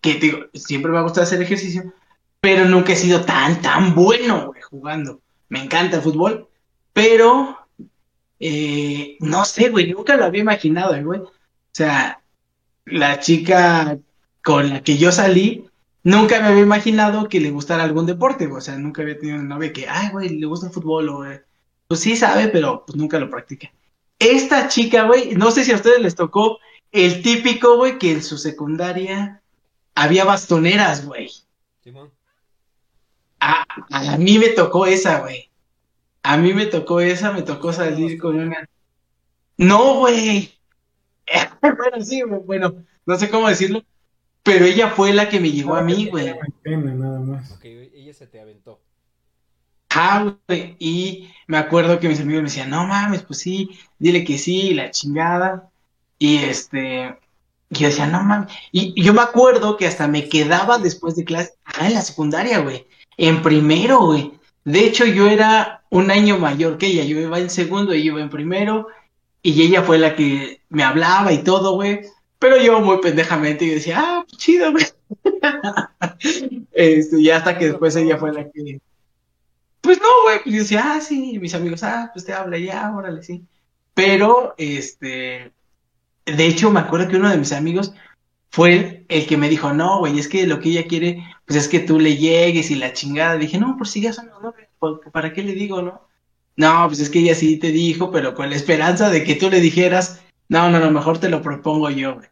que 0.00 0.14
digo, 0.14 0.38
siempre 0.54 0.92
me 0.92 0.98
ha 0.98 1.02
gustado 1.02 1.24
hacer 1.24 1.42
ejercicio, 1.42 1.92
pero 2.40 2.64
nunca 2.64 2.92
he 2.92 2.96
sido 2.96 3.24
tan, 3.24 3.60
tan 3.60 3.92
bueno, 3.96 4.46
güey, 4.46 4.62
jugando. 4.62 5.20
Me 5.48 5.64
encanta 5.64 5.96
el 5.96 6.02
fútbol, 6.02 6.48
pero 6.92 7.58
eh, 8.38 9.16
no 9.18 9.44
sé, 9.44 9.70
güey, 9.70 9.92
nunca 9.92 10.16
lo 10.16 10.26
había 10.26 10.42
imaginado, 10.42 10.94
güey. 11.04 11.18
O 11.18 11.32
sea, 11.72 12.22
la 12.84 13.18
chica 13.18 13.98
con 14.44 14.70
la 14.70 14.82
que 14.84 14.96
yo 14.96 15.10
salí, 15.10 15.68
nunca 16.02 16.40
me 16.40 16.48
había 16.48 16.62
imaginado 16.62 17.28
que 17.28 17.40
le 17.40 17.50
gustara 17.50 17.84
algún 17.84 18.06
deporte, 18.06 18.46
güey. 18.46 18.58
O 18.58 18.60
sea, 18.62 18.76
nunca 18.76 19.02
había 19.02 19.18
tenido 19.18 19.38
una 19.38 19.54
novia 19.54 19.72
que, 19.72 19.88
ay, 19.88 20.10
güey, 20.10 20.28
le 20.30 20.46
gusta 20.46 20.66
el 20.66 20.72
fútbol, 20.72 21.08
o, 21.08 21.24
eh, 21.24 21.44
pues 21.88 22.00
sí 22.00 22.16
sabe, 22.16 22.48
pero 22.48 22.84
pues 22.86 22.96
nunca 22.96 23.18
lo 23.18 23.30
practica. 23.30 23.72
Esta 24.18 24.68
chica, 24.68 25.04
güey, 25.04 25.34
no 25.34 25.50
sé 25.50 25.64
si 25.64 25.72
a 25.72 25.76
ustedes 25.76 26.00
les 26.00 26.14
tocó 26.14 26.58
el 26.92 27.22
típico, 27.22 27.76
güey, 27.76 27.98
que 27.98 28.12
en 28.12 28.22
su 28.22 28.38
secundaria 28.38 29.42
había 29.94 30.24
bastoneras, 30.24 31.04
güey. 31.04 31.30
Simón. 31.82 32.10
A, 33.40 33.64
a 33.90 34.16
mí 34.18 34.38
me 34.38 34.50
tocó 34.50 34.86
esa, 34.86 35.20
güey. 35.20 35.50
A 36.22 36.36
mí 36.36 36.54
me 36.54 36.66
tocó 36.66 37.00
esa, 37.00 37.32
me 37.32 37.42
tocó 37.42 37.72
salir 37.72 38.18
con 38.20 38.38
una. 38.38 38.68
No, 39.56 39.96
güey. 39.96 40.52
bueno, 41.60 42.04
sí, 42.04 42.22
bueno, 42.22 42.74
no 43.06 43.18
sé 43.18 43.30
cómo 43.30 43.48
decirlo. 43.48 43.82
Pero 44.42 44.64
ella 44.64 44.90
fue 44.90 45.12
la 45.12 45.28
que 45.28 45.40
me 45.40 45.50
llegó 45.50 45.74
a 45.74 45.82
mí, 45.82 46.06
güey. 46.06 46.34
Nada 46.64 47.20
más. 47.20 47.52
Ok, 47.52 47.64
ella 47.64 48.12
se 48.12 48.26
te 48.26 48.40
aventó. 48.40 48.80
Ah, 49.90 50.34
güey. 50.48 50.76
Y 50.78 51.30
me 51.46 51.58
acuerdo 51.58 52.00
que 52.00 52.08
mis 52.08 52.20
amigos 52.20 52.42
me 52.42 52.48
decían, 52.48 52.70
no 52.70 52.86
mames, 52.86 53.22
pues 53.22 53.40
sí, 53.40 53.78
dile 53.98 54.24
que 54.24 54.38
sí, 54.38 54.74
la 54.74 54.90
chingada. 54.90 55.70
Y 56.18 56.38
este, 56.38 57.16
y 57.70 57.78
yo 57.78 57.86
decía, 57.88 58.06
no 58.06 58.22
mames. 58.22 58.52
Y, 58.72 58.92
y 58.96 59.04
yo 59.04 59.14
me 59.14 59.22
acuerdo 59.22 59.76
que 59.76 59.86
hasta 59.86 60.08
me 60.08 60.28
quedaba 60.28 60.78
después 60.78 61.14
de 61.14 61.24
clase, 61.24 61.54
ah, 61.64 61.86
en 61.86 61.94
la 61.94 62.02
secundaria, 62.02 62.58
güey. 62.58 62.86
En 63.16 63.42
primero, 63.42 64.00
güey. 64.06 64.32
De 64.64 64.80
hecho, 64.84 65.04
yo 65.04 65.28
era 65.28 65.82
un 65.90 66.10
año 66.10 66.38
mayor 66.38 66.78
que 66.78 66.86
ella. 66.86 67.04
Yo 67.04 67.18
iba 67.18 67.38
en 67.38 67.50
segundo, 67.50 67.92
ella 67.92 68.06
iba 68.06 68.20
en 68.20 68.30
primero. 68.30 68.88
Y 69.42 69.62
ella 69.62 69.82
fue 69.82 69.98
la 69.98 70.14
que 70.16 70.60
me 70.68 70.82
hablaba 70.82 71.32
y 71.32 71.42
todo, 71.42 71.74
güey. 71.74 72.00
Pero 72.42 72.56
yo 72.56 72.80
muy 72.80 72.98
pendejamente 72.98 73.64
yo 73.64 73.74
decía, 73.74 74.00
ah, 74.00 74.24
pues 74.28 74.36
chido, 74.36 74.72
güey. 74.72 74.84
este, 76.72 77.20
y 77.20 77.30
hasta 77.30 77.56
que 77.56 77.66
después 77.66 77.94
ella 77.94 78.18
fue 78.18 78.32
la 78.32 78.50
que. 78.50 78.80
Pues 79.80 79.98
no, 80.00 80.08
güey, 80.24 80.42
pues 80.42 80.52
yo 80.52 80.62
decía, 80.62 80.82
ah, 80.84 81.00
sí, 81.00 81.34
y 81.34 81.38
mis 81.38 81.54
amigos, 81.54 81.84
ah, 81.84 82.10
pues 82.12 82.24
te 82.24 82.32
habla 82.32 82.58
ya, 82.58 82.92
órale, 82.96 83.22
sí. 83.22 83.44
Pero, 83.94 84.56
este, 84.58 85.52
de 86.26 86.46
hecho, 86.46 86.72
me 86.72 86.80
acuerdo 86.80 87.06
que 87.06 87.16
uno 87.16 87.30
de 87.30 87.38
mis 87.38 87.52
amigos 87.52 87.94
fue 88.50 89.04
el, 89.08 89.26
que 89.28 89.36
me 89.36 89.48
dijo, 89.48 89.72
no, 89.72 90.00
güey, 90.00 90.18
es 90.18 90.26
que 90.26 90.44
lo 90.48 90.58
que 90.58 90.70
ella 90.70 90.88
quiere, 90.88 91.24
pues 91.46 91.56
es 91.56 91.68
que 91.68 91.78
tú 91.78 92.00
le 92.00 92.16
llegues 92.16 92.72
y 92.72 92.74
la 92.74 92.92
chingada. 92.92 93.36
Dije, 93.36 93.60
no, 93.60 93.76
pues 93.78 93.90
si 93.90 94.00
ya 94.00 94.12
son, 94.12 94.26
no, 94.42 94.52
güey, 94.80 94.98
¿para 95.12 95.32
qué 95.32 95.44
le 95.44 95.52
digo, 95.52 95.80
no? 95.80 96.08
No, 96.56 96.88
pues 96.88 96.98
es 96.98 97.08
que 97.08 97.20
ella 97.20 97.36
sí 97.36 97.56
te 97.56 97.68
dijo, 97.68 98.10
pero 98.10 98.34
con 98.34 98.50
la 98.50 98.56
esperanza 98.56 99.10
de 99.10 99.22
que 99.22 99.36
tú 99.36 99.48
le 99.48 99.60
dijeras, 99.60 100.20
no, 100.48 100.68
no, 100.70 100.80
no, 100.80 100.90
mejor 100.90 101.18
te 101.18 101.28
lo 101.28 101.40
propongo 101.40 101.88
yo, 101.88 102.16
güey. 102.16 102.31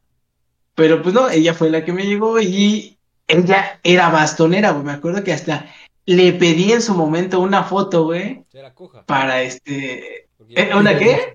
Pero 0.80 1.02
pues 1.02 1.14
no, 1.14 1.28
ella 1.28 1.52
fue 1.52 1.68
la 1.68 1.84
que 1.84 1.92
me 1.92 2.04
llegó 2.06 2.40
y 2.40 2.96
ella 3.28 3.78
era 3.82 4.08
bastonera, 4.08 4.70
güey. 4.70 4.84
Me 4.84 4.92
acuerdo 4.92 5.22
que 5.22 5.32
hasta 5.34 5.66
le 6.06 6.32
pedí 6.32 6.72
en 6.72 6.80
su 6.80 6.94
momento 6.94 7.38
una 7.40 7.62
foto, 7.64 8.04
güey, 8.04 8.44
Era 8.52 8.72
coja. 8.74 9.04
para 9.04 9.42
este. 9.42 10.28
¿Eh, 10.48 10.74
¿Una 10.74 10.96
qué? 10.98 11.32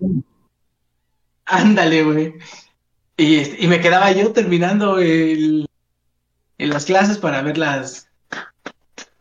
Ándale, 1.45 2.03
güey. 2.03 2.34
Y, 3.17 3.36
este, 3.38 3.63
y 3.63 3.67
me 3.67 3.79
quedaba 3.79 4.12
yo 4.12 4.31
terminando 4.34 4.97
el, 4.97 5.67
en 6.58 6.69
las 6.69 6.86
clases 6.86 7.17
para 7.17 7.41
ver 7.43 7.58
las. 7.58 8.10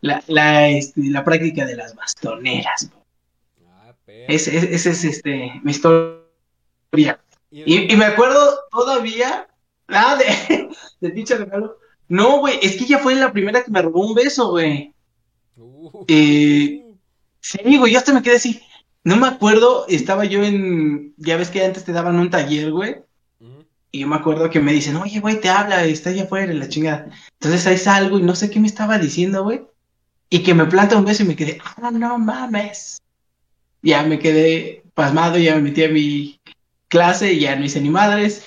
La, 0.01 0.23
la, 0.27 0.67
este, 0.69 1.01
la 1.09 1.23
práctica 1.23 1.65
de 1.65 1.75
las 1.75 1.95
bastoneras. 1.95 2.89
güey. 2.91 3.69
Ah, 3.71 3.93
perro. 4.05 4.25
Ese 4.27 4.57
ese- 4.57 4.73
ese 4.75 4.89
es 4.89 5.03
este, 5.03 5.51
mi 5.63 5.71
historia. 5.71 7.19
Y- 7.51 7.63
Y, 7.73 7.93
y 7.93 7.95
me 7.95 8.05
acuerdo 8.05 8.59
todavía, 8.71 9.47
ah, 9.89 10.17
de, 10.17 10.69
de 11.01 11.11
dicho 11.11 11.37
regalo. 11.37 11.77
No, 12.07 12.39
güey, 12.39 12.59
es 12.61 12.77
que 12.77 12.83
ella 12.85 12.99
fue 12.99 13.15
la 13.15 13.31
primera 13.31 13.63
que 13.63 13.71
me 13.71 13.81
robó 13.81 14.05
un 14.05 14.13
beso, 14.13 14.51
güey. 14.51 14.93
Uh, 15.57 16.05
Eh, 16.07 16.81
Sí, 17.39 17.77
güey, 17.77 17.93
yo 17.93 17.99
hasta 17.99 18.11
me 18.13 18.23
quedé 18.23 18.37
así. 18.37 18.61
No 19.03 19.17
me 19.17 19.27
acuerdo, 19.27 19.85
estaba 19.87 20.25
yo 20.25 20.43
en, 20.43 21.13
ya 21.17 21.37
ves 21.37 21.51
que 21.51 21.63
antes 21.63 21.85
te 21.85 21.91
daban 21.91 22.17
un 22.17 22.31
taller, 22.31 22.71
güey. 22.71 22.95
Y 23.91 23.99
yo 23.99 24.07
me 24.07 24.15
acuerdo 24.15 24.49
que 24.49 24.59
me 24.59 24.73
dicen, 24.73 24.95
oye, 24.97 25.19
güey, 25.19 25.39
te 25.39 25.49
habla, 25.49 25.85
está 25.85 26.09
allá 26.09 26.23
afuera, 26.23 26.51
la 26.53 26.67
chingada. 26.67 27.07
Entonces 27.39 27.65
ahí 27.67 27.77
salgo 27.77 28.17
y 28.19 28.23
no 28.23 28.35
sé 28.35 28.49
qué 28.49 28.59
me 28.59 28.67
estaba 28.67 28.97
diciendo, 28.97 29.43
güey. 29.43 29.61
Y 30.29 30.43
que 30.43 30.55
me 30.55 30.65
planta 30.65 30.97
un 30.97 31.05
beso 31.05 31.23
y 31.23 31.27
me 31.27 31.35
quedé, 31.35 31.59
ah, 31.63 31.91
no 31.91 32.17
mames. 32.17 32.99
Ya 33.81 34.03
me 34.03 34.19
quedé 34.19 34.83
pasmado, 34.93 35.37
ya 35.37 35.55
me 35.55 35.61
metí 35.61 35.83
a 35.83 35.89
mi 35.89 36.41
clase 36.87 37.33
y 37.33 37.41
ya 37.41 37.55
no 37.55 37.65
hice 37.65 37.81
ni 37.81 37.89
madres. 37.89 38.43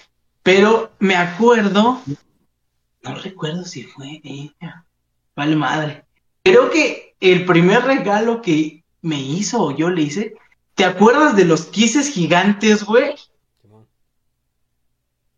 Pero 0.49 0.93
me 0.99 1.15
acuerdo, 1.15 2.01
no 3.03 3.15
recuerdo 3.17 3.67
si 3.67 3.83
fue 3.83 4.23
ella. 4.25 4.87
Vale 5.37 5.55
madre. 5.55 6.07
Creo 6.43 6.71
que 6.71 7.15
el 7.21 7.45
primer 7.45 7.83
regalo 7.83 8.41
que 8.41 8.83
me 9.03 9.21
hizo 9.21 9.63
o 9.63 9.77
yo 9.77 9.91
le 9.91 10.01
hice, 10.01 10.37
¿te 10.75 10.87
acuerdas 10.87 11.37
de 11.37 11.45
los 11.45 11.67
quises 11.67 12.09
gigantes, 12.09 12.83
güey? 12.83 13.15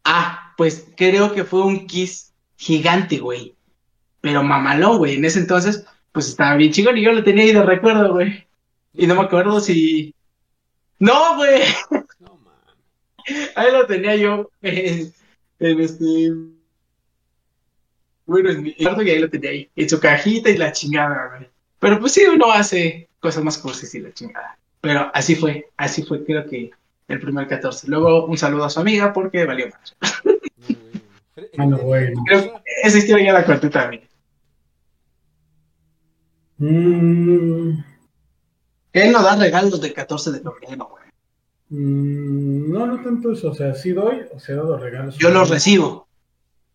Ah, 0.05 0.55
pues 0.57 0.87
creo 0.97 1.35
que 1.35 1.43
fue 1.43 1.63
un 1.65 1.89
kiss 1.89 2.33
gigante, 2.55 3.19
güey. 3.19 3.57
Pero 4.21 4.45
mamalón, 4.45 4.99
güey. 4.99 5.17
En 5.17 5.25
ese 5.25 5.41
entonces, 5.41 5.87
pues 6.13 6.29
estaba 6.29 6.55
bien 6.55 6.71
chingón 6.71 6.97
y 6.97 7.03
yo 7.03 7.11
lo 7.11 7.25
tenía 7.25 7.43
ahí 7.43 7.53
de 7.53 7.65
recuerdo, 7.65 8.13
güey. 8.13 8.47
Y 8.95 9.09
no 9.09 9.17
me 9.17 9.23
acuerdo 9.23 9.61
si. 9.61 10.15
¡No, 11.01 11.35
güey! 11.35 11.63
Ahí 13.55 13.73
lo 13.73 13.87
tenía 13.87 14.17
yo 14.17 14.51
en, 14.63 15.13
en 15.59 15.81
este. 15.81 16.33
Bueno, 18.27 18.51
en 18.51 18.63
mi 18.63 18.75
cuarto 18.75 19.03
y 19.03 19.11
ahí 19.11 19.19
lo 19.19 19.29
tenía 19.31 19.51
ahí. 19.51 19.71
En 19.75 19.89
su 19.89 19.99
cajita 19.99 20.51
y 20.51 20.57
la 20.57 20.73
chingada, 20.73 21.29
güey. 21.37 21.49
Pero 21.79 21.99
pues 21.99 22.13
sí, 22.13 22.23
uno 22.33 22.51
hace 22.53 23.09
cosas 23.19 23.43
más 23.43 23.59
cursis 23.59 23.95
y 23.95 24.01
la 24.01 24.13
chingada. 24.13 24.57
Pero 24.81 25.11
así 25.15 25.35
fue, 25.35 25.69
así 25.77 26.03
fue, 26.05 26.25
creo 26.25 26.47
que 26.47 26.71
el 27.09 27.21
primer 27.21 27.49
14. 27.49 27.89
Luego 27.89 28.27
un 28.27 28.39
saludo 28.39 28.65
a 28.65 28.71
su 28.71 28.81
amiga 28.81 29.13
porque 29.13 29.45
valió 29.45 29.69
más. 29.69 29.97
No, 30.25 30.33
güey. 30.69 30.81
Fre- 31.35 31.51
Ah, 31.59 31.67
no, 31.67 31.79
bueno. 31.79 32.23
Creo 32.27 32.43
que 32.43 32.63
esa 32.85 32.99
historia 32.99 33.27
ya 33.27 33.33
la 33.33 33.45
conté 33.45 33.69
también. 33.71 34.09
Mm, 36.59 37.79
Él 38.93 39.13
no 39.13 39.23
da 39.23 39.37
regalos 39.37 39.81
de 39.81 39.93
14 39.93 40.31
de 40.33 40.41
febrero, 40.41 40.89
güey. 40.91 41.05
Mm, 41.71 42.71
no, 42.73 42.87
no 42.87 43.03
tanto 43.03 43.33
eso. 43.33 43.51
O 43.51 43.55
sea, 43.55 43.75
sí 43.75 43.91
doy, 43.93 44.23
o 44.35 44.39
sea, 44.39 44.55
he 44.55 44.59
dado 44.59 44.77
regalos. 44.77 45.17
Yo 45.19 45.31
los 45.31 45.49
recibo. 45.49 46.07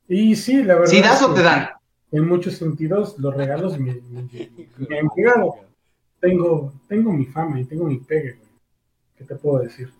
Y 0.07 0.35
sí, 0.35 0.63
la 0.63 0.75
verdad. 0.75 0.87
Si 0.91 1.01
das 1.01 1.21
o 1.23 1.33
te 1.33 1.41
dan. 1.43 1.69
En 2.11 2.27
muchos 2.27 2.55
sentidos, 2.55 3.17
los 3.19 3.35
regalos 3.35 3.77
me, 3.79 3.93
me- 3.95 4.49
me 4.89 4.99
han 4.99 5.07
llegado. 5.15 5.55
Tengo, 6.19 6.73
tengo 6.87 7.11
mi 7.11 7.25
fama 7.25 7.59
y 7.59 7.65
tengo 7.65 7.85
mi 7.85 7.97
pegue, 7.97 8.33
güey. 8.33 8.49
¿Qué 9.17 9.23
te 9.25 9.35
puedo 9.35 9.59
decir? 9.63 9.91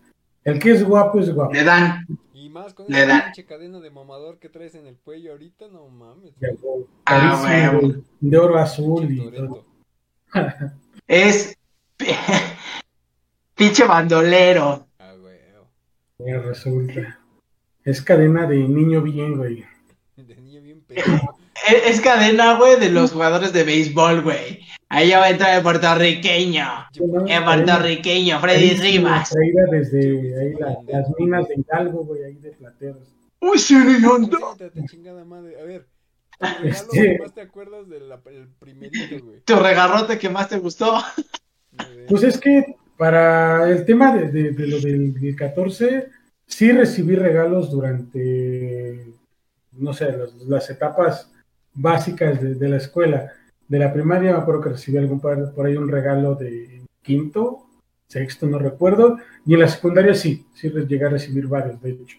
El 0.44 0.58
que 0.58 0.70
es 0.72 0.84
guapo 0.84 1.20
es 1.20 1.32
guapo. 1.34 1.52
Le 1.52 1.64
dan. 1.64 2.06
Y 2.32 2.48
más 2.48 2.72
con 2.74 2.86
Le 2.88 2.98
esa 3.02 3.06
da. 3.08 3.24
pinche 3.24 3.44
cadena 3.44 3.80
de 3.80 3.90
mamador 3.90 4.38
que 4.38 4.48
traes 4.48 4.74
en 4.76 4.86
el 4.86 4.96
cuello 4.96 5.32
ahorita, 5.32 5.66
no 5.68 5.88
mames. 5.88 6.32
Ah, 7.04 7.40
Carísimo, 7.42 7.42
huevo. 7.44 7.80
güey, 7.80 8.04
De 8.20 8.38
oro 8.38 8.58
azul 8.58 9.10
y 9.10 9.30
todo. 9.30 9.64
Es. 11.06 11.56
Pinche 13.54 13.84
bandolero. 13.84 14.85
Ya 16.18 16.38
resulta. 16.38 17.18
Es 17.84 18.02
cadena 18.02 18.46
de 18.46 18.56
niño 18.56 19.02
bien, 19.02 19.36
güey. 19.36 19.64
De 20.16 20.36
niño 20.36 20.60
bien 20.62 20.80
pedo. 20.82 21.02
Es, 21.68 21.96
es 21.96 22.00
cadena, 22.00 22.58
güey, 22.58 22.78
de 22.78 22.90
los 22.90 23.10
jugadores 23.12 23.52
de 23.52 23.64
béisbol, 23.64 24.22
güey. 24.22 24.60
Ahí 24.88 25.08
ya 25.08 25.18
va 25.18 25.24
a 25.24 25.30
entrar 25.30 25.56
el 25.56 25.62
puertorriqueño. 25.64 26.64
El 27.26 27.44
puertorriqueño, 27.44 28.38
Freddy 28.40 28.74
Rivas. 28.76 29.30
Traída 29.30 29.62
desde 29.72 30.38
ahí 30.38 30.52
la- 30.60 30.76
las 30.86 31.08
minas 31.18 31.48
de 31.48 31.54
Hidalgo, 31.56 32.04
güey, 32.04 32.22
ahí 32.24 32.34
de 32.34 32.50
plateros. 32.52 33.08
Uy, 33.40 33.58
sí, 33.58 33.74
chingada 34.88 35.24
madre. 35.24 35.58
A 35.60 35.64
ver, 35.64 35.86
tu 36.38 36.46
regalo 36.62 36.68
Este- 36.68 37.00
que 37.02 37.18
más 37.18 37.34
te 37.34 37.40
acuerdas 37.40 37.88
del 37.88 38.48
primerito, 38.60 39.24
güey. 39.24 39.40
Tu 39.40 39.56
regarrote 39.56 40.18
que 40.18 40.28
más 40.28 40.48
te 40.48 40.58
gustó. 40.58 41.02
Pues 42.06 42.22
es 42.22 42.38
que 42.38 42.76
para 42.96 43.70
el 43.70 43.84
tema 43.84 44.14
de, 44.16 44.30
de- 44.30 44.50
de 44.52 44.66
lo 44.66 44.80
del, 44.80 45.12
del 45.14 45.36
14, 45.36 46.08
sí 46.46 46.72
recibí 46.72 47.14
regalos 47.16 47.70
durante, 47.70 49.06
no 49.72 49.92
sé, 49.92 50.16
las, 50.16 50.34
las 50.46 50.70
etapas 50.70 51.32
básicas 51.74 52.40
de, 52.40 52.54
de 52.54 52.68
la 52.68 52.76
escuela. 52.76 53.32
De 53.68 53.78
la 53.78 53.92
primaria 53.92 54.32
me 54.32 54.38
acuerdo 54.38 54.60
que 54.60 54.68
recibí 54.70 54.96
algún 54.98 55.20
par- 55.20 55.52
por 55.52 55.66
ahí 55.66 55.76
un 55.76 55.88
regalo 55.88 56.34
de 56.36 56.82
quinto, 57.02 57.66
sexto, 58.08 58.46
no 58.46 58.58
recuerdo. 58.58 59.18
Y 59.44 59.54
en 59.54 59.60
la 59.60 59.68
secundaria 59.68 60.14
sí, 60.14 60.46
sí 60.54 60.70
llegué 60.70 61.04
a 61.04 61.10
recibir 61.10 61.46
varios, 61.48 61.80
de 61.82 61.90
hecho. 61.90 62.18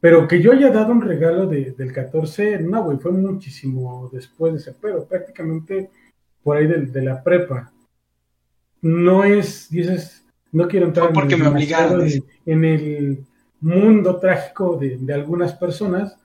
Pero 0.00 0.28
que 0.28 0.40
yo 0.40 0.52
haya 0.52 0.70
dado 0.70 0.92
un 0.92 1.02
regalo 1.02 1.46
de- 1.46 1.72
del 1.72 1.92
14, 1.92 2.58
no, 2.60 2.84
güey, 2.84 2.98
fue 2.98 3.10
muchísimo 3.12 4.08
después 4.12 4.52
de 4.52 4.58
ese, 4.60 4.74
pero 4.80 5.04
prácticamente 5.04 5.90
por 6.42 6.56
ahí 6.56 6.66
de 6.66 7.02
la 7.02 7.22
prepa. 7.22 7.72
No 8.84 9.24
es, 9.24 9.70
dices, 9.70 10.24
no 10.52 10.68
quiero 10.68 10.86
entrar 10.86 11.10
porque 11.12 11.34
en, 11.34 11.40
me 11.40 11.48
obligaron, 11.48 12.06
en, 12.06 12.22
en 12.44 12.64
el 12.64 13.24
mundo 13.60 14.18
trágico 14.20 14.76
de, 14.76 14.98
de 14.98 15.14
algunas 15.14 15.54
personas, 15.54 16.18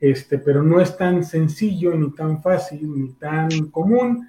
este, 0.00 0.38
pero 0.38 0.64
no 0.64 0.80
es 0.80 0.96
tan 0.96 1.24
sencillo, 1.24 1.94
ni 1.94 2.10
tan 2.10 2.42
fácil, 2.42 2.90
ni 2.92 3.12
tan 3.12 3.68
común, 3.70 4.28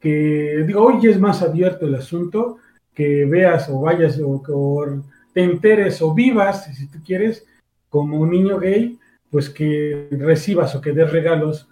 que 0.00 0.64
digo, 0.66 0.82
hoy 0.82 1.06
es 1.06 1.20
más 1.20 1.40
abierto 1.40 1.86
el 1.86 1.94
asunto, 1.94 2.58
que 2.92 3.24
veas 3.24 3.68
o 3.68 3.80
vayas 3.80 4.18
o, 4.18 4.42
o 4.48 4.86
te 5.32 5.44
enteres 5.44 6.02
o 6.02 6.12
vivas, 6.12 6.64
si 6.64 6.88
tú 6.88 6.98
quieres, 7.04 7.46
como 7.88 8.18
un 8.18 8.30
niño 8.32 8.58
gay, 8.58 8.98
pues 9.30 9.48
que 9.48 10.08
recibas 10.10 10.74
o 10.74 10.80
que 10.80 10.92
des 10.92 11.10
regalos 11.12 11.68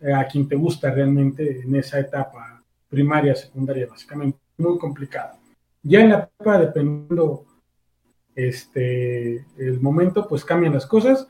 eh, 0.00 0.12
a 0.12 0.26
quien 0.26 0.48
te 0.48 0.56
gusta 0.56 0.90
realmente 0.90 1.60
en 1.60 1.76
esa 1.76 2.00
etapa 2.00 2.62
primaria, 2.88 3.34
secundaria, 3.34 3.86
básicamente. 3.86 4.38
Muy 4.58 4.78
complicado. 4.78 5.38
Ya 5.82 6.00
en 6.00 6.10
la 6.10 6.30
etapa, 6.34 6.58
dependiendo 6.58 7.44
este, 8.34 9.44
el 9.56 9.80
momento, 9.80 10.26
pues 10.28 10.44
cambian 10.44 10.74
las 10.74 10.86
cosas 10.86 11.26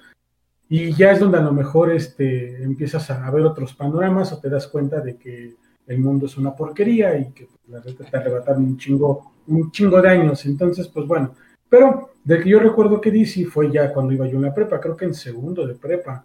y 0.68 0.92
ya 0.92 1.12
es 1.12 1.20
donde 1.20 1.38
a 1.38 1.42
lo 1.42 1.52
mejor 1.52 1.92
este, 1.92 2.62
empiezas 2.62 3.10
a 3.10 3.30
ver 3.30 3.42
otros 3.42 3.74
panoramas 3.74 4.32
o 4.32 4.40
te 4.40 4.48
das 4.48 4.66
cuenta 4.66 5.00
de 5.00 5.16
que 5.16 5.54
el 5.86 5.98
mundo 5.98 6.26
es 6.26 6.36
una 6.36 6.54
porquería 6.54 7.16
y 7.16 7.30
que 7.30 7.46
pues, 7.46 7.60
la 7.68 7.80
neta 7.80 8.04
te 8.04 8.16
arrebataron 8.16 8.64
un 8.64 8.76
chingo, 8.76 9.32
un 9.46 9.70
chingo 9.70 10.02
de 10.02 10.08
años. 10.08 10.44
Entonces, 10.46 10.88
pues 10.88 11.06
bueno, 11.06 11.34
pero 11.68 12.10
del 12.24 12.42
que 12.42 12.50
yo 12.50 12.58
recuerdo 12.58 13.00
que 13.00 13.26
sí 13.26 13.44
fue 13.44 13.70
ya 13.70 13.92
cuando 13.92 14.12
iba 14.12 14.26
yo 14.26 14.36
en 14.36 14.42
la 14.42 14.54
prepa, 14.54 14.80
creo 14.80 14.96
que 14.96 15.04
en 15.04 15.14
segundo 15.14 15.66
de 15.66 15.74
prepa, 15.74 16.24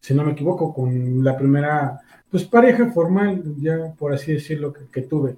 si 0.00 0.14
no 0.14 0.22
me 0.22 0.32
equivoco, 0.32 0.72
con 0.72 1.24
la 1.24 1.36
primera 1.36 2.00
pues 2.30 2.44
pareja 2.44 2.92
formal, 2.92 3.42
ya 3.58 3.92
por 3.98 4.12
así 4.12 4.32
decirlo, 4.32 4.72
que 4.72 5.02
tuve. 5.02 5.36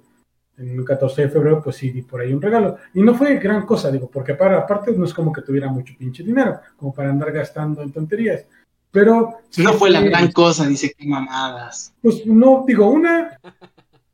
En 0.57 0.77
el 0.77 0.85
14 0.85 1.23
de 1.23 1.29
febrero, 1.29 1.61
pues 1.63 1.77
sí, 1.77 1.91
di 1.91 2.01
por 2.03 2.21
ahí 2.21 2.33
un 2.33 2.41
regalo. 2.41 2.77
Y 2.93 3.01
no 3.01 3.15
fue 3.15 3.37
gran 3.37 3.65
cosa, 3.65 3.89
digo, 3.89 4.09
porque 4.09 4.35
para, 4.35 4.59
aparte 4.59 4.91
no 4.91 5.05
es 5.05 5.13
como 5.13 5.31
que 5.31 5.41
tuviera 5.41 5.69
mucho 5.69 5.93
pinche 5.97 6.23
dinero, 6.23 6.59
como 6.77 6.93
para 6.93 7.09
andar 7.09 7.31
gastando 7.31 7.81
en 7.81 7.91
tonterías. 7.91 8.45
Pero. 8.91 9.37
No 9.57 9.73
fue 9.73 9.89
la 9.89 10.01
sí, 10.01 10.09
gran 10.09 10.31
cosa, 10.31 10.67
dice 10.67 10.93
que 10.95 11.07
mamadas. 11.07 11.93
Pues 12.01 12.25
no, 12.25 12.63
digo, 12.67 12.89
una. 12.89 13.39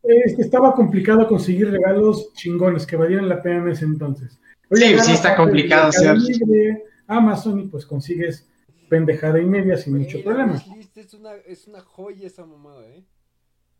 este, 0.03 0.43
estaba 0.43 0.73
complicado 0.73 1.27
conseguir 1.27 1.71
regalos 1.71 2.31
chingones 2.33 2.85
que 2.85 2.95
valieran 2.95 3.27
la 3.27 3.41
pena 3.41 3.63
en 3.63 3.69
ese 3.69 3.85
entonces. 3.85 4.39
Sí, 4.71 4.99
sí 4.99 5.11
está 5.13 5.35
complicado 5.35 5.87
hacer. 5.87 6.17
Libre, 6.17 6.83
Amazon 7.07 7.59
y 7.59 7.67
pues 7.67 7.85
consigues 7.85 8.47
pendejada 8.89 9.39
y 9.39 9.45
media 9.45 9.77
sin 9.77 9.97
mucho 9.97 10.23
problema. 10.23 10.61
es 10.95 11.13
una, 11.13 11.33
es 11.45 11.67
una 11.67 11.81
joya 11.81 12.27
esa 12.27 12.45
mamada, 12.45 12.87
¿eh? 12.89 13.03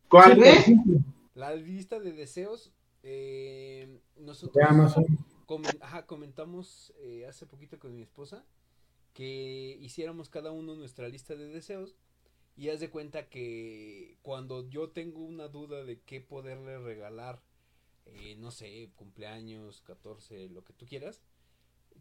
¿Cuál, 0.09 0.35
Sí, 0.35 0.41
ejemplo, 0.41 0.99
La 1.37 1.53
lista 1.55 1.99
de 1.99 2.13
deseos, 2.13 2.71
eh, 3.03 4.01
nosotros 4.15 4.57
ajá, 5.81 6.07
comentamos 6.07 6.91
eh, 6.97 7.27
hace 7.29 7.45
poquito 7.45 7.77
con 7.77 7.95
mi 7.95 8.01
esposa 8.01 8.43
que 9.13 9.77
hiciéramos 9.79 10.29
cada 10.29 10.49
uno 10.49 10.73
nuestra 10.73 11.07
lista 11.07 11.35
de 11.35 11.45
deseos 11.45 11.95
y 12.55 12.69
haz 12.69 12.79
de 12.79 12.89
cuenta 12.89 13.29
que 13.29 14.17
cuando 14.23 14.67
yo 14.67 14.89
tengo 14.89 15.19
una 15.19 15.47
duda 15.47 15.85
de 15.85 16.01
qué 16.01 16.21
poderle 16.21 16.79
regalar, 16.79 17.39
eh, 18.07 18.35
no 18.39 18.49
sé, 18.49 18.89
cumpleaños, 18.95 19.81
14, 19.81 20.49
lo 20.49 20.63
que 20.63 20.73
tú 20.73 20.87
quieras, 20.87 21.21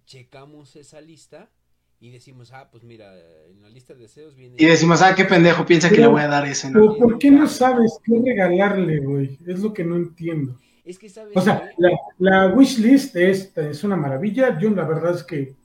checamos 0.06 0.76
esa 0.76 1.02
lista 1.02 1.50
y 1.98 2.10
decimos, 2.10 2.52
ah, 2.52 2.68
pues 2.70 2.84
mira, 2.84 3.14
en 3.48 3.62
la 3.62 3.68
lista 3.70 3.94
de 3.94 4.00
deseos 4.00 4.34
viene... 4.34 4.56
Y 4.58 4.66
decimos, 4.66 5.00
ah, 5.02 5.14
qué 5.14 5.24
pendejo 5.24 5.64
piensa 5.64 5.88
que 5.88 5.98
le 6.00 6.06
voy 6.06 6.20
a 6.20 6.28
dar 6.28 6.46
ese, 6.46 6.70
¿por 6.70 7.18
qué 7.18 7.30
no 7.30 7.46
sabes 7.48 7.98
qué 8.04 8.20
regalarle, 8.24 9.00
güey? 9.00 9.38
Es 9.46 9.60
lo 9.60 9.72
que 9.72 9.84
no 9.84 9.96
entiendo. 9.96 10.58
Es 10.84 10.98
que 10.98 11.08
sabes... 11.08 11.36
O 11.36 11.40
sea, 11.40 11.70
la, 11.78 11.90
la 12.18 12.54
wishlist 12.54 13.16
es, 13.16 13.56
es 13.56 13.82
una 13.82 13.96
maravilla. 13.96 14.58
Yo 14.58 14.70
la 14.70 14.84
verdad 14.86 15.14
es 15.16 15.24
que 15.24 15.56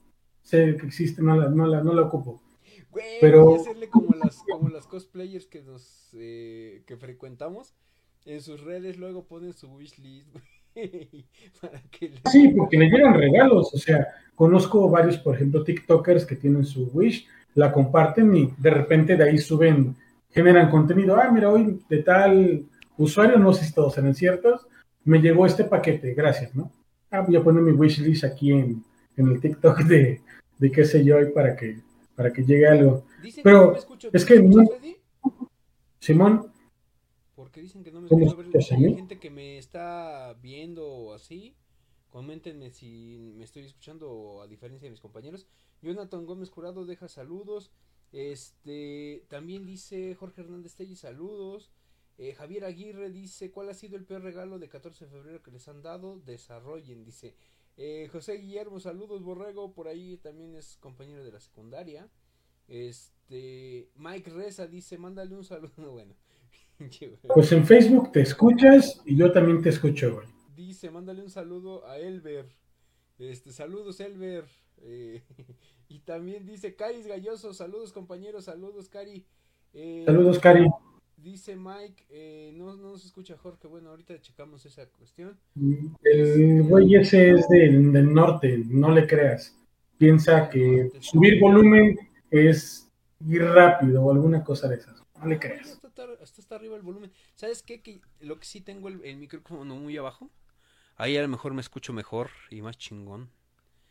sé 0.42 0.78
que 0.80 0.88
existe, 0.88 1.22
no 1.22 1.36
la, 1.36 1.50
no 1.50 1.68
la, 1.68 1.84
no 1.84 1.94
la 1.94 2.04
ocupo. 2.04 2.42
Güey, 2.90 3.20
Pero- 3.22 3.46
voy 3.46 3.60
a 3.60 3.62
hacerle 3.62 3.90
como 3.90 4.16
las, 4.16 4.42
como 4.50 4.70
las 4.70 4.88
cosplayers 4.88 5.46
que 5.46 5.62
nos 5.62 6.10
eh, 6.14 6.84
que 6.88 6.98
frecuentamos. 6.98 7.76
En 8.26 8.42
sus 8.42 8.62
redes 8.62 8.98
luego 8.98 9.26
ponen 9.26 9.54
su 9.54 9.68
wishlist, 9.68 10.32
güey. 10.32 10.44
Para 11.62 11.82
que 11.92 12.10
le- 12.10 12.22
Sí, 12.32 12.50
porque 12.50 12.78
le 12.78 12.90
llegan 12.90 13.14
regalos. 13.14 13.74
O 13.74 13.78
sea, 13.78 14.08
conozco 14.36 14.90
varios, 14.90 15.18
por 15.18 15.36
ejemplo, 15.36 15.64
TikTokers 15.64 16.26
que 16.26 16.36
tienen 16.36 16.66
su 16.66 16.90
wish, 16.94 17.28
la 17.56 17.72
comparten 17.72 18.36
y 18.36 18.54
de 18.58 18.70
repente 18.70 19.16
de 19.18 19.24
ahí 19.24 19.38
suben, 19.38 19.96
generan 20.32 20.70
contenido. 20.70 21.16
Ah, 21.18 21.30
mira, 21.32 21.50
hoy 21.50 21.80
de 21.90 21.98
tal 22.04 22.64
usuario, 22.98 23.38
no 23.38 23.54
sé 23.54 23.66
si 23.66 23.74
todos 23.74 23.94
serán 23.96 24.16
ciertos, 24.16 24.66
me 25.04 25.20
llegó 25.20 25.46
este 25.46 25.64
paquete, 25.66 26.14
gracias, 26.14 26.56
¿no? 26.56 26.72
Ah, 27.10 27.22
voy 27.22 27.36
a 27.36 27.44
poner 27.44 27.62
mi 27.64 27.72
wishlist 27.72 28.24
aquí 28.24 28.52
en, 28.52 28.84
en 29.18 29.28
el 29.28 29.42
TikTok 29.42 29.80
de, 29.84 30.22
de 30.60 30.72
qué 30.72 30.86
sé 30.86 31.04
yo, 31.04 31.16
para 31.34 31.56
que, 31.56 31.80
para 32.16 32.32
que 32.32 32.44
llegue 32.46 32.68
algo. 32.68 33.04
Dicen 33.22 33.44
Pero 33.44 33.60
que 33.60 33.66
no 33.66 33.72
me 33.74 33.78
escucho. 33.80 34.10
es 34.14 34.26
¿Tú 34.26 34.34
que 34.34 34.42
no- 34.42 34.66
Freddy? 34.68 34.96
Simón, 36.00 36.51
Porque 37.52 37.64
dicen 37.64 37.84
que 37.84 37.92
no 37.92 38.00
me 38.00 38.08
¿Cómo 38.08 38.28
escucho. 38.28 38.76
A 38.76 38.78
hay 38.78 38.96
gente 38.96 39.20
que 39.20 39.30
me 39.30 39.58
está 39.58 40.38
viendo 40.42 41.12
así. 41.12 41.54
Coméntenme 42.10 42.70
si 42.70 43.34
me 43.36 43.44
estoy 43.44 43.66
escuchando 43.66 44.42
a 44.42 44.48
diferencia 44.48 44.86
de 44.86 44.92
mis 44.92 45.02
compañeros. 45.02 45.46
Jonathan 45.82 46.26
Gómez 46.26 46.50
Jurado 46.50 46.86
deja 46.86 47.10
saludos. 47.10 47.70
Este, 48.14 49.26
también 49.28 49.66
dice 49.66 50.16
Jorge 50.16 50.40
Hernández 50.40 50.76
Telly, 50.76 50.96
saludos. 50.96 51.74
Eh, 52.18 52.34
Javier 52.36 52.64
Aguirre 52.64 53.10
dice, 53.10 53.52
¿cuál 53.52 53.68
ha 53.68 53.74
sido 53.74 53.98
el 53.98 54.06
peor 54.06 54.22
regalo 54.22 54.58
de 54.58 54.70
14 54.70 55.04
de 55.04 55.12
febrero 55.12 55.44
que 55.44 55.52
les 55.52 55.68
han 55.68 55.82
dado? 55.82 56.20
Desarrollen, 56.20 57.04
dice. 57.04 57.36
Eh, 57.76 58.08
José 58.14 58.38
Guillermo, 58.38 58.80
saludos, 58.80 59.24
Borrego, 59.24 59.74
por 59.74 59.90
ahí 59.90 60.16
también 60.16 60.56
es 60.56 60.78
compañero 60.78 61.22
de 61.22 61.34
la 61.34 61.42
secundaria. 61.42 62.08
Este, 62.70 63.90
Mike 63.98 64.30
Reza 64.30 64.68
dice, 64.68 64.98
mándale 64.98 65.36
un 65.36 65.44
saludo, 65.44 65.74
bueno. 65.92 66.16
Pues 67.34 67.52
en 67.52 67.66
Facebook 67.66 68.12
te 68.12 68.22
escuchas 68.22 69.02
y 69.06 69.16
yo 69.16 69.32
también 69.32 69.62
te 69.62 69.70
escucho, 69.70 70.16
güey. 70.16 70.28
Dice, 70.56 70.90
mándale 70.90 71.22
un 71.22 71.30
saludo 71.30 71.88
a 71.88 71.98
Elber. 71.98 72.46
Este, 73.20 73.52
saludos, 73.52 74.00
Elber. 74.00 74.46
Eh, 74.84 75.22
y 75.90 76.00
también 76.00 76.46
dice 76.46 76.76
Caris 76.76 77.08
Galloso, 77.08 77.54
saludos 77.54 77.94
compañeros, 77.94 78.46
saludos 78.46 78.90
Cari. 78.90 79.26
Eh, 79.74 80.04
saludos 80.06 80.40
Cari. 80.40 80.68
Dice 81.18 81.56
Mike, 81.56 82.06
eh, 82.10 82.52
no, 82.56 82.76
no 82.76 82.94
nos 82.94 83.06
escucha 83.06 83.38
Jorge, 83.38 83.68
bueno, 83.68 83.92
ahorita 83.92 84.20
checamos 84.22 84.66
esa 84.66 84.88
cuestión. 84.88 85.38
El 86.04 86.64
güey 86.64 86.96
ese 86.96 87.32
es 87.32 87.48
del, 87.48 87.94
del, 87.94 88.12
norte, 88.12 88.64
no 88.68 88.90
le 88.90 89.06
creas. 89.06 89.56
Piensa 90.00 90.50
que 90.50 90.90
subir 91.00 91.40
volumen 91.40 91.96
es 92.32 92.90
ir 93.28 93.44
rápido 93.44 94.04
o 94.04 94.12
alguna 94.12 94.44
cosa 94.44 94.68
de 94.68 94.78
esas. 94.78 95.04
No 95.20 95.28
le 95.28 95.38
creas. 95.38 95.80
Hasta, 96.22 96.42
está 96.42 96.56
arriba 96.56 96.76
el 96.76 96.82
volumen. 96.82 97.12
¿Sabes 97.36 97.64
qué? 97.64 97.82
Que 97.82 98.02
lo 98.22 98.40
que 98.40 98.46
sí 98.46 98.62
tengo 98.62 98.88
el, 98.88 99.04
el 99.04 99.18
micrófono 99.18 99.76
muy 99.76 99.98
abajo. 99.98 100.30
Ahí 100.96 101.18
a 101.18 101.22
lo 101.22 101.28
mejor 101.28 101.54
me 101.54 101.62
escucho 101.62 101.94
mejor 101.94 102.30
y 102.50 102.62
más 102.62 102.78
chingón. 102.78 103.30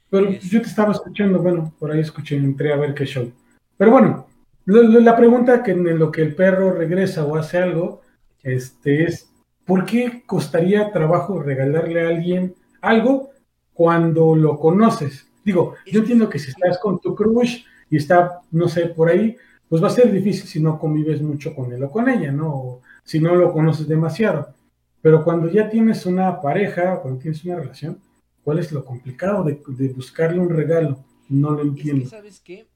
Pero 0.09 0.31
yo 0.31 0.61
te 0.61 0.67
estaba 0.67 0.93
escuchando, 0.93 1.41
bueno, 1.41 1.75
por 1.79 1.93
ahí 1.93 2.01
escuché, 2.01 2.37
entré 2.37 2.73
a 2.73 2.77
ver 2.77 2.95
qué 2.95 3.05
show. 3.05 3.33
Pero 3.77 3.91
bueno, 3.93 4.27
la 4.67 5.17
pregunta 5.17 5.63
que 5.63 5.71
en 5.73 5.99
lo 5.99 6.11
que 6.11 6.23
el 6.23 6.35
perro 6.35 6.73
regresa 6.73 7.25
o 7.25 7.37
hace 7.37 7.59
algo, 7.59 8.03
este 8.43 9.05
es, 9.05 9.31
¿por 9.65 9.85
qué 9.85 10.23
costaría 10.27 10.91
trabajo 10.91 11.41
regalarle 11.41 12.05
a 12.05 12.09
alguien 12.09 12.55
algo 12.81 13.31
cuando 13.73 14.35
lo 14.35 14.59
conoces? 14.59 15.29
Digo, 15.45 15.75
yo 15.87 16.01
entiendo 16.01 16.29
que 16.29 16.39
si 16.39 16.51
estás 16.51 16.79
con 16.79 17.01
tu 17.01 17.15
crush 17.15 17.65
y 17.89 17.97
está, 17.97 18.41
no 18.51 18.69
sé, 18.69 18.87
por 18.87 19.09
ahí, 19.09 19.37
pues 19.71 19.81
va 19.81 19.87
a 19.87 19.91
ser 19.91 20.11
difícil 20.11 20.49
si 20.49 20.61
no 20.61 20.81
convives 20.81 21.23
mucho 21.23 21.55
con 21.55 21.73
él 21.73 21.85
o 21.85 21.91
con 21.93 22.09
ella, 22.09 22.33
¿no? 22.33 22.49
O 22.53 22.83
si 23.05 23.21
no 23.21 23.37
lo 23.37 23.53
conoces 23.53 23.87
demasiado. 23.87 24.53
Pero 25.01 25.23
cuando 25.23 25.49
ya 25.49 25.71
tienes 25.71 26.05
una 26.07 26.41
pareja, 26.41 27.01
cuando 27.01 27.21
tienes 27.21 27.45
una 27.45 27.55
relación, 27.55 28.01
¿cuál 28.43 28.59
es 28.59 28.73
lo 28.73 28.85
complicado 28.85 29.45
de, 29.45 29.55
buscarle 29.95 30.41
un 30.41 30.51
regalo? 30.51 31.05
No 31.29 31.53
lo 31.53 31.63
entiendo. 31.63 32.11
¿Sabes 32.11 32.41
qué? 32.41 32.67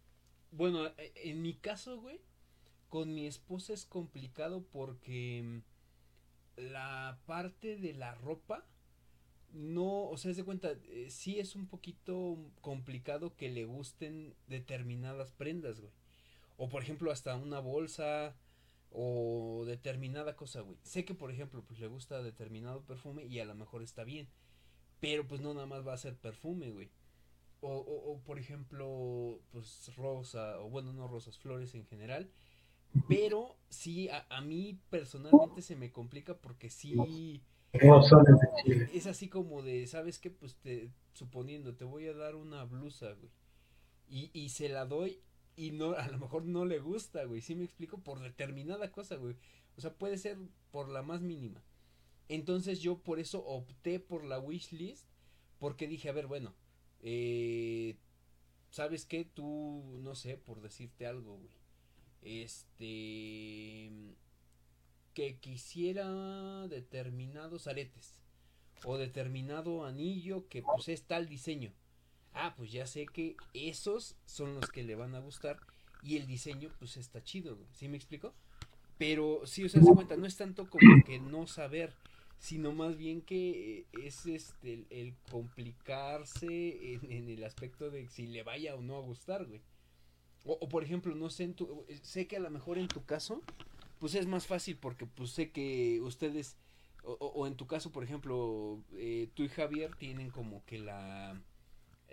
Bueno, 0.52 0.86
e, 0.96 1.12
en 1.16 1.42
mi 1.42 1.54
caso, 1.54 2.00
güey, 2.00 2.20
con 2.88 3.12
mi 3.12 3.26
esposa 3.26 3.72
es 3.72 3.86
complicado 3.86 4.64
porque 4.70 5.42
mm, 5.42 6.60
la 6.70 7.18
parte 7.26 7.76
de 7.76 7.92
la 7.92 8.14
ropa 8.14 8.64
no, 9.52 10.08
o 10.08 10.16
sea, 10.16 10.30
es 10.30 10.36
de 10.36 10.44
cuenta, 10.44 10.70
eh, 10.90 11.06
sí 11.10 11.40
es 11.40 11.56
un 11.56 11.66
poquito 11.66 12.38
complicado 12.60 13.34
que 13.34 13.48
le 13.48 13.64
gusten 13.64 14.36
determinadas 14.46 15.32
prendas, 15.32 15.80
güey. 15.80 15.92
O 16.56 16.68
por 16.68 16.82
ejemplo, 16.82 17.10
hasta 17.10 17.36
una 17.36 17.58
bolsa 17.58 18.36
o 18.90 19.64
determinada 19.66 20.36
cosa, 20.36 20.60
güey. 20.60 20.78
Sé 20.82 21.04
que 21.04 21.14
por 21.14 21.30
ejemplo, 21.30 21.64
pues 21.66 21.80
le 21.80 21.88
gusta 21.88 22.22
determinado 22.22 22.82
perfume 22.84 23.24
y 23.24 23.40
a 23.40 23.44
lo 23.44 23.54
mejor 23.54 23.82
está 23.82 24.04
bien. 24.04 24.28
Pero 25.00 25.26
pues 25.26 25.40
no 25.40 25.52
nada 25.52 25.66
más 25.66 25.86
va 25.86 25.92
a 25.94 25.98
ser 25.98 26.16
perfume, 26.16 26.70
güey. 26.70 26.90
O, 27.60 27.76
o, 27.76 28.20
por 28.20 28.38
ejemplo, 28.38 29.40
pues 29.50 29.90
rosa, 29.96 30.60
o 30.60 30.68
bueno, 30.68 30.92
no 30.92 31.08
rosas, 31.08 31.38
flores 31.38 31.74
en 31.74 31.86
general. 31.86 32.30
Pero 33.08 33.56
sí, 33.68 34.08
a, 34.10 34.26
a 34.28 34.40
mí 34.40 34.78
personalmente 34.90 35.62
se 35.62 35.74
me 35.74 35.90
complica 35.90 36.36
porque 36.36 36.70
sí... 36.70 37.42
Es 38.92 39.06
así 39.06 39.28
como 39.28 39.62
de, 39.62 39.86
¿sabes 39.88 40.20
qué? 40.20 40.30
Pues 40.30 40.56
te, 40.56 40.92
suponiendo, 41.12 41.74
te 41.74 41.84
voy 41.84 42.06
a 42.06 42.14
dar 42.14 42.36
una 42.36 42.64
blusa, 42.64 43.12
güey. 43.14 43.32
Y, 44.08 44.30
y 44.32 44.50
se 44.50 44.68
la 44.68 44.84
doy 44.84 45.20
y 45.56 45.70
no, 45.70 45.92
a 45.92 46.08
lo 46.08 46.18
mejor 46.18 46.44
no 46.44 46.64
le 46.64 46.78
gusta, 46.78 47.24
güey. 47.24 47.40
¿Sí 47.40 47.54
me 47.54 47.64
explico? 47.64 47.98
Por 47.98 48.20
determinada 48.20 48.90
cosa, 48.90 49.16
güey. 49.16 49.36
O 49.76 49.80
sea, 49.80 49.94
puede 49.94 50.18
ser 50.18 50.38
por 50.70 50.88
la 50.88 51.02
más 51.02 51.20
mínima. 51.20 51.62
Entonces 52.28 52.80
yo 52.80 52.98
por 52.98 53.18
eso 53.18 53.44
opté 53.44 54.00
por 54.00 54.24
la 54.24 54.38
wishlist. 54.38 55.06
Porque 55.58 55.86
dije, 55.86 56.08
a 56.08 56.12
ver, 56.12 56.26
bueno. 56.26 56.54
Eh, 57.00 57.96
¿Sabes 58.70 59.06
qué? 59.06 59.24
Tú, 59.24 60.00
no 60.02 60.14
sé, 60.14 60.36
por 60.36 60.60
decirte 60.60 61.06
algo, 61.06 61.38
güey. 61.38 61.54
Este. 62.22 63.92
Que 65.12 65.38
quisiera 65.38 66.66
determinados 66.68 67.68
aretes. 67.68 68.18
O 68.84 68.98
determinado 68.98 69.84
anillo 69.84 70.48
que 70.48 70.62
pues 70.62 70.88
es 70.88 71.04
tal 71.04 71.28
diseño 71.28 71.72
ah, 72.34 72.54
pues 72.56 72.70
ya 72.72 72.86
sé 72.86 73.06
que 73.06 73.36
esos 73.54 74.16
son 74.26 74.54
los 74.54 74.68
que 74.70 74.82
le 74.82 74.94
van 74.94 75.14
a 75.14 75.20
gustar 75.20 75.58
y 76.02 76.16
el 76.16 76.26
diseño 76.26 76.70
pues 76.78 76.96
está 76.96 77.22
chido, 77.22 77.56
¿sí 77.72 77.88
me 77.88 77.96
explico? 77.96 78.34
Pero 78.98 79.42
sí, 79.46 79.64
o 79.64 79.68
sea, 79.68 79.82
se 79.82 79.92
cuenta, 79.92 80.16
no 80.16 80.26
es 80.26 80.36
tanto 80.36 80.68
como 80.68 80.80
que 81.06 81.18
no 81.18 81.46
saber, 81.46 81.94
sino 82.38 82.72
más 82.72 82.96
bien 82.96 83.22
que 83.22 83.86
es 84.02 84.26
este 84.26 84.84
el, 84.90 85.14
complicarse 85.30 86.94
en, 86.94 87.30
el 87.30 87.42
aspecto 87.44 87.90
de 87.90 88.08
si 88.08 88.26
le 88.26 88.42
vaya 88.42 88.74
o 88.74 88.82
no 88.82 88.96
a 88.96 89.00
gustar, 89.00 89.46
güey. 89.46 89.62
O, 90.46 90.68
por 90.68 90.84
ejemplo, 90.84 91.14
no 91.14 91.30
sé, 91.30 91.44
en 91.44 91.54
tu, 91.54 91.86
sé 92.02 92.26
que 92.26 92.36
a 92.36 92.40
lo 92.40 92.50
mejor 92.50 92.76
en 92.76 92.86
tu 92.86 93.02
caso, 93.02 93.42
pues 93.98 94.14
es 94.14 94.26
más 94.26 94.46
fácil 94.46 94.76
porque 94.76 95.06
pues 95.06 95.30
sé 95.30 95.50
que 95.50 96.02
ustedes, 96.02 96.58
o, 97.02 97.46
en 97.46 97.56
tu 97.56 97.66
caso, 97.66 97.90
por 97.92 98.04
ejemplo, 98.04 98.82
eh, 98.98 99.30
tú 99.32 99.42
y 99.42 99.48
Javier 99.48 99.94
tienen 99.96 100.28
como 100.28 100.62
que 100.66 100.78
la 100.78 101.40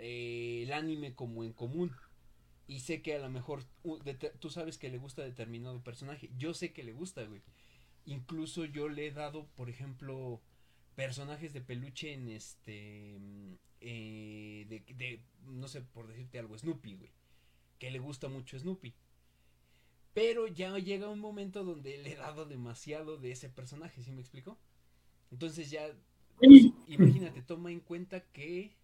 eh, 0.01 0.63
el 0.63 0.73
anime 0.73 1.13
como 1.13 1.43
en 1.43 1.53
común. 1.53 1.91
Y 2.67 2.79
sé 2.79 3.01
que 3.01 3.15
a 3.15 3.19
lo 3.19 3.29
mejor 3.29 3.63
tú 4.39 4.49
sabes 4.49 4.77
que 4.77 4.89
le 4.89 4.97
gusta 4.97 5.23
determinado 5.23 5.83
personaje. 5.83 6.29
Yo 6.37 6.53
sé 6.53 6.73
que 6.73 6.83
le 6.83 6.93
gusta, 6.93 7.23
güey. 7.23 7.41
Incluso 8.05 8.65
yo 8.65 8.89
le 8.89 9.07
he 9.07 9.11
dado, 9.11 9.47
por 9.55 9.69
ejemplo, 9.69 10.41
personajes 10.95 11.53
de 11.53 11.61
peluche 11.61 12.13
en 12.13 12.29
este. 12.29 13.19
Eh, 13.81 14.65
de, 14.69 15.21
no 15.45 15.67
sé, 15.67 15.81
por 15.81 16.07
decirte 16.07 16.39
algo, 16.39 16.57
Snoopy, 16.57 16.95
güey. 16.95 17.11
Que 17.77 17.91
le 17.91 17.99
gusta 17.99 18.27
mucho 18.29 18.57
Snoopy. 18.57 18.93
Pero 20.13 20.47
ya 20.47 20.77
llega 20.77 21.09
un 21.09 21.19
momento 21.19 21.63
donde 21.63 21.97
le 21.97 22.13
he 22.13 22.15
dado 22.15 22.45
demasiado 22.45 23.17
de 23.17 23.31
ese 23.31 23.49
personaje, 23.49 24.03
¿sí 24.03 24.11
me 24.11 24.21
explico? 24.21 24.57
Entonces 25.31 25.71
ya, 25.71 25.89
imagínate, 26.87 27.41
toma 27.41 27.71
en 27.71 27.79
cuenta 27.79 28.19
que 28.19 28.75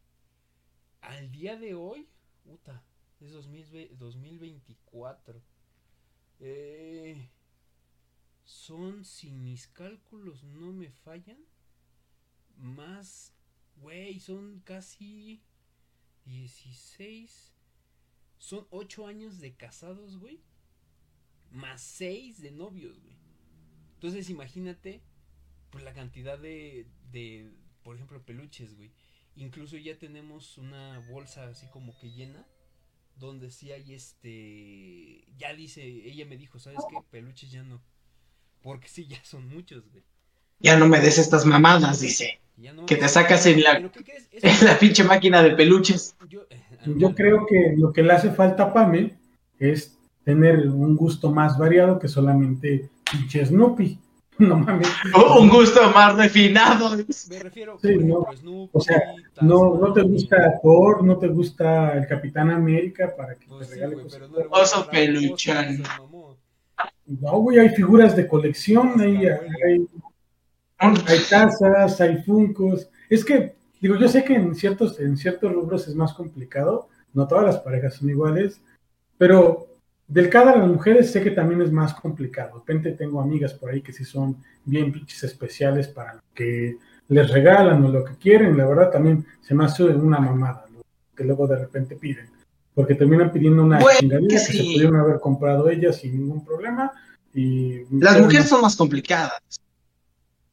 al 1.02 1.32
día 1.32 1.58
de 1.58 1.76
hoy, 1.76 2.08
puta, 2.44 2.84
es 3.20 3.32
2024. 3.32 5.42
Eh, 6.40 7.30
son, 8.46 9.04
si 9.04 9.32
mis 9.32 9.68
cálculos 9.68 10.44
no 10.44 10.72
me 10.72 10.90
fallan, 10.90 11.38
más, 12.56 13.34
güey, 13.78 14.20
son 14.20 14.62
casi 14.62 15.42
16. 16.26 17.54
Son 18.38 18.68
8 18.70 19.08
años 19.08 19.40
de 19.40 19.56
casados, 19.56 20.18
güey. 20.18 20.42
Más 21.52 21.82
6 21.82 22.42
de 22.42 22.52
novios, 22.52 23.00
güey. 23.00 23.16
Entonces 23.96 24.30
imagínate, 24.30 25.02
pues 25.72 25.84
la 25.84 25.94
cantidad 25.94 26.38
de, 26.38 26.88
de, 27.12 27.52
por 27.84 27.96
ejemplo, 27.96 28.24
peluches, 28.24 28.76
güey. 28.76 28.92
Incluso 29.38 29.78
ya 29.78 29.97
tenemos 29.97 30.58
una 30.58 31.00
bolsa 31.12 31.47
así 31.47 31.67
como 31.67 31.95
que 32.00 32.10
llena, 32.10 32.43
donde 33.17 33.52
sí 33.52 33.71
hay 33.71 33.93
este, 33.93 35.26
ya 35.38 35.54
dice, 35.54 35.84
ella 35.84 36.26
me 36.26 36.38
dijo, 36.38 36.58
¿sabes 36.58 36.80
qué? 36.89 36.97
Peluches 37.12 37.52
ya 37.52 37.63
no. 37.63 37.82
Porque 38.63 38.88
sí, 38.88 39.06
ya 39.08 39.23
son 39.23 39.47
muchos, 39.47 39.88
güey. 39.91 40.04
Ya 40.60 40.76
no 40.78 40.88
me 40.88 41.00
des 41.00 41.19
estas 41.19 41.45
mamadas, 41.45 42.02
dice. 42.02 42.39
que 42.88 42.95
te 42.95 43.08
sacas 43.08 43.45
en 43.45 43.62
la, 43.62 43.78
en 44.32 44.65
la 44.65 44.80
pinche 44.80 45.04
máquina 45.04 45.43
de 45.43 45.52
peluches. 45.52 46.15
Yo, 46.28 46.41
eh, 46.50 47.13
creo 47.15 47.45
que 47.45 47.76
lo 47.78 47.93
que 47.93 48.02
le 48.02 48.13
hace 48.13 48.32
falta 48.32 48.63
a 48.63 48.73
Pame 48.73 49.17
es 49.60 49.97
tener 50.23 50.67
un 50.67 50.95
gusto 50.95 51.32
más 51.32 51.60
variado 51.60 52.00
que 52.00 52.08
solamente 52.08 52.89
pinche 53.12 53.45
Snoopy. 53.45 54.00
No 54.39 54.58
mames. 54.58 54.88
Un 55.39 55.50
gusto 55.50 55.89
más 55.91 56.15
refinado. 56.15 56.95
Me 57.30 57.39
refiero 57.39 57.80
sí, 57.82 57.95
no. 57.97 58.28
o 58.71 58.80
sea, 58.80 59.02
no, 59.41 59.76
no 59.76 59.93
te 59.93 60.02
gusta 60.04 60.60
Thor, 60.62 61.04
no 61.04 61.17
te 61.17 61.28
gusta 61.28 61.93
el 61.97 62.08
Capitán 62.08 62.52
América 62.52 63.13
para 63.15 63.36
que 63.36 63.47
pues 63.47 63.69
te 63.69 63.76
regale 63.76 63.95
sí, 63.95 64.04
cosas. 64.04 64.30
No 64.30 64.38
Oso 64.52 64.88
peluchón. 64.89 65.84
No, 67.08 67.39
güey, 67.39 67.60
hay 67.60 67.69
figuras 67.69 68.15
de 68.15 68.28
colección, 68.28 69.00
hay, 69.00 69.28
hay, 69.28 69.88
hay 70.78 71.19
tazas, 71.30 72.00
hay 72.02 72.21
funcos. 72.23 72.89
Es 73.10 73.23
que, 73.23 73.56
digo, 73.82 73.95
yo 73.95 74.08
sé 74.08 74.23
que 74.23 74.36
en 74.36 74.54
ciertos, 74.54 75.00
en 75.00 75.17
ciertos 75.17 75.52
rubros 75.52 75.88
es 75.88 75.95
más 75.95 76.13
complicado, 76.13 76.89
no 77.13 77.28
todas 77.28 77.45
las 77.45 77.58
parejas 77.60 77.95
son 77.95 78.10
iguales, 78.10 78.62
pero 79.17 79.67
del 80.08 80.30
cada 80.30 80.54
de 80.54 80.60
las 80.60 80.67
mujeres 80.67 81.12
sé 81.12 81.22
que 81.22 81.32
también 81.32 81.62
es 81.62 81.72
más 81.72 81.93
complicado. 81.93 82.54
De 82.54 82.60
repente 82.60 82.91
tengo 82.93 83.22
amigas 83.22 83.54
por 83.54 83.70
ahí 83.70 83.82
que 83.82 83.91
sí 83.91 84.06
son 84.06 84.38
bien 84.63 84.91
pinches 84.91 85.24
especiales 85.24 85.88
para 85.89 86.15
lo 86.15 86.22
que 86.34 86.78
les 87.10 87.30
regalan 87.30 87.84
o 87.84 87.89
lo 87.89 88.04
que 88.06 88.15
quieren. 88.15 88.58
La 88.58 88.65
verdad 88.65 88.89
también 88.89 89.26
se 89.41 89.54
me 89.54 89.65
hace 89.65 89.84
una 89.84 90.20
mamada 90.20 90.65
lo 90.74 90.82
que 91.15 91.24
luego 91.24 91.48
de 91.48 91.58
repente 91.58 91.96
piden. 91.98 92.30
Porque 92.74 92.96
terminan 92.96 93.32
pidiendo 93.32 93.63
una 93.63 93.80
Güey, 93.82 93.98
chingadera 93.98 94.28
que 94.30 94.39
sí. 94.39 94.58
se 94.58 94.63
pudieron 94.63 94.96
haber 94.98 95.20
comprado 95.20 95.70
ellas 95.70 95.98
sin 95.98 96.13
ningún 96.17 96.46
problema. 96.46 96.91
Y 97.34 97.82
Las 98.00 98.22
mujeres 98.22 98.48
son 98.48 98.62
más 98.62 98.76
complicadas. 98.76 99.41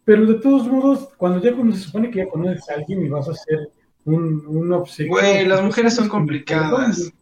Pero 0.05 0.27
de 0.27 0.35
todos 0.35 0.67
modos, 0.67 1.11
cuando 1.17 1.41
ya 1.41 1.55
cuando 1.55 1.77
se 1.77 1.83
supone 1.83 2.11
que 2.11 2.19
ya 2.19 2.29
conoces 2.29 2.69
a 2.69 2.75
alguien 2.75 3.05
y 3.05 3.09
vas 3.09 3.29
a 3.29 3.33
hacer 3.33 3.71
un, 4.05 4.45
un 4.47 4.73
obsequio. 4.73 5.13
Güey, 5.13 5.47
las 5.47 5.63
mujeres 5.63 5.95
son 5.95 6.05
pues, 6.05 6.13
complicadas. 6.13 7.13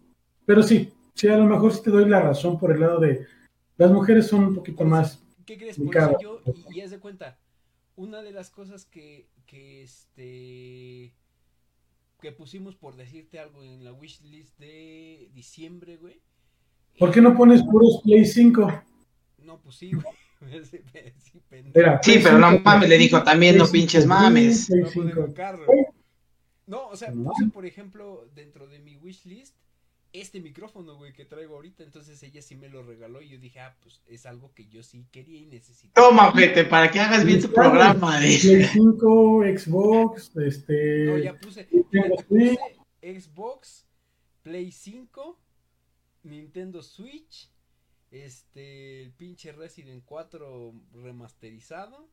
Pero 0.47 0.62
sí, 0.62 0.92
sí, 1.14 1.29
a 1.29 1.37
lo 1.37 1.46
mejor 1.46 1.72
sí 1.72 1.83
te 1.83 1.90
doy 1.90 2.09
la 2.09 2.20
razón 2.20 2.59
por 2.59 2.72
el 2.72 2.81
lado 2.81 3.01
de 3.01 3.27
las 3.77 3.90
mujeres 3.90 4.27
son 4.27 4.44
un 4.44 4.55
poquito 4.55 4.85
más. 4.85 5.22
¿Qué 5.44 5.59
crees? 5.59 5.79
Por 5.79 5.96
eso 5.96 6.16
yo, 6.20 6.40
y, 6.70 6.79
y 6.79 6.81
haz 6.83 6.90
de 6.90 7.01
cuenta, 7.01 7.38
una 7.96 8.22
de 8.22 8.33
las 8.33 8.51
cosas 8.51 8.85
que, 8.85 9.29
que 9.46 9.83
este 9.83 11.14
que 12.20 12.31
pusimos 12.31 12.77
por 12.77 12.94
decirte 12.94 13.40
algo 13.40 13.64
en 13.64 13.83
la 13.83 13.92
wishlist 13.92 14.57
de 14.59 15.29
diciembre, 15.35 15.96
güey. 15.96 16.20
¿Por 16.96 17.11
qué 17.11 17.20
no 17.20 17.37
pones 17.37 17.62
puros 17.64 18.01
Play 18.05 18.25
5? 18.25 18.83
No, 19.38 19.61
pues 19.61 19.77
sí, 19.77 19.92
güey. 19.92 20.07
Sí. 20.62 20.81
Era, 21.72 22.01
Sí, 22.03 22.18
pero 22.20 22.37
no 22.37 22.51
5, 22.51 22.62
mames, 22.64 22.88
le 22.88 22.98
dijo 22.98 23.22
también 23.22 23.57
no 23.57 23.68
pinches 23.68 24.03
5, 24.03 24.14
mames. 24.14 24.70
No 24.70 24.77
puedo 24.90 25.09
5. 25.09 25.09
invocar, 25.20 25.59
No, 26.66 26.88
o 26.88 26.96
sea, 26.96 27.12
puse, 27.12 27.46
por 27.53 27.64
ejemplo, 27.64 28.29
dentro 28.35 28.66
de 28.66 28.81
mi 28.81 28.96
wishlist 28.96 29.55
este 30.12 30.40
micrófono, 30.40 30.96
güey, 30.96 31.12
que 31.12 31.25
traigo 31.25 31.55
ahorita. 31.55 31.83
Entonces 31.83 32.22
ella 32.22 32.42
sí 32.42 32.57
me 32.57 32.68
lo 32.68 32.83
regaló 32.83 33.22
y 33.22 33.29
yo 33.29 33.38
dije, 33.38 33.61
ah, 33.61 33.77
pues 33.81 34.03
es 34.07 34.27
algo 34.27 34.53
que 34.55 34.68
yo 34.68 34.83
sí 34.83 35.07
quería 35.11 35.40
y 35.40 35.46
necesitaba. 35.46 36.09
Toma, 36.09 36.31
vete, 36.33 36.64
para 36.64 36.90
que 36.90 37.01
hagas 37.01 37.25
bien 37.25 37.40
tu 37.40 37.53
programa. 37.53 38.18
Play 38.18 38.31
dice. 38.31 38.68
5, 38.68 39.42
Xbox, 39.59 40.37
este. 40.37 41.05
No, 41.07 41.18
ya 41.18 41.35
puse. 41.38 41.68
Xbox, 43.03 43.87
Play 44.42 44.70
5, 44.70 45.40
Nintendo 46.25 46.83
Switch, 46.83 47.51
este, 48.11 49.03
el 49.03 49.12
pinche 49.12 49.53
Resident 49.53 50.05
4 50.05 50.75
remasterizado 50.92 52.09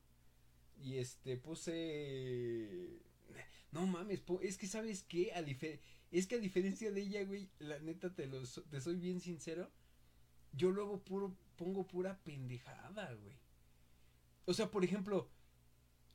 y 0.81 0.97
este 0.97 1.37
puse 1.37 2.88
es 4.41 4.57
que 4.57 4.67
sabes 4.67 5.03
qué, 5.03 5.31
a 5.33 5.41
es 6.11 6.27
que 6.27 6.35
a 6.35 6.39
diferencia 6.39 6.91
de 6.91 7.01
ella, 7.01 7.23
güey, 7.23 7.49
la 7.59 7.79
neta 7.79 8.13
te 8.13 8.25
lo 8.27 8.45
so- 8.45 8.63
te 8.63 8.81
soy 8.81 8.95
bien 8.95 9.19
sincero, 9.21 9.69
yo 10.53 10.71
luego 10.71 10.99
puro 11.03 11.35
pongo 11.57 11.87
pura 11.87 12.19
pendejada, 12.23 13.13
güey. 13.13 13.35
O 14.45 14.53
sea, 14.53 14.69
por 14.71 14.83
ejemplo, 14.83 15.29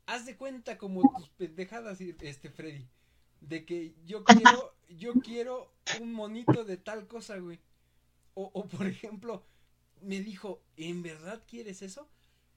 haz 0.07 0.27
de 0.27 0.37
cuenta 0.37 0.79
como 0.79 1.03
tus 1.15 1.29
pendejadas, 1.31 2.01
este 2.01 2.51
Freddy, 2.51 2.87
de 3.41 3.65
que 3.65 3.95
yo 4.07 4.25
quiero, 4.25 4.75
yo 4.89 5.21
quiero 5.21 5.73
un 6.01 6.13
monito 6.13 6.65
de 6.65 6.77
tal 6.77 7.07
cosa, 7.07 7.39
güey. 7.39 7.61
O, 8.35 8.51
o 8.55 8.67
por 8.69 8.87
ejemplo, 8.87 9.45
me 10.03 10.21
dijo, 10.21 10.63
¿en 10.77 11.03
verdad 11.03 11.43
quieres 11.49 11.83
eso? 11.83 12.09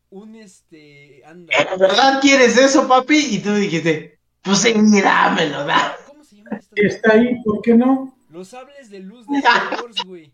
Un 0.09 0.35
este. 0.35 1.23
¿En 1.27 1.45
verdad 1.79 2.21
quieres 2.21 2.57
eso, 2.57 2.87
papi? 2.87 3.17
Y 3.35 3.39
tú 3.39 3.53
dijiste, 3.53 4.16
pues 4.47 4.59
sí, 4.61 4.73
dámelo, 5.01 5.65
da. 5.65 5.95
¿Cómo 6.07 6.23
se 6.23 6.37
llama 6.37 6.57
esta? 6.57 6.75
Está 6.75 7.11
ahí, 7.13 7.41
¿por 7.43 7.61
qué 7.61 7.75
no? 7.75 8.17
Los 8.29 8.49
sables 8.49 8.89
de 8.89 8.99
luz 8.99 9.25
de 9.27 9.37
Star 9.37 9.81
Wars, 9.83 9.95
güey. 10.05 10.33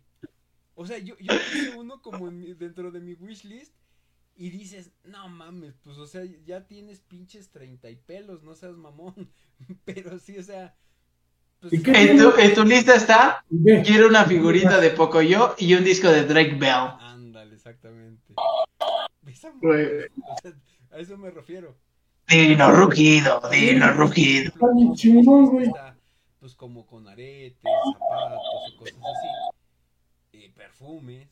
O 0.74 0.86
sea, 0.86 0.98
yo, 0.98 1.14
yo 1.20 1.32
puse 1.32 1.70
uno 1.76 2.02
como 2.02 2.28
en 2.28 2.38
mi- 2.38 2.54
dentro 2.54 2.90
de 2.90 3.00
mi 3.00 3.14
wishlist 3.14 3.72
y 4.36 4.50
dices, 4.50 4.90
no 5.04 5.28
mames, 5.28 5.74
pues 5.84 5.96
o 5.98 6.06
sea, 6.06 6.22
ya 6.44 6.66
tienes 6.66 7.00
pinches 7.00 7.50
treinta 7.50 7.88
y 7.90 7.96
pelos, 7.96 8.42
no 8.42 8.54
seas 8.56 8.76
mamón. 8.76 9.30
Pero 9.84 10.18
sí, 10.18 10.36
o 10.38 10.42
sea, 10.42 10.74
pues 11.60 11.72
¿Y 11.72 11.82
qué 11.82 11.92
En 11.92 12.18
tu, 12.18 12.32
en 12.36 12.54
tu 12.54 12.64
lista 12.64 12.96
está, 12.96 13.44
quiero 13.84 14.08
una 14.08 14.24
figurita 14.24 14.80
de 14.80 14.90
Pocoyo 14.90 15.54
y 15.58 15.74
un 15.74 15.84
disco 15.84 16.08
de 16.08 16.24
Drake 16.24 16.56
Bell. 16.56 16.90
ándale, 17.00 17.54
exactamente. 17.54 18.34
O 18.36 18.64
sea, 20.42 20.52
a 20.90 20.98
eso 20.98 21.16
me 21.16 21.30
refiero. 21.30 21.76
Dino 22.28 22.70
rugido, 22.72 23.40
dino 23.50 23.92
rugido. 23.92 24.48
Está 24.54 24.66
bien 24.74 24.94
chingón, 24.94 25.46
güey. 25.50 25.66
Está, 25.66 25.96
pues 26.40 26.54
como 26.54 26.86
con 26.86 27.06
aretes, 27.08 27.60
zapatos 27.62 28.40
o 28.72 28.76
cosas 28.78 28.96
así. 28.96 29.28
eh, 30.32 30.52
perfumes. 30.54 31.28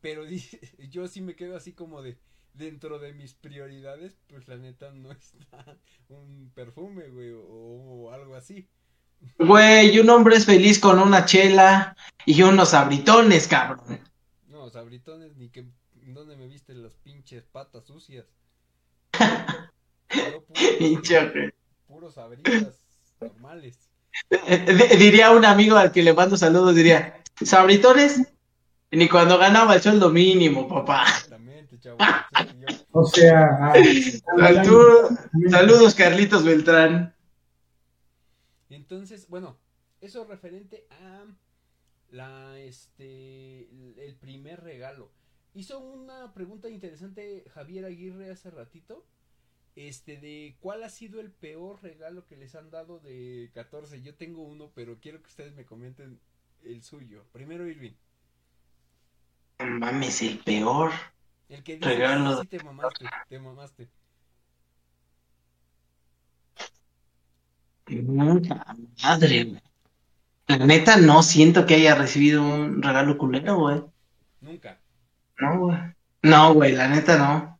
Pero 0.00 0.24
dice- 0.26 0.60
yo 0.90 1.06
sí 1.08 1.20
me 1.20 1.34
quedo 1.36 1.56
así 1.56 1.72
como 1.72 2.02
de 2.02 2.18
dentro 2.54 2.98
de 2.98 3.12
mis 3.12 3.34
prioridades, 3.34 4.16
pues 4.28 4.48
la 4.48 4.56
neta 4.56 4.90
no 4.92 5.10
está 5.12 5.78
un 6.08 6.50
perfume, 6.54 7.08
güey, 7.08 7.30
o, 7.32 7.42
o 7.46 8.12
algo 8.12 8.34
así. 8.34 8.68
Güey, 9.38 9.98
un 9.98 10.10
hombre 10.10 10.36
es 10.36 10.44
feliz 10.44 10.78
con 10.78 10.98
una 10.98 11.24
chela 11.24 11.96
y 12.26 12.42
unos 12.42 12.74
abritones, 12.74 13.46
cabrón. 13.48 14.00
No, 14.48 14.68
sabritones, 14.70 15.36
ni 15.36 15.48
que 15.50 15.66
dónde 15.92 16.36
me 16.36 16.46
viste 16.46 16.74
las 16.74 16.94
pinches 16.94 17.44
patas 17.44 17.84
sucias. 17.86 18.26
Puro, 20.24 20.44
puros 21.86 22.14
sabritas 22.14 22.80
normales. 23.20 23.88
Eh, 24.30 24.64
di- 24.90 24.96
Diría 24.96 25.30
un 25.32 25.44
amigo 25.44 25.76
al 25.76 25.92
que 25.92 26.02
le 26.02 26.12
mando 26.14 26.36
saludos, 26.36 26.74
diría, 26.74 27.22
¿sabritones? 27.42 28.22
Ni 28.90 29.08
cuando 29.08 29.36
ganaba 29.38 29.74
el 29.74 29.82
sueldo 29.82 30.10
mínimo, 30.10 30.66
papá. 30.68 31.02
Exactamente, 31.08 31.78
chavo. 31.80 31.98
O 32.92 33.04
sea, 33.04 33.72
Saludos, 35.50 35.94
Carlitos 35.94 36.44
Beltrán. 36.44 37.14
Entonces, 38.70 39.28
bueno, 39.28 39.58
eso 40.00 40.24
referente 40.24 40.86
a 40.90 41.24
la 42.10 42.58
este 42.58 43.68
el- 43.70 43.98
el 43.98 44.16
primer 44.16 44.62
regalo. 44.62 45.12
Hizo 45.54 45.78
una 45.78 46.32
pregunta 46.34 46.68
interesante 46.68 47.44
Javier 47.52 47.84
Aguirre 47.84 48.30
hace 48.30 48.50
ratito. 48.50 49.06
Este 49.76 50.16
de 50.16 50.56
cuál 50.60 50.82
ha 50.82 50.88
sido 50.90 51.20
el 51.20 51.30
peor 51.30 51.82
regalo 51.82 52.26
que 52.26 52.36
les 52.36 52.54
han 52.56 52.70
dado 52.70 52.98
de 52.98 53.50
14. 53.54 54.02
Yo 54.02 54.16
tengo 54.16 54.42
uno, 54.42 54.72
pero 54.74 54.98
quiero 55.00 55.20
que 55.22 55.28
ustedes 55.28 55.54
me 55.54 55.66
comenten 55.66 56.20
el 56.64 56.82
suyo. 56.82 57.24
Primero 57.32 57.66
Irving, 57.68 57.92
No 59.58 59.66
Mames, 59.66 60.22
el 60.22 60.38
peor. 60.38 60.92
el 61.48 61.62
que 61.64 61.76
dice 61.76 61.88
Regalo. 61.90 62.40
sí 62.40 62.46
te 62.46 62.60
mamaste, 62.60 63.06
te 63.28 63.38
mamaste. 63.40 63.90
Puta 67.84 68.76
madre, 69.02 69.44
güey. 69.44 69.62
La 70.48 70.58
neta, 70.58 70.96
no 70.98 71.22
siento 71.22 71.66
que 71.66 71.74
haya 71.76 71.94
recibido 71.96 72.42
un 72.42 72.82
regalo 72.82 73.18
culero, 73.18 73.56
güey. 73.58 73.82
Nunca. 74.40 74.80
No, 75.38 75.58
güey. 75.60 75.78
No, 76.22 76.52
güey, 76.54 76.72
la 76.72 76.88
neta 76.88 77.16
no. 77.18 77.55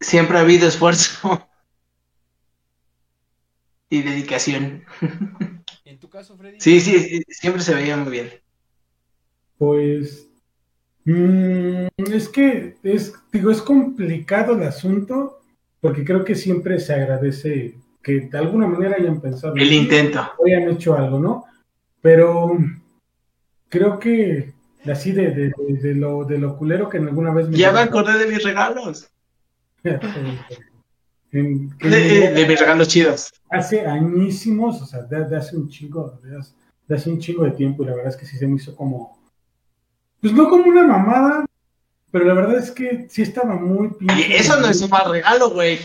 Siempre 0.00 0.38
ha 0.38 0.42
habido 0.42 0.68
esfuerzo 0.68 1.48
y 3.90 4.02
dedicación. 4.02 4.84
En 5.84 5.98
tu 5.98 6.08
caso, 6.08 6.36
Freddy. 6.36 6.60
Sí, 6.60 6.80
sí, 6.80 6.98
sí, 7.00 7.22
siempre 7.28 7.62
se 7.62 7.74
veía 7.74 7.96
muy 7.96 8.12
bien. 8.12 8.30
Pues 9.56 10.28
mm, 11.04 11.86
es 12.12 12.28
que 12.28 12.76
es, 12.82 13.14
digo, 13.32 13.50
es 13.50 13.60
complicado 13.62 14.54
el 14.54 14.62
asunto 14.62 15.40
porque 15.80 16.04
creo 16.04 16.24
que 16.24 16.34
siempre 16.34 16.78
se 16.80 16.94
agradece 16.94 17.74
que 18.02 18.20
de 18.20 18.38
alguna 18.38 18.66
manera 18.66 18.96
hayan 18.96 19.20
pensado 19.20 19.54
El 19.56 19.72
intento. 19.72 20.30
o 20.38 20.46
hayan 20.46 20.68
hecho 20.70 20.96
algo, 20.96 21.18
¿no? 21.18 21.44
Pero 22.00 22.56
creo 23.68 23.98
que 23.98 24.52
así 24.90 25.12
de, 25.12 25.30
de, 25.30 25.52
de- 25.56 25.78
de 25.82 25.94
lo, 25.94 26.24
de 26.24 26.38
lo 26.38 26.56
culero 26.56 26.88
que 26.88 26.98
en 26.98 27.08
alguna 27.08 27.32
vez 27.32 27.48
me 27.48 27.56
Ya 27.56 27.72
me 27.72 27.80
acordé 27.80 28.18
de 28.18 28.26
mis 28.26 28.42
regalos. 28.44 29.10
En- 31.30 31.76
que 31.78 31.88
De, 31.90 32.30
de 32.32 32.46
mis 32.48 32.58
regalos 32.58 32.88
chidos. 32.88 33.30
hace 33.50 33.86
añísimos, 33.86 34.80
o 34.80 34.86
sea, 34.86 35.02
de, 35.02 35.26
de 35.26 35.36
hace 35.36 35.56
un 35.58 35.68
chingo, 35.68 36.18
de 36.22 36.94
hace, 36.94 37.10
un 37.10 37.18
chingo 37.18 37.44
de 37.44 37.50
tiempo, 37.50 37.82
y 37.82 37.86
la 37.86 37.94
verdad 37.96 38.12
es 38.12 38.16
que 38.16 38.24
sí 38.24 38.38
se 38.38 38.46
me 38.46 38.56
hizo 38.56 38.74
como, 38.74 39.18
pues 40.22 40.32
no 40.32 40.48
como 40.48 40.64
una 40.64 40.84
mamada, 40.86 41.44
pero 42.10 42.24
la 42.24 42.32
verdad 42.32 42.56
es 42.56 42.70
que 42.70 43.06
sí 43.10 43.20
estaba 43.20 43.56
muy 43.56 43.90
pinche. 43.90 44.36
eso 44.38 44.58
no 44.58 44.68
es 44.68 44.80
un 44.80 44.88
mal 44.88 45.10
regalo, 45.10 45.50
güey. 45.50 45.78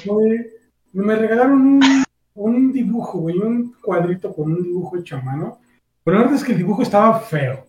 Me 0.93 1.15
regalaron 1.17 1.61
un, 1.61 2.03
un 2.35 2.71
dibujo, 2.71 3.19
güey, 3.19 3.37
un 3.39 3.73
cuadrito 3.81 4.33
con 4.33 4.49
un 4.53 4.63
dibujo 4.63 4.95
hecho 4.97 5.17
a 5.17 5.21
mano, 5.21 5.59
pero 6.05 6.15
la 6.17 6.23
verdad 6.23 6.37
es 6.39 6.45
que 6.45 6.53
el 6.53 6.59
dibujo 6.59 6.83
estaba 6.83 7.19
feo, 7.19 7.65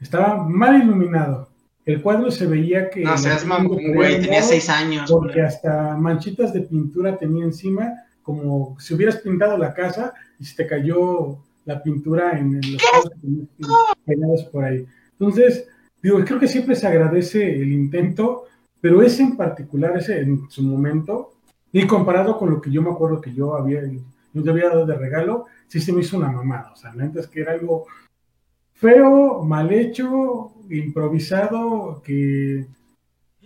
estaba 0.00 0.42
mal 0.42 0.82
iluminado. 0.82 1.51
El 1.84 2.00
cuadro 2.00 2.30
se 2.30 2.46
veía 2.46 2.90
que... 2.90 3.02
No 3.02 3.18
seas 3.18 3.44
mamón, 3.44 3.94
güey. 3.94 4.20
Tenía 4.20 4.42
seis 4.42 4.68
años, 4.68 5.10
porque 5.10 5.34
güey. 5.34 5.46
hasta 5.46 5.96
manchitas 5.96 6.52
de 6.52 6.60
pintura 6.60 7.18
tenía 7.18 7.44
encima, 7.44 7.92
como 8.22 8.78
si 8.78 8.94
hubieras 8.94 9.16
pintado 9.16 9.58
la 9.58 9.74
casa 9.74 10.14
y 10.38 10.44
se 10.44 10.56
te 10.56 10.66
cayó 10.66 11.38
la 11.64 11.82
pintura 11.82 12.38
en, 12.38 12.54
en 12.54 12.72
los 12.72 12.82
cuadros 12.82 13.10
que 13.10 13.20
tenías 13.20 13.48
pegados 14.04 14.44
por 14.44 14.64
ahí. 14.64 14.86
Entonces, 15.12 15.68
digo, 16.02 16.24
creo 16.24 16.38
que 16.38 16.48
siempre 16.48 16.74
se 16.74 16.86
agradece 16.86 17.56
el 17.60 17.72
intento, 17.72 18.44
pero 18.80 19.02
ese 19.02 19.22
en 19.22 19.36
particular, 19.36 19.96
ese 19.96 20.20
en 20.20 20.48
su 20.50 20.62
momento, 20.62 21.32
y 21.72 21.86
comparado 21.86 22.38
con 22.38 22.50
lo 22.50 22.60
que 22.60 22.70
yo 22.70 22.82
me 22.82 22.90
acuerdo 22.90 23.20
que 23.20 23.32
yo 23.32 23.54
había, 23.56 23.82
yo 24.32 24.42
te 24.42 24.50
había 24.50 24.68
dado 24.68 24.86
de 24.86 24.96
regalo, 24.96 25.46
sí 25.68 25.80
se 25.80 25.92
me 25.92 26.02
hizo 26.02 26.18
una 26.18 26.30
mamada. 26.30 26.72
O 26.72 26.76
sea, 26.76 26.92
la 26.94 27.06
es 27.06 27.26
que 27.28 27.40
era 27.40 27.52
algo 27.52 27.86
feo, 28.74 29.42
mal 29.44 29.72
hecho, 29.72 30.51
improvisado, 30.70 32.02
que 32.04 32.66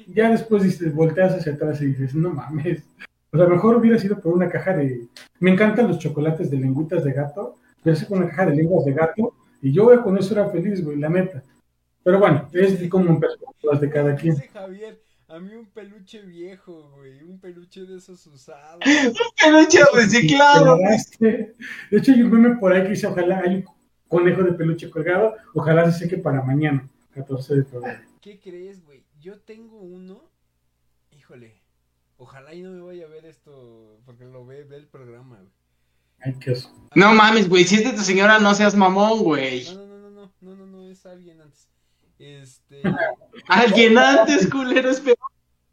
ya 0.09 0.31
después 0.31 0.63
dices, 0.63 0.95
volteas 0.95 1.35
hacia 1.35 1.53
atrás 1.53 1.81
y 1.81 1.87
dices, 1.87 2.15
no 2.15 2.31
mames. 2.31 2.83
O 3.33 3.37
sea, 3.37 3.47
mejor 3.47 3.77
hubiera 3.77 3.99
sido 3.99 4.21
por 4.21 4.35
una 4.35 4.49
caja 4.49 4.75
de. 4.77 5.09
Me 5.41 5.51
encantan 5.51 5.89
los 5.89 5.99
chocolates 5.99 6.51
de 6.51 6.59
lengüitas 6.59 7.05
de 7.05 7.13
gato, 7.13 7.57
pero 7.83 7.97
con 8.09 8.19
una 8.19 8.29
caja 8.29 8.47
de 8.47 8.57
lenguas 8.57 8.85
de 8.85 8.93
gato, 8.93 9.35
y 9.61 9.73
yo 9.73 10.03
con 10.03 10.17
eso 10.17 10.35
era 10.35 10.49
feliz, 10.49 10.85
güey, 10.85 10.99
la 10.99 11.09
neta. 11.09 11.43
Pero 12.03 12.19
bueno, 12.19 12.49
es 12.53 12.89
como 12.89 13.11
un 13.11 13.25
las 13.63 13.81
de 13.81 13.91
cada 13.91 14.15
quien. 14.15 14.37
Javier, 14.53 15.03
a 15.29 15.41
mí 15.41 15.55
un 15.55 15.67
peluche 15.67 16.23
viejo, 16.23 16.93
güey, 16.97 17.23
un 17.25 17.41
peluche 17.41 17.85
de 17.85 17.97
esos 17.97 18.25
usados. 18.29 18.81
un 18.87 19.53
peluche 19.53 19.81
reciclado. 19.93 20.79
De 21.19 21.55
hecho, 21.91 22.13
hay 22.13 22.23
un 22.23 22.31
meme 22.31 22.57
por 22.57 22.73
ahí 22.73 22.85
que 22.85 22.91
dice, 22.91 23.09
ojalá 23.09 23.41
hay 23.45 23.57
un 23.57 23.65
conejo 24.07 24.45
de 24.45 24.53
peluche 24.53 24.89
colgado, 24.89 25.35
ojalá 25.53 25.91
se 25.91 25.99
seque 25.99 26.17
para 26.17 26.43
mañana, 26.43 26.89
14 27.17 27.55
de 27.55 27.65
febrero. 27.65 28.01
¿Qué 28.21 28.39
crees, 28.39 28.85
güey? 28.85 29.03
Yo 29.19 29.41
tengo 29.41 29.79
uno, 29.79 30.31
híjole, 31.11 31.63
ojalá 32.19 32.53
y 32.53 32.61
no 32.61 32.71
me 32.71 32.83
vaya 32.83 33.07
a 33.07 33.09
ver 33.09 33.25
esto, 33.25 33.99
porque 34.05 34.27
lo 34.27 34.45
ve, 34.45 34.65
ve 34.65 34.77
el 34.77 34.87
programa, 34.87 35.37
güey. 35.37 35.53
Ay, 36.21 36.35
qué. 36.39 36.55
No 36.95 37.15
mames, 37.15 37.49
güey, 37.49 37.65
si 37.65 37.77
es 37.77 37.85
de 37.85 37.93
tu 37.93 38.03
señora, 38.03 38.39
no 38.39 38.55
seas 38.55 38.75
mamón, 38.75 39.23
güey. 39.23 39.65
No, 39.65 39.87
no, 39.87 39.97
no, 39.99 40.11
no, 40.11 40.33
no, 40.41 40.57
no, 40.57 40.67
no, 40.67 40.91
es 40.91 41.07
alguien 41.07 41.41
antes. 41.41 41.69
Este. 42.19 42.83
Alguien 43.49 43.99
antes, 43.99 44.49
culero, 44.49 44.91
peor. 45.05 45.19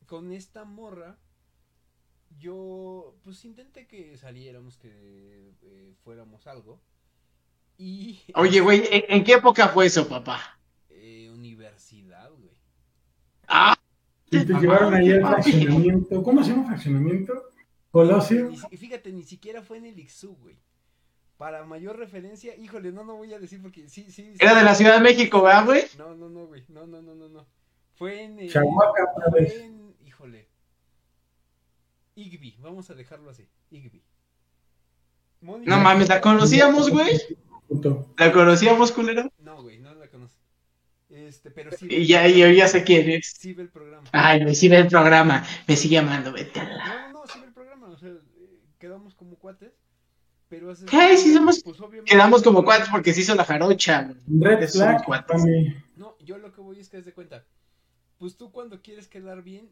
Con 0.05 0.33
esta 0.33 0.65
morra, 0.65 1.17
yo, 2.37 3.15
pues 3.23 3.45
intenté 3.45 3.87
que 3.87 4.17
saliéramos, 4.17 4.77
que 4.77 5.53
eh, 5.61 5.93
fuéramos 6.03 6.45
algo. 6.47 6.81
Y. 7.77 8.21
Oye, 8.35 8.59
güey, 8.59 8.83
¿en, 8.91 9.23
qué 9.23 9.35
época 9.35 9.69
fue 9.69 9.85
eso, 9.85 10.07
papá? 10.07 10.59
Eh, 11.05 11.29
universidad, 11.29 12.31
güey. 12.31 12.57
Ah. 13.47 13.75
Y 14.31 14.45
te 14.45 14.53
llevaron 14.53 14.93
ahí 14.93 15.11
al 15.11 15.21
fraccionamiento. 15.21 16.23
¿Cómo 16.23 16.43
se 16.43 16.51
llama 16.51 16.67
fraccionamiento? 16.67 17.33
Colosio. 17.91 18.51
Y 18.71 18.77
fíjate, 18.77 19.11
ni 19.11 19.23
siquiera 19.23 19.61
fue 19.61 19.77
en 19.77 19.85
el 19.87 19.99
Ixú, 19.99 20.35
güey 20.37 20.57
para 21.43 21.65
mayor 21.65 21.97
referencia, 21.97 22.55
híjole, 22.55 22.93
no, 22.93 23.03
no 23.03 23.17
voy 23.17 23.33
a 23.33 23.39
decir 23.39 23.61
porque 23.61 23.89
sí, 23.89 24.09
sí. 24.09 24.33
Era 24.39 24.55
de 24.55 24.63
la 24.63 24.75
Ciudad 24.75 24.95
de 24.95 25.01
México, 25.01 25.41
¿verdad, 25.41 25.65
güey? 25.65 25.83
No, 25.97 26.15
no, 26.15 26.29
no, 26.29 26.45
güey, 26.45 26.63
no, 26.69 26.87
no, 26.87 27.01
no, 27.01 27.15
no, 27.15 27.27
no. 27.27 27.45
Fue 27.95 28.23
en... 28.23 28.39
Eh, 28.39 28.49
fue 28.49 29.63
en, 29.63 29.93
híjole. 30.05 30.47
Igby, 32.15 32.57
vamos 32.61 32.89
a 32.89 32.93
dejarlo 32.93 33.29
así, 33.29 33.47
Igby. 33.71 34.03
no 35.41 35.77
mames, 35.79 36.07
¿la 36.07 36.21
conocíamos, 36.21 36.89
güey? 36.89 37.19
¿La 38.17 38.31
conocíamos, 38.31 38.91
culero? 38.91 39.29
No, 39.39 39.63
güey, 39.63 39.79
no 39.79 39.93
la 39.95 40.07
conocí. 40.07 40.37
Este, 41.13 41.51
pero 41.51 41.71
sí. 41.71 41.87
Y 41.89 42.07
ya, 42.07 42.27
yo 42.27 42.49
ya 42.49 42.67
sé 42.67 42.83
quién 42.83 43.09
es. 43.09 43.35
Sí 43.37 43.53
ve 43.53 43.63
el 43.63 43.69
programa. 43.69 44.09
Ay, 44.11 44.43
me 44.43 44.55
sigue 44.55 44.77
el 44.77 44.87
programa. 44.87 45.45
Me 45.67 45.75
sigue 45.75 45.95
llamando, 45.95 46.31
vete 46.31 46.59
a 46.59 46.63
la... 46.63 47.11
No, 47.11 47.19
no, 47.19 47.27
sí 47.27 47.39
ve 47.39 47.47
el 47.47 47.53
programa. 47.53 47.89
O 47.89 47.97
sea, 47.97 48.09
eh, 48.09 48.59
quedamos 48.79 49.13
como 49.13 49.37
cuates. 49.37 49.73
Pero 50.49 50.73
¿Qué? 50.89 51.17
Sí, 51.17 51.33
somos, 51.33 51.63
pues, 51.63 51.77
quedamos 52.05 52.43
como 52.43 52.63
cuatro 52.63 52.87
porque 52.91 53.13
se 53.13 53.21
hizo 53.21 53.33
la 53.33 53.45
jarocha. 53.45 54.13
Red 54.27 54.69
flag, 54.69 55.03
No, 55.95 56.15
yo 56.19 56.37
lo 56.37 56.53
que 56.53 56.61
voy 56.61 56.79
es 56.79 56.89
que 56.89 56.97
es 56.97 57.05
de 57.05 57.13
cuenta. 57.13 57.45
Pues 58.19 58.37
tú 58.37 58.51
cuando 58.51 58.81
quieres 58.81 59.07
quedar 59.07 59.41
bien, 59.41 59.71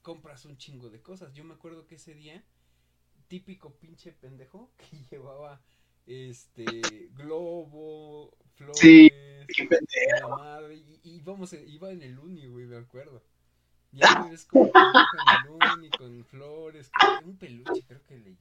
compras 0.00 0.44
un 0.46 0.56
chingo 0.56 0.88
de 0.88 1.02
cosas. 1.02 1.34
Yo 1.34 1.44
me 1.44 1.54
acuerdo 1.54 1.86
que 1.86 1.96
ese 1.96 2.14
día, 2.14 2.42
típico 3.28 3.74
pinche 3.74 4.12
pendejo, 4.12 4.72
que 4.90 5.04
llevaba 5.10 5.60
este 6.06 6.80
globo, 7.14 8.36
flores, 8.54 8.78
sí, 8.78 9.10
qué 9.48 9.64
pendejo. 9.66 10.30
Madre, 10.30 10.76
y, 10.76 11.00
y, 11.04 11.20
vamos, 11.20 11.52
iba 11.52 11.90
en 11.90 12.02
el 12.02 12.18
uni, 12.18 12.46
güey, 12.46 12.66
me 12.66 12.76
acuerdo. 12.76 13.22
Ya 13.92 14.26
ves 14.30 14.46
con, 14.46 14.70
con 14.70 15.90
con 15.98 16.24
flores, 16.24 16.90
con 16.98 17.28
un 17.28 17.36
peluche, 17.36 17.84
creo 17.86 18.00
que 18.08 18.18
le 18.18 18.36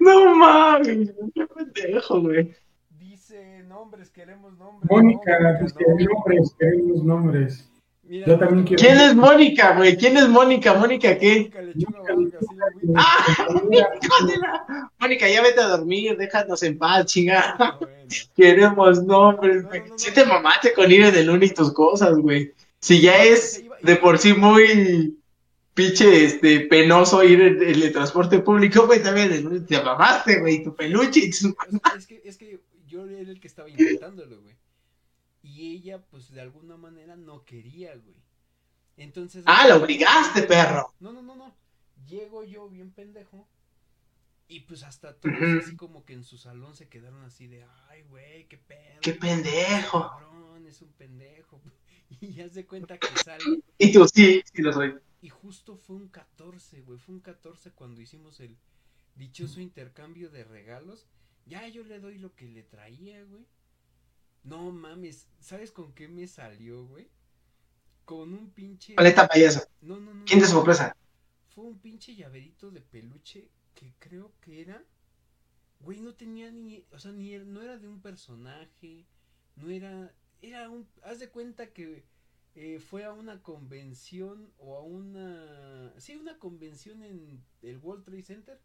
No 0.00 0.34
mames, 0.34 1.12
qué 1.34 1.46
pendejo, 1.46 2.22
güey. 2.22 2.54
Dice 2.98 3.62
nombres, 3.64 4.10
queremos 4.10 4.56
nombres. 4.56 4.90
Mónica, 4.90 5.60
dice 5.60 5.84
nombres, 5.84 6.54
queremos 6.58 7.04
nombres. 7.04 7.70
Mira, 8.08 8.26
Yo 8.26 8.38
también 8.38 8.64
quiero. 8.64 8.80
¿Quién 8.80 8.98
es 8.98 9.14
Mónica, 9.16 9.76
güey? 9.76 9.96
¿Quién 9.96 10.16
es 10.16 10.28
Mónica? 10.28 10.74
¿Mónica 10.74 11.18
qué? 11.18 11.50
Mónica, 11.74 12.38
¡Ah! 12.94 14.90
Mónica, 14.98 15.28
ya 15.28 15.42
vete 15.42 15.60
a 15.60 15.68
dormir, 15.68 16.16
déjanos 16.16 16.62
en 16.62 16.78
paz, 16.78 17.06
chinga. 17.06 17.78
Queremos 18.36 19.02
nombres, 19.04 19.64
güey. 19.64 19.82
Si 19.96 20.12
te 20.12 20.24
mamaste 20.24 20.72
con 20.72 20.90
ir 20.90 21.04
en 21.04 21.16
el 21.16 21.30
uni 21.30 21.46
y 21.46 21.50
tus 21.50 21.72
cosas, 21.72 22.16
güey. 22.16 22.52
Si 22.80 23.00
ya 23.00 23.24
es 23.24 23.64
de 23.82 23.96
por 23.96 24.18
sí 24.18 24.34
muy 24.34 25.18
pinche 25.74 26.24
este 26.24 26.60
penoso 26.60 27.22
ir 27.22 27.40
en, 27.40 27.62
el 27.62 27.92
transporte 27.92 28.38
público, 28.38 28.86
güey, 28.86 29.02
también 29.02 29.66
te 29.66 29.82
mamaste, 29.82 30.40
güey, 30.40 30.62
tu 30.62 30.74
peluche 30.74 31.20
y 31.20 31.30
tu... 31.30 31.54
Es 31.96 32.06
que, 32.06 32.22
es 32.24 32.38
que 32.38 32.60
yo 32.86 33.04
era 33.04 33.30
el 33.30 33.40
que 33.40 33.46
estaba 33.46 33.68
intentándolo, 33.68 34.40
güey. 34.40 34.55
Y 35.56 35.76
ella, 35.76 36.02
pues, 36.02 36.30
de 36.32 36.42
alguna 36.42 36.76
manera 36.76 37.16
no 37.16 37.42
quería, 37.46 37.96
güey. 37.96 38.22
Entonces... 38.98 39.42
Ah, 39.46 39.66
la 39.66 39.76
obligaste, 39.76 40.42
perro. 40.42 40.92
No, 41.00 41.12
no, 41.14 41.22
no, 41.22 41.34
no. 41.34 41.56
Llego 42.06 42.44
yo 42.44 42.68
bien 42.68 42.90
pendejo. 42.90 43.48
Y 44.48 44.60
pues 44.60 44.82
hasta 44.82 45.16
todos 45.16 45.34
así 45.62 45.74
como 45.74 46.04
que 46.04 46.12
en 46.12 46.24
su 46.24 46.36
salón 46.36 46.76
se 46.76 46.88
quedaron 46.88 47.24
así 47.24 47.46
de, 47.46 47.64
ay, 47.88 48.02
güey, 48.02 48.46
qué 48.48 48.58
pedo. 48.58 49.00
Qué 49.00 49.14
pendejo. 49.14 50.10
Cabrón, 50.10 50.66
es 50.66 50.82
un 50.82 50.92
pendejo. 50.92 51.60
Y 52.20 52.40
haz 52.40 52.54
de 52.54 52.66
cuenta 52.66 52.98
que 52.98 53.08
sale. 53.24 53.42
Y 53.78 53.92
tú 53.92 54.06
sí, 54.06 54.42
sí 54.52 54.62
lo 54.62 54.74
soy. 54.74 54.94
Y 55.22 55.30
justo 55.30 55.78
fue 55.78 55.96
un 55.96 56.08
14, 56.08 56.82
güey. 56.82 56.98
Fue 56.98 57.14
un 57.14 57.20
14 57.22 57.70
cuando 57.72 58.02
hicimos 58.02 58.40
el 58.40 58.58
dichoso 59.14 59.60
intercambio 59.60 60.28
de 60.28 60.44
regalos. 60.44 61.06
Ya 61.46 61.66
yo 61.66 61.82
le 61.82 61.98
doy 61.98 62.18
lo 62.18 62.34
que 62.36 62.46
le 62.46 62.62
traía, 62.62 63.24
güey. 63.24 63.46
No 64.46 64.70
mames, 64.70 65.28
¿sabes 65.40 65.72
con 65.72 65.92
qué 65.92 66.08
me 66.08 66.26
salió, 66.26 66.86
güey? 66.86 67.08
Con 68.04 68.32
un 68.32 68.50
pinche. 68.50 68.94
Paleta 68.94 69.26
payaso. 69.26 69.66
No, 69.80 69.98
no, 69.98 70.14
no. 70.14 70.24
¿Quién 70.24 70.40
te? 70.40 70.46
Fue 70.46 71.64
un 71.64 71.78
pinche 71.78 72.14
llaverito 72.14 72.70
de 72.70 72.80
peluche 72.80 73.50
que 73.74 73.92
creo 73.98 74.32
que 74.40 74.60
era. 74.60 74.82
Güey, 75.80 76.00
no 76.00 76.14
tenía 76.14 76.50
ni. 76.50 76.84
O 76.92 76.98
sea, 76.98 77.12
ni. 77.12 77.36
No 77.38 77.60
era 77.60 77.76
de 77.78 77.88
un 77.88 78.00
personaje. 78.00 79.04
No 79.56 79.70
era 79.70 80.14
era 80.42 80.68
un, 80.70 80.86
haz 81.02 81.18
de 81.18 81.28
cuenta 81.28 81.66
que 81.68 82.04
eh, 82.54 82.78
fue 82.78 83.04
a 83.04 83.12
una 83.12 83.42
convención 83.42 84.50
o 84.58 84.76
a 84.76 84.82
una, 84.82 85.92
sí, 85.98 86.16
una 86.16 86.38
convención 86.38 87.02
en 87.02 87.42
el 87.62 87.78
World 87.78 88.04
Trade 88.04 88.22
Center 88.22 88.60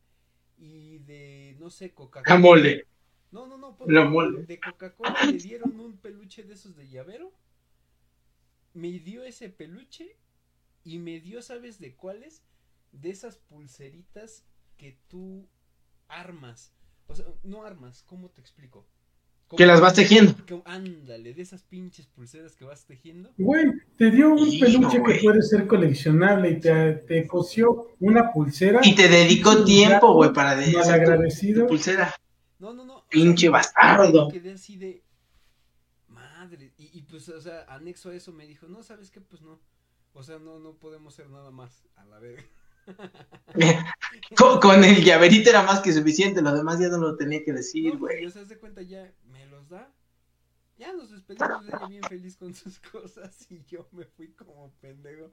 y 0.57 0.99
de, 0.99 1.55
no 1.59 1.69
sé, 1.69 1.91
Coca-Cola. 1.91 2.39
mole. 2.39 2.85
No, 3.31 3.47
no, 3.47 3.57
no, 3.57 4.09
mole. 4.09 4.43
de 4.43 4.59
Coca-Cola 4.59 5.23
le 5.25 5.37
dieron 5.37 5.79
un 5.79 5.97
peluche 5.97 6.43
de 6.43 6.53
esos 6.53 6.75
de 6.75 6.89
llavero. 6.89 7.31
Me 8.73 8.91
dio 8.99 9.23
ese 9.23 9.49
peluche 9.49 10.17
y 10.83 10.99
me 10.99 11.19
dio, 11.21 11.41
¿sabes 11.41 11.79
de 11.79 11.95
cuáles? 11.95 12.43
De 12.91 13.09
esas 13.09 13.37
pulseritas 13.37 14.45
que 14.77 14.99
tú 15.07 15.47
armas. 16.09 16.73
O 17.07 17.15
sea, 17.15 17.25
no 17.43 17.63
armas, 17.63 18.03
¿cómo 18.03 18.29
te 18.29 18.41
explico? 18.41 18.85
Que 19.57 19.65
las 19.65 19.81
vas 19.81 19.93
tejiendo. 19.93 20.33
ándale, 20.65 21.33
de 21.33 21.41
esas 21.41 21.63
pinches 21.63 22.07
pulseras 22.07 22.55
que 22.55 22.63
vas 22.63 22.85
tejiendo. 22.85 23.31
Güey, 23.37 23.65
te 23.97 24.09
dio 24.11 24.33
un 24.33 24.59
peluche 24.59 25.03
que 25.03 25.19
puede 25.21 25.41
ser 25.41 25.67
coleccionable 25.67 26.51
y 26.51 26.59
te, 26.59 26.93
te, 26.93 27.27
cosió 27.27 27.87
una 27.99 28.31
pulsera. 28.31 28.79
Y 28.83 28.95
te 28.95 29.09
dedicó 29.09 29.65
tiempo, 29.65 30.13
güey, 30.13 30.31
para 30.31 30.55
de 30.55 30.77
agradecido. 30.77 31.67
pulsera. 31.67 32.13
No, 32.61 32.73
no, 32.73 32.85
no. 32.85 33.05
Pinche 33.09 33.49
bastardo. 33.49 34.29
Quedé 34.29 34.53
así 34.53 34.77
de. 34.77 35.03
Madre. 36.07 36.73
Y, 36.77 36.97
y, 36.97 37.01
pues, 37.01 37.27
o 37.27 37.41
sea, 37.41 37.65
anexo 37.67 38.11
a 38.11 38.15
eso 38.15 38.31
me 38.31 38.45
dijo, 38.45 38.67
no, 38.67 38.83
¿sabes 38.83 39.11
qué? 39.11 39.19
Pues 39.19 39.41
no. 39.41 39.59
O 40.13 40.23
sea, 40.23 40.39
no, 40.39 40.59
no 40.59 40.75
podemos 40.75 41.13
hacer 41.13 41.29
nada 41.29 41.51
más. 41.51 41.83
A 41.95 42.05
la 42.05 42.19
verga. 42.19 42.43
con, 44.61 44.83
el 44.83 45.03
llaverito 45.03 45.49
era 45.49 45.63
más 45.63 45.81
que 45.81 45.91
suficiente, 45.91 46.41
lo 46.41 46.53
demás 46.53 46.79
ya 46.79 46.87
no 46.87 46.97
lo 46.97 47.15
tenía 47.15 47.43
que 47.43 47.53
decir, 47.53 47.97
güey. 47.97 48.21
No, 48.23 48.27
o 48.27 48.31
sea, 48.31 48.59
cuenta 48.59 48.81
ya 48.81 49.11
ya 50.81 50.93
nos 50.93 51.11
despedimos 51.11 51.63
de 51.63 51.69
ella 51.69 51.87
bien 51.87 52.03
feliz 52.09 52.35
con 52.37 52.55
sus 52.55 52.79
cosas 52.91 53.45
y 53.51 53.63
yo 53.65 53.87
me 53.91 54.03
fui 54.05 54.29
como 54.29 54.73
pendejo 54.81 55.31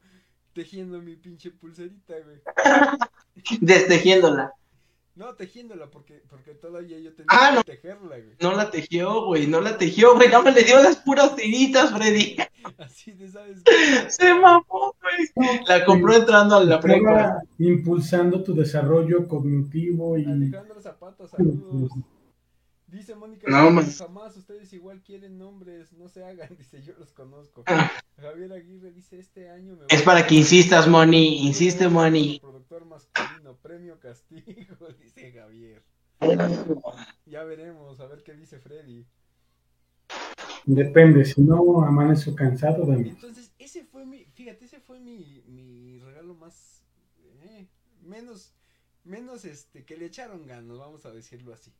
tejiendo 0.52 1.00
mi 1.00 1.16
pinche 1.16 1.50
pulserita, 1.50 2.14
güey. 2.20 2.42
Destejiéndola. 3.60 4.52
No, 5.18 5.34
tejiéndola 5.34 5.90
porque, 5.90 6.22
porque 6.30 6.54
todavía 6.54 6.96
yo 7.00 7.12
tenía 7.12 7.26
ah, 7.28 7.60
que 7.66 7.72
tejerla, 7.72 8.18
güey. 8.20 8.36
No 8.40 8.52
la 8.52 8.70
tejió, 8.70 9.24
güey, 9.24 9.48
no 9.48 9.60
la 9.60 9.76
tejió, 9.76 10.14
güey, 10.14 10.28
no 10.28 10.44
me 10.44 10.52
le 10.52 10.62
dio 10.62 10.80
las 10.80 10.98
puras 10.98 11.34
tiritas, 11.34 11.92
Freddy. 11.92 12.36
Así 12.78 13.10
Chile, 13.10 13.26
¿sabes 13.26 13.60
qué? 13.64 14.08
Se 14.10 14.32
mamó, 14.32 14.94
güey. 15.02 15.60
La 15.66 15.84
compró 15.84 16.14
entrando 16.14 16.54
a 16.54 16.62
la 16.62 16.78
prepa. 16.78 17.42
Impulsando 17.58 18.44
tu 18.44 18.54
desarrollo 18.54 19.26
cognitivo 19.26 20.16
y 20.16 20.24
Alejandro 20.24 20.80
Zapata, 20.80 21.26
saludos. 21.26 21.90
Dice 22.88 23.14
Mónica, 23.14 23.50
No, 23.50 23.64
"No, 23.64 23.70
mas- 23.70 23.98
jamás 23.98 24.34
ustedes 24.36 24.72
igual 24.72 25.02
quieren 25.02 25.36
nombres, 25.36 25.92
no 25.92 26.08
se 26.08 26.24
hagan, 26.24 26.48
dice, 26.58 26.82
yo 26.82 26.94
los 26.98 27.12
conozco. 27.12 27.62
Ah. 27.66 27.90
Javier 28.18 28.52
Aguirre 28.52 28.90
dice, 28.92 29.18
este 29.18 29.50
año 29.50 29.76
me 29.76 29.84
Es 29.90 30.02
para 30.02 30.20
a- 30.20 30.26
que 30.26 30.34
insistas, 30.36 30.88
Moni. 30.88 31.46
Insiste, 31.46 31.88
Moni. 31.88 32.38
Productor 32.40 32.86
masculino, 32.86 33.56
premio 33.56 33.98
castigo, 34.00 34.88
dice 35.00 35.32
Javier. 35.32 35.82
Ya 37.26 37.44
veremos, 37.44 38.00
a 38.00 38.06
ver 38.06 38.22
qué 38.22 38.34
dice 38.34 38.58
Freddy. 38.58 39.04
depende, 40.64 41.24
si 41.24 41.40
no 41.42 41.82
amanezco 41.84 42.34
cansado 42.34 42.84
de 42.86 42.96
mí. 42.96 43.08
Entonces, 43.10 43.52
ese 43.58 43.84
fue 43.84 44.04
mi, 44.04 44.24
fíjate, 44.34 44.64
ese 44.64 44.80
fue 44.80 44.98
mi, 44.98 45.42
mi 45.46 45.98
regalo 46.00 46.34
más, 46.34 46.82
eh, 47.42 47.66
menos, 48.02 48.54
menos 49.04 49.44
este, 49.44 49.84
que 49.84 49.96
le 49.96 50.06
echaron 50.06 50.46
ganas, 50.46 50.76
vamos 50.78 51.06
a 51.06 51.12
decirlo 51.12 51.52
así. 51.54 51.72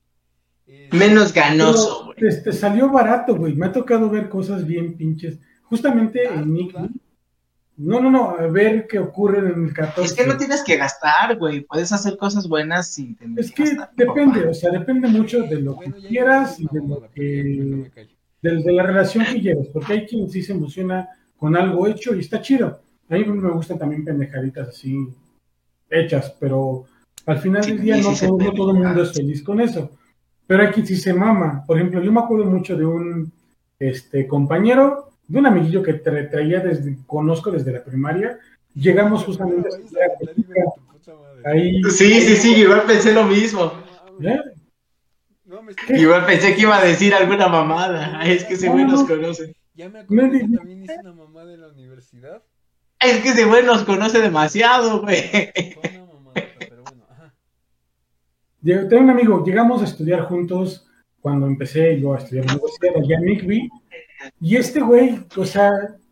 Menos 0.93 1.33
ganoso, 1.33 2.07
güey. 2.07 2.29
Este, 2.29 2.53
salió 2.53 2.91
barato, 2.91 3.37
güey. 3.37 3.55
Me 3.55 3.67
ha 3.67 3.73
tocado 3.73 4.09
ver 4.11 4.29
cosas 4.29 4.67
bien 4.67 4.97
pinches. 4.97 5.39
Justamente 5.65 6.25
¿Dar, 6.25 6.43
en 6.43 6.53
Nick. 6.55 6.75
No, 7.77 8.01
no, 8.01 8.11
no, 8.11 8.31
a 8.31 8.47
ver 8.49 8.87
qué 8.89 8.99
ocurre 8.99 9.39
en 9.39 9.67
el 9.67 9.73
14. 9.73 10.03
Es 10.03 10.13
que 10.15 10.27
no 10.27 10.37
tienes 10.37 10.65
que 10.65 10.77
gastar, 10.77 11.37
güey. 11.39 11.61
Puedes 11.61 11.93
hacer 11.93 12.17
cosas 12.17 12.49
buenas 12.49 12.89
sin 12.93 13.17
tener 13.17 13.39
Es 13.39 13.53
que 13.53 13.65
gastar, 13.65 13.91
depende, 13.97 14.41
papá. 14.41 14.51
o 14.51 14.55
sea, 14.55 14.71
depende 14.71 15.09
mucho 15.09 15.43
de 15.45 15.61
lo 15.61 15.75
Bueno, 15.75 15.95
que 15.95 16.09
quieras 16.09 16.59
y 16.59 16.67
de 16.73 16.81
lo 16.87 17.09
que 17.15 17.91
de, 18.43 18.63
de 18.63 18.73
la 18.73 18.83
relación 18.83 19.25
que 19.27 19.41
llevas, 19.41 19.69
porque 19.73 19.93
hay 19.93 20.07
quien 20.07 20.29
sí 20.29 20.43
se 20.43 20.53
emociona 20.53 21.09
con 21.37 21.57
algo 21.57 21.87
hecho 21.87 22.15
y 22.15 22.21
está 22.21 22.41
chido. 22.41 22.81
A 23.09 23.15
mí 23.15 23.25
me 23.25 23.51
gustan 23.51 23.79
también 23.79 24.05
pendejaditas 24.05 24.69
así 24.69 25.09
hechas, 25.89 26.35
pero 26.39 26.85
al 27.27 27.39
final 27.39 27.63
Sí, 27.65 27.73
del 27.73 27.81
día 27.83 27.97
no, 27.99 28.13
todo, 28.15 28.39
no 28.39 28.53
todo 28.53 28.71
el 28.73 28.79
mundo 28.79 29.03
es 29.03 29.13
feliz 29.13 29.43
con 29.43 29.61
eso. 29.61 29.91
Pero 30.49 30.73
quien 30.73 30.85
sí 30.87 30.97
se 30.97 31.13
mama. 31.15 31.63
Por 31.67 31.77
ejemplo, 31.77 32.03
yo 32.03 32.11
me 32.11 32.19
acuerdo 32.21 32.47
mucho 32.47 32.77
de 32.77 32.85
un 32.85 33.31
este 33.79 34.27
compañero, 34.27 35.11
de 35.29 35.39
un 35.39 35.47
amiguillo 35.47 35.83
que 35.85 36.03
tra- 36.03 36.29
traía 36.29 36.59
desde, 36.61 36.97
conozco 37.07 37.53
desde 37.53 37.71
la 37.73 37.85
primaria. 37.85 38.39
Llegamos 38.75 39.25
justamente 39.25 39.69
a 41.45 41.51
Ahí. 41.51 41.81
Sí, 41.85 42.21
sí, 42.21 42.35
sí. 42.37 42.55
Igual 42.57 42.83
pensé 42.87 43.13
lo 43.13 43.25
mismo. 43.25 43.73
¿eh? 44.23 44.41
No, 45.45 45.63
me 45.63 45.73
estoy- 45.73 46.01
Igual 46.01 46.27
pensé 46.27 46.55
que 46.55 46.63
iba 46.63 46.77
a 46.77 46.85
decir 46.85 47.15
alguna 47.15 47.49
mamada. 47.49 48.25
Es 48.27 48.45
que 48.45 48.55
ese 48.55 48.69
güey 48.69 48.85
nos 48.85 49.05
conoce. 49.05 49.55
Ya 49.75 49.89
me 49.89 50.01
acordé 50.01 50.31
que 50.41 50.49
también 50.57 50.83
hice 50.83 50.97
una 51.01 51.13
mamada 51.13 51.53
en 51.55 51.61
la 51.61 51.69
universidad. 51.69 52.43
Es 53.01 53.19
que 53.21 53.29
ese 53.29 53.45
güey 53.45 53.65
nos 53.65 53.85
conoce 53.85 54.19
demasiado, 54.21 55.03
güey. 55.03 55.23
Fue 55.31 55.91
una 55.95 56.05
mamada, 56.13 56.35
pero 56.59 56.83
bueno, 56.83 57.05
ajá. 57.09 57.33
Lleg- 58.63 58.89
Tengo 58.89 59.03
un 59.05 59.11
amigo, 59.11 59.45
llegamos 59.45 59.83
a 59.83 59.85
estudiar 59.85 60.23
juntos 60.23 60.87
cuando 61.21 61.47
empecé 61.47 62.01
yo 62.01 62.15
a 62.15 62.19
estudiar 62.19 62.45
en 62.45 62.49
la 62.49 62.55
universidad 62.57 63.69
y 64.41 64.57
este 64.57 64.81
güey, 64.81 65.25
o 65.37 65.45
sea, 65.45 65.71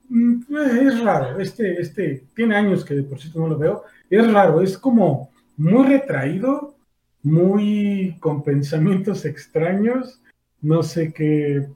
mm, 0.09 0.43
es 0.87 1.01
raro, 1.03 1.41
este, 1.41 1.81
este, 1.81 2.25
tiene 2.35 2.55
años 2.57 2.85
que 2.85 2.95
de 2.95 3.03
por 3.03 3.19
cierto 3.21 3.41
no 3.41 3.49
lo 3.49 3.59
veo, 3.59 3.83
es 4.09 4.33
raro, 4.33 4.61
es 4.61 4.79
como 4.79 5.31
muy 5.57 5.87
retraído, 5.87 6.77
muy 7.23 8.17
con 8.21 8.43
pensamientos 8.45 9.25
extraños, 9.25 10.21
no 10.61 10.83
sé 10.83 11.13
qué. 11.13 11.67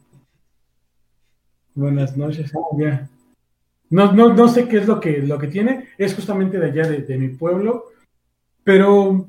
Buenas 1.75 2.16
noches, 2.16 2.53
ah, 2.55 2.77
ya. 2.79 3.09
No, 3.89 4.12
no, 4.12 4.33
no 4.35 4.47
sé 4.49 4.68
qué 4.68 4.79
es 4.79 4.87
lo 4.87 5.01
que, 5.01 5.18
lo 5.18 5.39
que 5.39 5.49
tiene, 5.49 5.89
es 5.99 6.14
justamente 6.14 6.59
de 6.59 6.66
allá 6.66 6.89
de, 6.89 6.99
de 6.99 7.18
mi 7.18 7.29
pueblo, 7.31 7.87
pero 8.62 9.27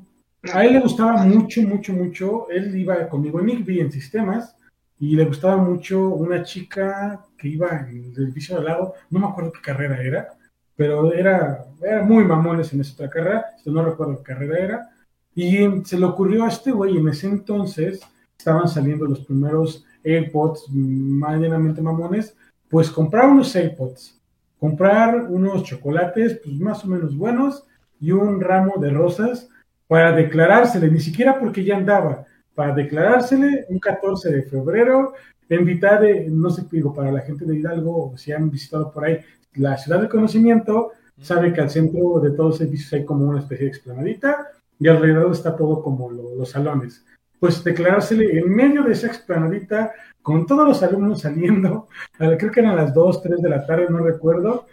a 0.50 0.64
él 0.64 0.72
le 0.72 0.80
gustaba 0.80 1.24
mucho, 1.24 1.62
mucho, 1.62 1.92
mucho. 1.92 2.50
Él 2.50 2.74
iba 2.76 3.08
conmigo 3.08 3.40
en 3.40 3.46
Nickby 3.46 3.80
en 3.80 3.92
sistemas 3.92 4.56
y 4.98 5.14
le 5.14 5.24
gustaba 5.24 5.56
mucho 5.56 6.08
una 6.08 6.42
chica 6.42 7.24
que 7.38 7.48
iba 7.48 7.86
en 7.88 8.12
el 8.16 8.24
edificio 8.24 8.56
de 8.56 8.60
al 8.60 8.66
lado. 8.66 8.94
No 9.10 9.20
me 9.20 9.26
acuerdo 9.26 9.52
qué 9.52 9.60
carrera 9.60 10.02
era, 10.02 10.28
pero 10.76 11.12
era, 11.12 11.64
era 11.80 12.02
muy 12.02 12.24
mamones 12.24 12.72
en 12.72 12.80
esa 12.80 12.94
otra 12.94 13.10
carrera. 13.10 13.46
No 13.66 13.84
recuerdo 13.84 14.18
qué 14.18 14.32
carrera 14.32 14.58
era. 14.58 14.90
Y 15.34 15.84
se 15.84 15.98
le 15.98 16.04
ocurrió 16.04 16.44
a 16.44 16.48
este 16.48 16.72
güey 16.72 16.98
en 16.98 17.08
ese 17.08 17.26
entonces, 17.26 18.00
estaban 18.36 18.68
saliendo 18.68 19.06
los 19.06 19.20
primeros 19.20 19.86
AirPods 20.04 20.68
medianamente 20.70 21.80
mamones, 21.80 22.36
pues 22.68 22.90
comprar 22.90 23.30
unos 23.30 23.54
AirPods, 23.54 24.20
comprar 24.58 25.24
unos 25.30 25.62
chocolates, 25.62 26.40
pues 26.44 26.56
más 26.58 26.84
o 26.84 26.88
menos 26.88 27.16
buenos 27.16 27.64
y 28.00 28.10
un 28.10 28.40
ramo 28.40 28.74
de 28.78 28.90
rosas 28.90 29.48
para 29.92 30.12
declarársele, 30.12 30.90
ni 30.90 31.00
siquiera 31.00 31.38
porque 31.38 31.62
ya 31.62 31.76
andaba, 31.76 32.24
para 32.54 32.74
declarársele 32.74 33.66
un 33.68 33.78
14 33.78 34.30
de 34.32 34.42
febrero, 34.42 35.12
en 35.50 35.66
mitad 35.66 36.00
de, 36.00 36.28
no 36.30 36.48
sé, 36.48 36.62
digo, 36.70 36.94
para 36.94 37.12
la 37.12 37.20
gente 37.20 37.44
de 37.44 37.56
Hidalgo, 37.56 38.14
si 38.16 38.32
han 38.32 38.48
visitado 38.50 38.90
por 38.90 39.04
ahí 39.04 39.18
la 39.56 39.76
ciudad 39.76 39.98
del 40.00 40.08
conocimiento, 40.08 40.92
sabe 41.20 41.52
que 41.52 41.60
al 41.60 41.68
centro 41.68 42.20
de 42.20 42.30
todos 42.30 42.52
los 42.52 42.60
edificios 42.62 42.90
hay 42.94 43.04
como 43.04 43.26
una 43.26 43.40
especie 43.40 43.66
de 43.66 43.70
explanadita 43.72 44.46
y 44.78 44.88
alrededor 44.88 45.30
está 45.30 45.54
todo 45.54 45.82
como 45.82 46.10
lo- 46.10 46.36
los 46.36 46.48
salones. 46.48 47.04
Pues 47.38 47.62
declarársele 47.62 48.38
en 48.38 48.48
medio 48.48 48.82
de 48.84 48.92
esa 48.94 49.08
explanadita, 49.08 49.92
con 50.22 50.46
todos 50.46 50.66
los 50.66 50.82
alumnos 50.82 51.20
saliendo, 51.20 51.88
a 52.18 52.28
la- 52.28 52.38
creo 52.38 52.50
que 52.50 52.60
eran 52.60 52.76
las 52.76 52.94
2, 52.94 53.20
3 53.22 53.42
de 53.42 53.50
la 53.50 53.66
tarde, 53.66 53.88
no 53.90 53.98
recuerdo, 53.98 54.64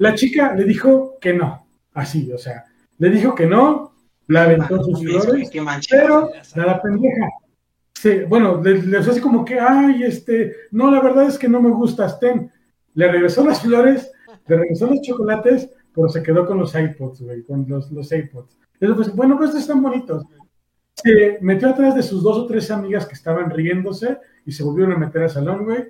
la 0.00 0.14
chica 0.16 0.52
le 0.52 0.64
dijo 0.64 1.14
que 1.20 1.32
no, 1.32 1.64
así, 1.94 2.32
o 2.32 2.38
sea, 2.38 2.64
le 2.98 3.08
dijo 3.10 3.36
que 3.36 3.46
no, 3.46 3.92
la 4.28 4.44
aventó 4.44 4.82
sus 4.82 5.00
flores, 5.00 5.50
pero 5.90 6.30
la, 6.54 6.66
la 6.66 6.82
pendeja, 6.82 7.28
sí, 7.94 8.20
bueno, 8.28 8.62
le, 8.62 8.82
le 8.82 8.98
hace 8.98 9.20
como 9.20 9.44
que, 9.44 9.58
ay, 9.58 10.04
este, 10.04 10.54
no, 10.70 10.90
la 10.90 11.00
verdad 11.00 11.24
es 11.24 11.38
que 11.38 11.48
no 11.48 11.60
me 11.60 11.70
gustas, 11.70 12.20
ten. 12.20 12.50
Le 12.94 13.10
regresó 13.10 13.44
las 13.44 13.62
flores, 13.62 14.10
le 14.46 14.56
regresó 14.56 14.86
los 14.86 15.00
chocolates, 15.02 15.70
pero 15.94 16.08
se 16.08 16.22
quedó 16.22 16.46
con 16.46 16.58
los 16.58 16.74
iPods, 16.74 17.22
güey, 17.22 17.42
con 17.42 17.64
los, 17.68 17.90
los 17.90 18.12
iPods. 18.12 18.58
Luego, 18.80 18.96
pues, 18.96 19.14
bueno, 19.14 19.36
pues 19.36 19.54
están 19.54 19.82
bonitos. 19.82 20.24
Se 20.94 21.38
metió 21.40 21.68
atrás 21.68 21.94
de 21.94 22.02
sus 22.02 22.22
dos 22.22 22.36
o 22.36 22.46
tres 22.46 22.70
amigas 22.70 23.06
que 23.06 23.14
estaban 23.14 23.50
riéndose 23.50 24.18
y 24.44 24.52
se 24.52 24.62
volvieron 24.64 24.94
a 24.94 24.98
meter 24.98 25.22
al 25.22 25.30
salón, 25.30 25.64
güey, 25.64 25.84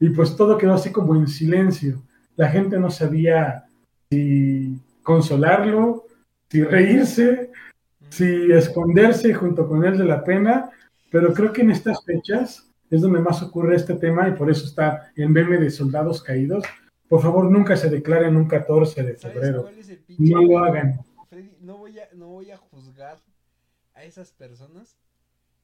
y 0.00 0.10
pues 0.10 0.36
todo 0.36 0.58
quedó 0.58 0.74
así 0.74 0.90
como 0.90 1.14
en 1.16 1.26
silencio. 1.26 2.02
La 2.36 2.48
gente 2.48 2.78
no 2.78 2.90
sabía 2.90 3.64
si 4.10 4.78
consolarlo, 5.02 6.06
si 6.50 6.62
reírse, 6.62 7.50
si 8.10 8.52
esconderse 8.52 9.34
junto 9.34 9.68
con 9.68 9.84
él 9.84 9.98
de 9.98 10.04
la 10.04 10.24
pena, 10.24 10.70
pero 11.10 11.32
creo 11.32 11.52
que 11.52 11.62
en 11.62 11.70
estas 11.70 12.04
fechas 12.04 12.68
es 12.90 13.00
donde 13.00 13.20
más 13.20 13.42
ocurre 13.42 13.76
este 13.76 13.94
tema 13.94 14.28
y 14.28 14.32
por 14.32 14.50
eso 14.50 14.64
está 14.64 15.12
el 15.14 15.28
meme 15.28 15.58
de 15.58 15.70
soldados 15.70 16.22
caídos. 16.22 16.64
Por 17.08 17.22
favor, 17.22 17.50
nunca 17.50 17.76
se 17.76 17.90
declaren 17.90 18.36
un 18.36 18.46
14 18.46 19.02
de 19.02 19.16
¿Sabes 19.16 19.34
febrero. 19.34 19.70
No 20.18 20.42
lo 20.42 20.58
hagan. 20.58 21.04
Freddy, 21.28 21.56
no 21.60 21.78
voy 21.78 21.98
a, 21.98 22.08
no 22.14 22.28
voy 22.28 22.50
a 22.50 22.56
juzgar 22.56 23.18
a 23.94 24.04
esas 24.04 24.32
personas 24.32 24.96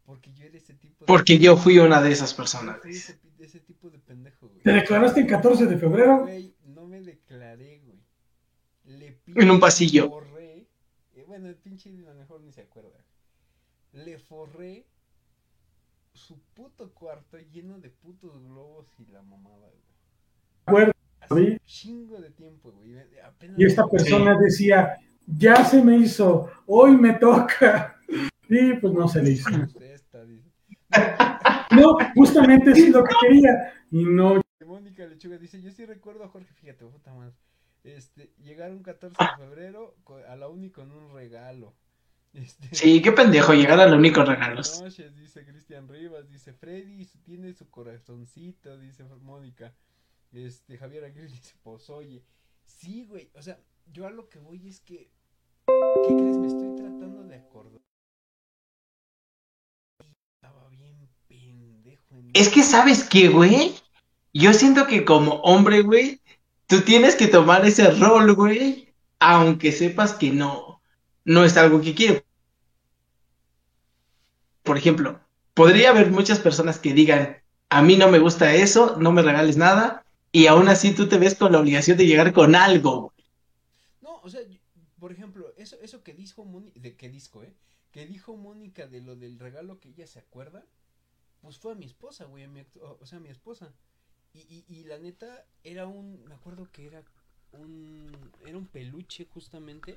porque 0.05 0.33
yo 0.35 0.45
era 0.45 0.57
ese 0.57 0.75
tipo 0.75 1.05
de... 1.05 1.07
Porque 1.07 1.39
yo 1.39 1.57
fui 1.57 1.79
una 1.79 2.03
de 2.03 2.13
esas 2.13 2.35
personas. 2.35 2.79
Ese, 2.85 3.61
tipo 3.61 3.91
de 3.91 3.99
pendejo, 3.99 4.49
güey. 4.49 4.63
¿Te 4.63 4.73
declaraste 4.73 5.21
el 5.21 5.27
14 5.27 5.67
de 5.67 5.79
febrero? 5.79 6.23
Güey, 6.23 6.55
no 6.67 6.87
me 6.87 7.01
declaré, 7.01 7.81
güey. 7.85 7.99
Le 8.85 9.19
En 9.27 9.51
un 9.51 9.61
pasillo. 9.61 10.07
Eh, 10.07 10.34
bueno, 11.45 11.49
el 11.49 11.57
pinche 11.57 11.91
a 11.91 12.13
lo 12.13 12.15
mejor 12.15 12.41
ni 12.41 12.53
se 12.53 12.63
acuerda. 12.63 13.05
Le 13.93 14.19
forré 14.19 14.87
su 16.13 16.41
puto 16.55 16.93
cuarto 16.93 17.39
lleno 17.39 17.79
de 17.79 17.91
putos 17.91 18.41
globos 18.43 18.87
y 18.99 19.07
la 19.07 19.23
mamada, 19.23 19.69
güey. 19.69 19.83
Acuerdo, 20.67 20.93
Hace 21.21 21.35
¿sí? 21.35 21.51
un 21.53 21.59
chingo 21.65 22.21
de 22.21 22.31
tiempo, 22.31 22.73
güey. 22.73 22.97
Apenas 23.21 23.59
Y 23.59 23.65
esta 23.65 23.85
me- 23.85 23.91
persona 23.91 24.39
decía, 24.39 24.99
ya 25.27 25.65
se 25.65 25.83
me 25.83 25.97
hizo, 25.99 26.51
hoy 26.67 26.97
me 26.97 27.15
toca. 27.15 27.91
Y 28.47 28.75
pues 28.75 28.93
no 28.93 29.09
se 29.09 29.23
le 29.23 29.31
hizo. 29.31 29.49
Dice. 29.51 29.99
No, 31.75 31.97
justamente 32.15 32.71
es 32.73 32.91
lo 32.91 33.03
que 33.03 33.15
quería. 33.23 33.73
Y 33.91 34.05
no, 34.05 34.41
Mónica 34.65 35.07
Lechuga 35.07 35.39
dice, 35.39 35.61
yo 35.61 35.71
sí 35.71 35.85
recuerdo 35.87 36.25
a 36.25 36.29
Jorge, 36.29 36.53
fíjate, 36.55 36.85
puta 36.85 37.13
madre. 37.15 37.35
Este, 37.85 38.33
llegar 38.43 38.73
un 38.73 38.83
14 38.83 39.17
de 39.23 39.37
febrero 39.37 39.95
co- 40.05 40.17
a 40.27 40.37
la 40.37 40.49
uni 40.49 40.71
con 40.71 40.91
un 40.91 41.15
regalo. 41.15 41.75
Este, 42.35 42.75
Sí, 42.75 43.01
qué 43.01 43.13
pendejo 43.13 43.53
llegar 43.55 43.79
a 43.79 43.87
los 43.87 43.97
únicos 43.97 44.27
regalos. 44.27 44.81
noches, 44.83 45.15
dice 45.15 45.45
Cristian 45.47 45.87
Rivas, 45.89 46.29
dice 46.29 46.53
Freddy 46.53 47.07
tiene 47.23 47.53
su 47.53 47.71
corazoncito, 47.71 48.77
dice 48.77 49.05
Mónica. 49.23 49.73
Este, 50.33 50.77
Javier 50.77 51.05
Aguirre 51.05 51.29
dice, 51.29 51.55
pues 51.63 51.89
oye, 51.91 52.25
sí, 52.65 53.05
güey, 53.05 53.31
o 53.35 53.43
sea, 53.43 53.61
yo 53.93 54.07
a 54.09 54.11
lo 54.11 54.29
que 54.29 54.41
voy 54.41 54.67
es 54.67 54.81
que, 54.81 55.13
¿qué 56.03 56.17
crees? 56.17 56.39
Me 56.41 56.49
estoy 56.49 56.71
tratando 56.71 57.23
de 57.23 57.37
acordar. 57.37 57.81
Estaba 60.43 60.69
bien 60.71 61.09
pendejo 61.29 62.17
en 62.17 62.31
Es 62.35 62.49
que, 62.49 62.63
¿sabes 62.65 63.05
qué, 63.05 63.29
güey? 63.29 63.75
Yo 64.33 64.53
siento 64.53 64.87
que 64.89 65.05
como 65.05 65.35
hombre, 65.43 65.83
güey, 65.83 66.21
tú 66.75 66.81
tienes 66.81 67.15
que 67.15 67.29
tomar 67.29 67.65
ese 67.65 67.89
rol, 67.93 68.35
güey, 68.35 68.93
aunque 69.21 69.71
sepas 69.71 70.13
que 70.13 70.33
no, 70.33 70.81
no 71.25 71.45
es 71.45 71.57
algo 71.57 71.81
que 71.81 71.95
quiero. 71.95 72.25
Por 74.65 74.77
ejemplo, 74.77 75.21
podría 75.55 75.91
haber 75.91 76.11
muchas 76.11 76.41
personas 76.41 76.81
que 76.81 76.93
digan, 76.93 77.37
a 77.69 77.81
mí 77.83 77.97
no 77.97 78.09
me 78.09 78.19
gusta 78.19 78.55
eso, 78.55 78.97
no 78.99 79.13
me 79.13 79.23
regales 79.23 79.57
nada, 79.57 80.05
y 80.33 80.49
aún 80.49 80.69
así 80.69 80.93
tú 80.93 81.09
te 81.09 81.19
ves 81.19 81.37
con 81.37 81.53
la 81.53 81.61
obligación 81.61 81.97
de 81.97 82.07
llegar 82.07 82.33
con 82.33 82.57
algo. 82.57 83.13
No, 84.03 84.21
o 84.23 84.29
sea, 84.29 84.41
por 84.99 85.13
ejemplo, 85.13 85.55
eso, 85.57 85.77
eso 85.81 86.03
que 86.03 86.13
dijo 86.13 86.45
Mónica, 86.45 86.81
de 86.81 86.97
qué 86.97 87.09
disco, 87.09 87.45
eh, 87.45 87.55
que 87.93 88.05
dijo 88.05 88.37
Mónica 88.37 88.89
de 88.89 89.01
lo 89.01 89.15
del 89.15 89.39
regalo 89.39 89.79
que 89.79 89.91
ella 89.91 90.09
se 90.09 90.19
acuerda, 90.19 90.67
pues 91.41 91.57
fue 91.57 91.73
a 91.73 91.77
mi 91.77 91.87
esposa, 91.87 92.25
güey, 92.25 92.49
o 92.81 93.07
sea, 93.07 93.21
mi 93.21 93.29
esposa. 93.29 93.73
Y, 94.35 94.41
y, 94.41 94.65
y, 94.69 94.85
la 94.85 94.99
neta 94.99 95.47
era 95.63 95.87
un, 95.87 96.25
me 96.25 96.35
acuerdo 96.35 96.69
que 96.73 96.87
era 96.87 97.05
un, 97.53 98.11
era 98.45 98.59
un 98.59 98.67
peluche 98.67 99.27
justamente 99.33 99.97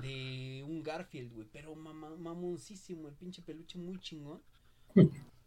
de 0.00 0.64
un 0.66 0.82
Garfield, 0.82 1.34
güey, 1.34 1.48
pero 1.52 1.74
mamoncísimo, 1.74 3.08
el 3.08 3.14
pinche 3.14 3.42
peluche 3.42 3.78
muy 3.78 3.98
chingón. 3.98 4.40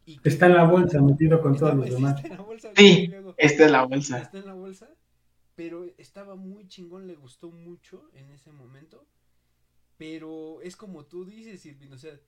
Y 0.04 0.20
está 0.22 0.46
en 0.46 0.54
la 0.54 0.64
bolsa, 0.64 1.00
metido 1.00 1.40
con 1.40 1.56
todos 1.56 1.74
los 1.74 1.90
demás. 1.90 2.16
Está 2.22 2.28
en 2.28 2.36
la 2.36 2.42
bolsa, 2.42 2.72
sí, 2.76 3.10
está 3.36 3.64
en 3.64 3.72
la 3.72 3.84
bolsa. 3.84 4.18
Está 4.18 4.38
en 4.38 4.46
la 4.46 4.54
bolsa, 4.54 4.88
pero 5.56 5.86
estaba 5.98 6.36
muy 6.36 6.68
chingón, 6.68 7.06
le 7.06 7.16
gustó 7.16 7.50
mucho 7.50 8.08
en 8.12 8.30
ese 8.30 8.52
momento. 8.52 9.04
Pero 9.96 10.60
es 10.62 10.76
como 10.76 11.06
tú 11.06 11.24
dices, 11.24 11.64
Irving, 11.66 11.90
o 11.90 11.98
sea, 11.98 12.20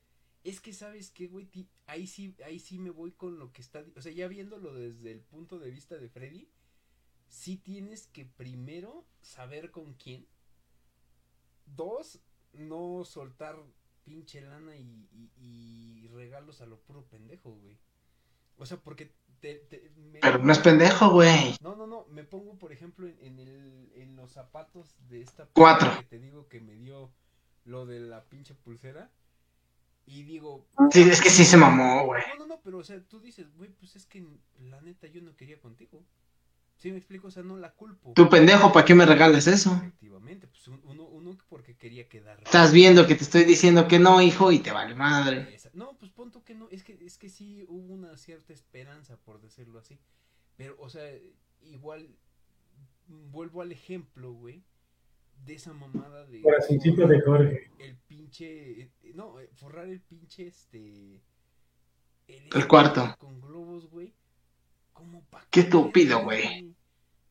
es 0.45 0.61
que 0.61 0.72
sabes 0.72 1.11
qué, 1.11 1.26
güey, 1.26 1.49
ahí 1.86 2.07
sí, 2.07 2.34
ahí 2.45 2.59
sí 2.59 2.78
me 2.78 2.91
voy 2.91 3.12
con 3.12 3.39
lo 3.39 3.53
que 3.53 3.62
está, 3.62 3.84
o 3.97 4.01
sea, 4.01 4.12
ya 4.12 4.28
viéndolo 4.28 4.72
desde 4.72 5.12
el 5.12 5.20
punto 5.20 5.59
de 5.59 5.70
vista 5.70 5.97
de 5.97 6.09
Freddy, 6.09 6.49
sí 7.28 7.57
tienes 7.57 8.07
que 8.07 8.24
primero 8.24 9.05
saber 9.20 9.70
con 9.70 9.95
quién. 9.95 10.26
Dos, 11.66 12.20
no 12.53 13.05
soltar 13.05 13.57
pinche 14.05 14.41
lana 14.41 14.74
y, 14.76 16.09
regalos 16.14 16.61
a 16.61 16.66
lo 16.66 16.80
puro 16.80 17.05
pendejo, 17.05 17.51
güey. 17.51 17.78
O 18.57 18.66
sea, 18.66 18.78
porque 18.78 19.12
te, 19.41 19.66
Pero 20.20 20.39
no 20.39 20.53
es 20.53 20.59
pendejo, 20.59 21.11
güey. 21.11 21.55
No, 21.61 21.76
no, 21.76 21.86
no. 21.86 22.07
Me 22.07 22.24
pongo, 22.24 22.59
por 22.59 22.72
ejemplo, 22.72 23.07
en, 23.07 23.39
el, 23.39 23.93
en 23.95 24.16
los 24.16 24.32
zapatos 24.32 24.97
de 25.09 25.20
esta... 25.20 25.47
Cuatro. 25.53 25.91
Que 25.99 26.05
te 26.05 26.18
digo 26.18 26.49
que 26.49 26.61
me 26.61 26.74
dio 26.74 27.12
lo 27.64 27.86
de 27.86 28.01
la 28.01 28.24
pinche 28.24 28.55
pulsera. 28.55 29.12
Y 30.09 30.22
digo. 30.22 30.66
Sí, 30.90 31.02
es 31.02 31.20
que 31.20 31.28
sí 31.28 31.44
se 31.44 31.59
mamó, 31.59 32.06
güey. 32.06 32.22
No, 32.30 32.38
no, 32.38 32.46
no, 32.46 32.61
pero 32.62 32.78
o 32.78 32.84
sea, 32.84 32.98
tú 33.00 33.20
dices, 33.20 33.54
güey, 33.56 33.70
pues 33.70 33.94
es 33.94 34.06
que 34.06 34.24
la 34.59 34.80
neta 34.80 35.06
yo 35.06 35.20
no 35.20 35.36
quería 35.36 35.61
contigo. 35.61 36.02
¿Sí 36.78 36.90
me 36.90 36.96
explico? 36.96 37.28
O 37.28 37.30
sea, 37.30 37.42
no 37.42 37.59
la 37.59 37.74
culpo. 37.74 38.12
Tu 38.14 38.28
pendejo, 38.28 38.72
¿para 38.72 38.86
qué 38.86 38.94
me 38.94 39.04
regales 39.04 39.46
eso? 39.46 39.74
Efectivamente, 39.76 40.46
pues 40.46 40.66
uno, 40.68 41.04
uno 41.04 41.36
porque 41.50 41.76
quería 41.76 42.09
quedar. 42.09 42.40
Estás 42.42 42.72
viendo 42.72 43.06
que 43.06 43.16
te 43.16 43.24
estoy 43.24 43.44
diciendo 43.44 43.86
que 43.86 43.98
no, 43.98 44.22
hijo, 44.22 44.50
y 44.50 44.61
te 44.61 44.72
vale 44.72 44.94
madre. 44.94 45.59
No, 45.74 45.98
pues 45.98 46.11
punto 46.12 46.42
que 46.42 46.54
no. 46.54 46.68
Es 46.70 46.84
que, 46.84 46.96
es 47.04 47.18
que 47.18 47.28
sí 47.28 47.66
hubo 47.68 47.92
una 47.92 48.16
cierta 48.16 48.54
esperanza, 48.54 49.18
por 49.18 49.42
decirlo 49.42 49.78
así. 49.78 49.98
Pero, 50.56 50.76
o 50.78 50.88
sea, 50.88 51.04
igual 51.62 52.09
vuelvo 53.09 53.61
al 53.61 53.72
ejemplo, 53.72 54.32
güey 54.32 54.62
de 55.45 55.55
esa 55.55 55.72
mamada 55.72 56.26
de. 56.26 56.41
Corazoncito 56.43 57.07
de 57.07 57.20
Jorge. 57.20 57.70
El 57.78 57.97
pinche. 58.07 58.82
Eh, 58.82 58.91
no, 59.14 59.39
eh, 59.41 59.49
forrar 59.55 59.89
el 59.89 60.01
pinche 60.01 60.47
este. 60.47 61.20
El, 62.26 62.68
cuarto. 62.68 63.16
Con 63.18 63.41
globos, 63.41 63.89
güey. 63.91 64.14
Como 64.93 65.22
pa 65.30 65.45
Qué 65.51 65.61
estúpido, 65.61 66.22
güey. 66.22 66.74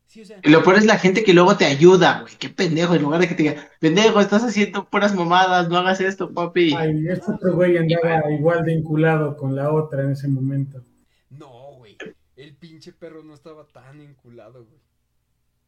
Sí, 0.08 0.22
o 0.22 0.26
sea, 0.26 0.40
y 0.42 0.50
lo 0.50 0.64
peor 0.64 0.78
es 0.78 0.86
la 0.86 0.98
gente 0.98 1.24
que 1.24 1.34
luego 1.34 1.58
te 1.58 1.66
ayuda, 1.66 2.22
güey. 2.22 2.34
Qué 2.40 2.50
pendejo. 2.50 2.96
En 2.96 3.02
lugar 3.04 3.20
de 3.22 3.28
que 3.28 3.36
te 3.36 3.44
diga, 3.44 3.70
pendejo, 3.80 4.20
estás 4.20 4.44
haciendo 4.44 4.90
puras 4.90 5.14
mamadas, 5.14 5.70
no 5.70 5.78
hagas 5.78 6.02
esto, 6.02 6.34
papi. 6.34 6.74
Ay, 6.74 7.08
este 7.10 7.34
otro 7.34 7.54
güey 7.54 7.78
andaba 7.78 8.32
igual 8.32 8.64
de 8.64 8.76
vinculado 8.76 9.38
con 9.38 9.56
la 9.56 9.72
otra 9.72 10.04
en 10.04 10.12
ese 10.12 10.28
momento. 10.28 10.82
No, 11.30 11.74
güey. 11.78 11.98
El 12.36 12.56
pinche 12.56 12.94
perro 12.94 13.24
no 13.24 13.34
estaba 13.34 13.68
tan 13.68 14.00
vinculado, 14.00 14.66
güey. 14.66 14.82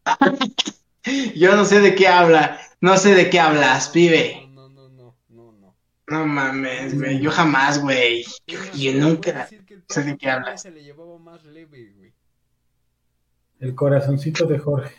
Yo 1.36 1.55
no 1.55 1.66
sé 1.66 1.80
de 1.80 1.95
qué 1.95 2.07
habla, 2.07 2.60
no 2.82 2.97
sé 2.97 3.14
de 3.16 3.30
qué 3.30 3.39
hablas, 3.39 3.89
pibe. 3.89 4.47
No, 4.51 4.70
no, 4.70 4.89
no, 4.89 5.16
no, 5.30 5.51
no. 5.51 5.76
No 6.07 6.26
mames, 6.26 6.97
güey, 6.97 7.20
yo 7.20 7.32
jamás, 7.32 7.82
güey. 7.82 8.26
Yo, 8.47 8.93
nunca 8.93 9.47
sé 9.88 10.03
de 10.03 10.18
qué 10.18 10.30
hablas. 10.30 10.62
Se 10.62 10.72
le 10.72 10.84
llevaba 10.84 11.18
más 11.18 11.43
leve, 11.43 11.93
güey. 11.95 12.14
El 13.60 13.76
corazoncito 13.76 14.45
de 14.45 14.57
Jorge. 14.57 14.95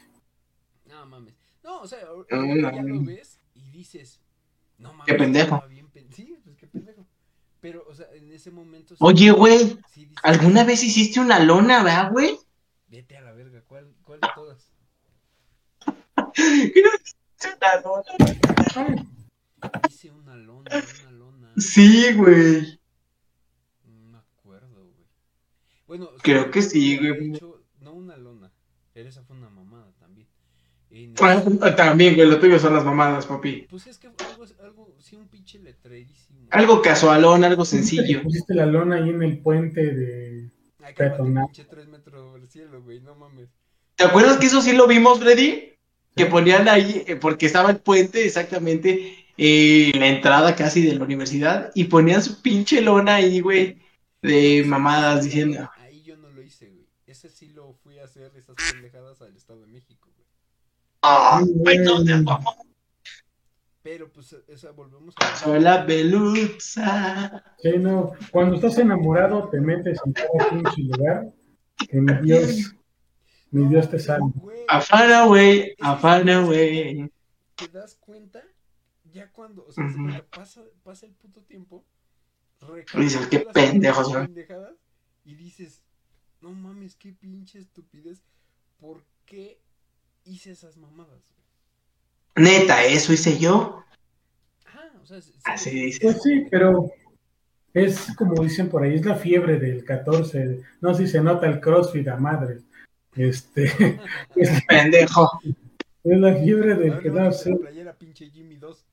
No 0.86 1.06
mames. 1.06 1.34
No, 1.62 1.80
o 1.80 1.86
sea, 1.86 2.00
ya 2.30 2.82
lo 2.82 3.04
ves 3.04 3.40
y 3.54 3.70
dices, 3.70 4.20
no 4.78 4.92
mames. 4.92 5.06
Qué 5.06 5.14
pendejo. 5.14 5.62
Sí, 6.10 6.38
pues 6.44 6.56
qué 6.56 6.66
pendejo. 6.66 7.06
Pero, 7.60 7.84
o 7.88 7.94
sea, 7.94 8.06
en 8.14 8.32
ese 8.32 8.50
momento. 8.50 8.94
Oye, 9.00 9.30
güey, 9.30 9.78
¿alguna 10.22 10.64
vez 10.64 10.82
hiciste 10.82 11.20
una 11.20 11.38
lona, 11.38 11.82
verdad, 11.82 12.10
güey? 12.10 12.38
Vete 12.88 13.16
a 13.16 13.20
la 13.20 13.32
verga, 13.32 13.62
¿cuál, 13.68 13.94
cuál 14.02 14.20
de 14.20 14.28
todas? 14.34 14.72
Hice 19.88 20.10
una 20.10 20.36
lona, 20.36 20.70
una 21.02 21.10
lona. 21.12 21.52
Sí, 21.56 22.12
güey. 22.14 22.80
No 23.84 24.10
me 24.10 24.18
acuerdo, 24.18 24.82
güey. 24.82 25.06
Bueno, 25.86 26.10
creo 26.22 26.50
que 26.50 26.62
sí, 26.62 26.98
güey. 26.98 27.40
no 27.80 27.92
una 27.92 28.16
lona. 28.16 28.50
Pero 28.92 29.08
esa 29.08 29.22
fue 29.22 29.36
una 29.36 29.48
mamada 29.48 29.92
también. 29.98 30.28
Ah, 31.20 31.76
también, 31.76 32.16
güey, 32.16 32.28
lo 32.28 32.40
tuyo 32.40 32.58
son 32.58 32.74
las 32.74 32.84
mamadas, 32.84 33.26
papi. 33.26 33.66
Pues 33.70 33.86
es 33.86 33.98
que 33.98 34.08
algo, 34.08 34.44
algo 34.60 34.96
sí, 34.98 35.14
un 35.14 35.28
pinche 35.28 35.60
letrerísimo. 35.60 36.48
Algo 36.50 36.82
casualón, 36.82 37.44
algo 37.44 37.64
sencillo. 37.64 38.22
Pusiste 38.22 38.54
la 38.54 38.66
lona 38.66 38.96
ahí 38.96 39.10
en 39.10 39.22
el 39.22 39.38
puente 39.38 39.94
de. 39.94 40.50
Ay, 40.82 40.94
pinche 40.94 41.64
3 41.64 41.86
metros 41.86 42.34
del 42.34 42.48
cielo, 42.48 42.82
güey, 42.82 43.00
no 43.00 43.14
mames. 43.14 43.48
¿Te 43.94 44.04
acuerdas 44.04 44.38
que 44.38 44.46
eso 44.46 44.62
sí 44.62 44.72
lo 44.72 44.88
vimos, 44.88 45.20
Freddy? 45.20 45.69
Que 46.16 46.26
ponían 46.26 46.68
ahí, 46.68 47.04
eh, 47.06 47.16
porque 47.16 47.46
estaba 47.46 47.70
el 47.70 47.78
puente 47.78 48.24
exactamente 48.24 49.16
en 49.36 49.98
la 49.98 50.08
entrada 50.08 50.54
casi 50.54 50.84
de 50.84 50.94
la 50.94 51.04
universidad, 51.04 51.70
y 51.74 51.84
ponían 51.84 52.22
su 52.22 52.42
pinche 52.42 52.80
lona 52.80 53.16
ahí, 53.16 53.40
güey, 53.40 53.78
de 54.22 54.64
mamadas 54.66 55.24
diciendo. 55.24 55.70
Ahí 55.78 56.02
yo 56.02 56.16
no 56.16 56.30
lo 56.30 56.42
hice, 56.42 56.68
güey. 56.68 56.86
Ese 57.06 57.30
sí 57.30 57.48
lo 57.48 57.72
fui 57.82 57.98
a 57.98 58.04
hacer, 58.04 58.32
esas 58.36 58.56
pendejadas 58.72 59.22
al 59.22 59.34
Estado 59.34 59.60
de 59.62 59.68
México, 59.68 60.10
güey. 60.14 60.26
Ah, 61.02 61.42
Pero 63.82 64.12
pues, 64.12 64.36
esa 64.48 64.72
volvemos 64.72 65.14
a. 65.18 65.36
Soy 65.36 65.60
la 65.60 65.86
pelusa. 65.86 67.42
Sí, 67.62 67.70
no. 67.78 68.12
Cuando 68.30 68.56
estás 68.56 68.76
enamorado, 68.78 69.48
te 69.48 69.60
metes 69.60 69.98
en 70.04 70.12
cada 70.12 70.50
pinche 70.50 70.82
lugar. 70.82 71.32
Que 71.88 71.98
Dios, 72.22 72.74
mi 73.50 73.66
Dios 73.68 73.90
te 73.90 73.98
salve. 73.98 74.32
Afana, 74.68 75.26
güey, 75.26 75.74
afana, 75.80 76.42
güey. 76.42 77.10
¿Te 77.56 77.68
das 77.68 77.96
cuenta? 77.96 78.42
Ya 79.12 79.30
cuando, 79.32 79.66
o 79.66 79.72
sea, 79.72 79.84
pasa, 80.30 80.62
pasa 80.84 81.06
el 81.06 81.12
puto 81.12 81.42
tiempo, 81.42 81.84
dices, 82.96 83.26
qué 83.26 83.40
pendejos. 83.40 84.12
Y 85.24 85.34
dices, 85.34 85.82
no 86.40 86.52
mames, 86.52 86.94
qué 86.96 87.12
pinche 87.12 87.58
estupidez. 87.58 88.22
¿Por 88.78 89.02
qué 89.26 89.60
hice 90.24 90.52
esas 90.52 90.76
mamadas? 90.76 91.22
Neta, 92.36 92.84
¿eso 92.84 93.12
hice 93.12 93.38
yo? 93.38 93.84
Ah, 94.66 94.90
o 95.02 95.06
sea, 95.06 95.18
Así 95.44 95.70
dice. 95.70 96.00
Pues 96.02 96.22
sí, 96.22 96.46
pero 96.50 96.90
es 97.74 98.14
como 98.16 98.42
dicen 98.42 98.68
por 98.68 98.82
ahí, 98.82 98.94
es 98.94 99.04
la 99.04 99.16
fiebre 99.16 99.58
del 99.58 99.84
14. 99.84 100.62
No 100.80 100.94
sé 100.94 101.06
si 101.06 101.12
se 101.12 101.20
nota 101.20 101.46
el 101.46 101.60
crossfit 101.60 102.08
a 102.08 102.16
madre. 102.16 102.60
Este. 103.16 104.00
es 104.36 104.64
pendejo. 104.66 105.30
Es 106.02 106.18
la 106.18 106.34
fiebre 106.34 106.74
del 106.76 106.98
que 106.98 107.10
da 107.10 107.30
playera 107.60 107.92
pinche 107.94 108.30
Jimmy 108.30 108.56
2. 108.56 108.86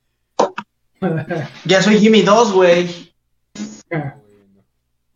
ya 1.66 1.82
soy 1.82 2.00
Jimmy 2.00 2.22
2, 2.22 2.54
güey. 2.54 3.14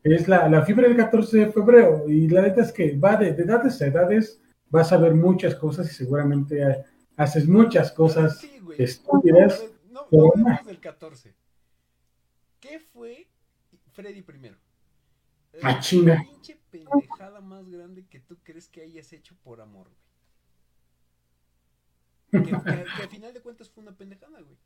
Es 0.03 0.27
la, 0.27 0.47
la, 0.47 0.65
fiebre 0.65 0.87
del 0.87 0.97
14 0.97 1.37
de 1.37 1.51
febrero. 1.51 2.05
Y 2.07 2.27
la 2.29 2.41
neta 2.43 2.61
es 2.61 2.71
que 2.71 2.97
va 2.97 3.17
de, 3.17 3.29
edades 3.29 3.81
a 3.81 3.87
edades, 3.87 4.41
vas 4.69 4.91
a 4.91 4.97
ver 4.97 5.13
muchas 5.13 5.55
cosas 5.55 5.91
y 5.91 5.93
seguramente 5.93 6.85
haces 7.17 7.47
muchas 7.47 7.91
cosas 7.91 8.39
sí, 8.39 8.59
estúpidas. 8.77 9.63
No, 9.89 10.07
no, 10.11 10.31
no 10.35 10.59
del 10.65 10.79
14. 10.79 11.35
¿Qué 12.59 12.79
fue 12.79 13.27
Freddy 13.91 14.21
primero? 14.21 14.55
A 15.63 15.79
China. 15.79 16.23
pinche 16.23 16.57
pendejada 16.71 17.41
más 17.41 17.69
grande 17.69 18.05
que 18.07 18.19
tú 18.19 18.37
crees 18.43 18.67
que 18.69 18.81
hayas 18.81 19.11
hecho 19.13 19.35
por 19.43 19.61
amor, 19.61 19.87
güey? 22.31 22.43
Que, 22.43 22.49
que, 22.63 23.01
al 23.03 23.09
final 23.09 23.33
de 23.33 23.41
cuentas 23.41 23.69
fue 23.69 23.83
una 23.83 23.95
pendejada, 23.95 24.39
güey. 24.41 24.57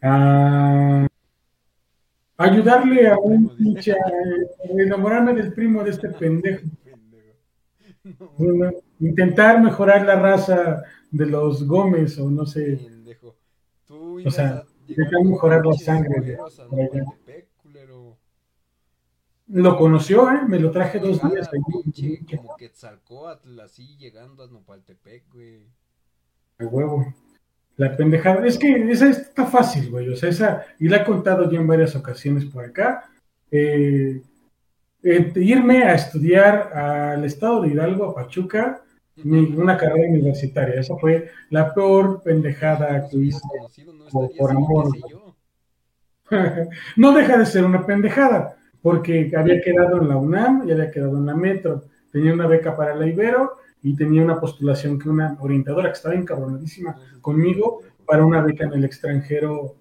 Ah, 0.00 1.08
ayudarle 2.36 3.08
a 3.08 3.18
un 3.18 3.56
pinche. 3.56 3.96
enamorarme 4.78 5.34
del 5.34 5.52
primo 5.52 5.82
de 5.82 5.90
este 5.90 6.08
pendejo. 6.20 6.66
Bueno, 8.38 8.70
intentar 9.00 9.60
mejorar 9.60 10.06
la 10.06 10.16
raza 10.18 10.82
de 11.10 11.26
los 11.26 11.66
Gómez 11.66 12.16
o 12.18 12.30
no 12.30 12.46
sé. 12.46 12.78
Pendejo. 12.78 13.36
Tú 13.84 14.22
O 14.26 14.30
sea, 14.30 14.64
intentar 14.86 15.24
mejorar 15.24 15.66
la 15.66 15.74
sangre 15.74 16.20
de- 16.20 16.36
güeros 16.36 16.58
a 16.58 16.68
de 16.68 16.82
allá. 16.84 17.00
Nopaltepec, 17.00 17.48
culero. 17.58 18.16
Lo 19.50 19.76
conoció, 19.78 20.30
¿eh? 20.30 20.40
Me 20.46 20.58
lo 20.58 20.70
traje 20.70 20.98
dos 20.98 21.18
Cada 21.20 21.32
días. 21.34 21.48
pinche 21.82 22.20
como 22.36 22.54
Quetzalcóatl 22.56 23.60
así 23.60 23.96
llegando 23.96 24.42
a 24.44 24.46
Nopaltepec, 24.48 25.24
güey. 25.32 25.66
A 26.58 26.64
huevo. 26.66 27.14
La 27.76 27.96
pendejada. 27.96 28.44
Es 28.46 28.58
que 28.58 28.90
esa 28.90 29.08
está 29.08 29.46
fácil, 29.46 29.90
güey. 29.90 30.08
O 30.10 30.16
sea, 30.16 30.28
esa, 30.28 30.64
y 30.78 30.88
la 30.88 30.98
he 30.98 31.04
contado 31.04 31.50
ya 31.50 31.58
en 31.58 31.66
varias 31.66 31.94
ocasiones 31.96 32.44
por 32.44 32.64
acá. 32.64 33.08
Eh, 33.50 34.20
eh, 35.02 35.32
irme 35.36 35.84
a 35.84 35.94
estudiar 35.94 36.72
al 36.76 37.24
estado 37.24 37.62
de 37.62 37.68
Hidalgo, 37.68 38.04
a 38.10 38.14
Pachuca, 38.16 38.82
mi- 39.16 39.54
una 39.56 39.76
carrera 39.78 40.10
universitaria. 40.10 40.80
Esa 40.80 40.96
fue 40.96 41.30
la 41.50 41.72
peor 41.72 42.20
pendejada 42.22 42.98
Nos 42.98 43.10
que 43.10 43.16
hice. 43.16 43.40
conocido, 43.48 43.92
no 43.94 44.04
por- 44.10 44.36
por 44.36 44.50
amor. 44.50 44.96
yo. 45.08 45.36
no 46.96 47.12
deja 47.14 47.38
de 47.38 47.46
ser 47.46 47.64
una 47.64 47.86
pendejada, 47.86 48.57
porque 48.82 49.32
había 49.36 49.60
quedado 49.60 50.00
en 50.00 50.08
la 50.08 50.16
UNAM 50.16 50.68
y 50.68 50.72
había 50.72 50.90
quedado 50.90 51.16
en 51.18 51.26
la 51.26 51.34
Metro. 51.34 51.84
Tenía 52.10 52.32
una 52.32 52.46
beca 52.46 52.76
para 52.76 52.94
la 52.94 53.06
Ibero 53.06 53.56
y 53.82 53.94
tenía 53.94 54.22
una 54.22 54.40
postulación 54.40 54.98
que 54.98 55.08
una 55.08 55.36
orientadora 55.40 55.88
que 55.88 55.96
estaba 55.96 56.14
encabronadísima 56.14 56.96
conmigo 57.20 57.82
para 58.06 58.24
una 58.24 58.42
beca 58.42 58.64
en 58.64 58.72
el 58.72 58.84
extranjero, 58.84 59.76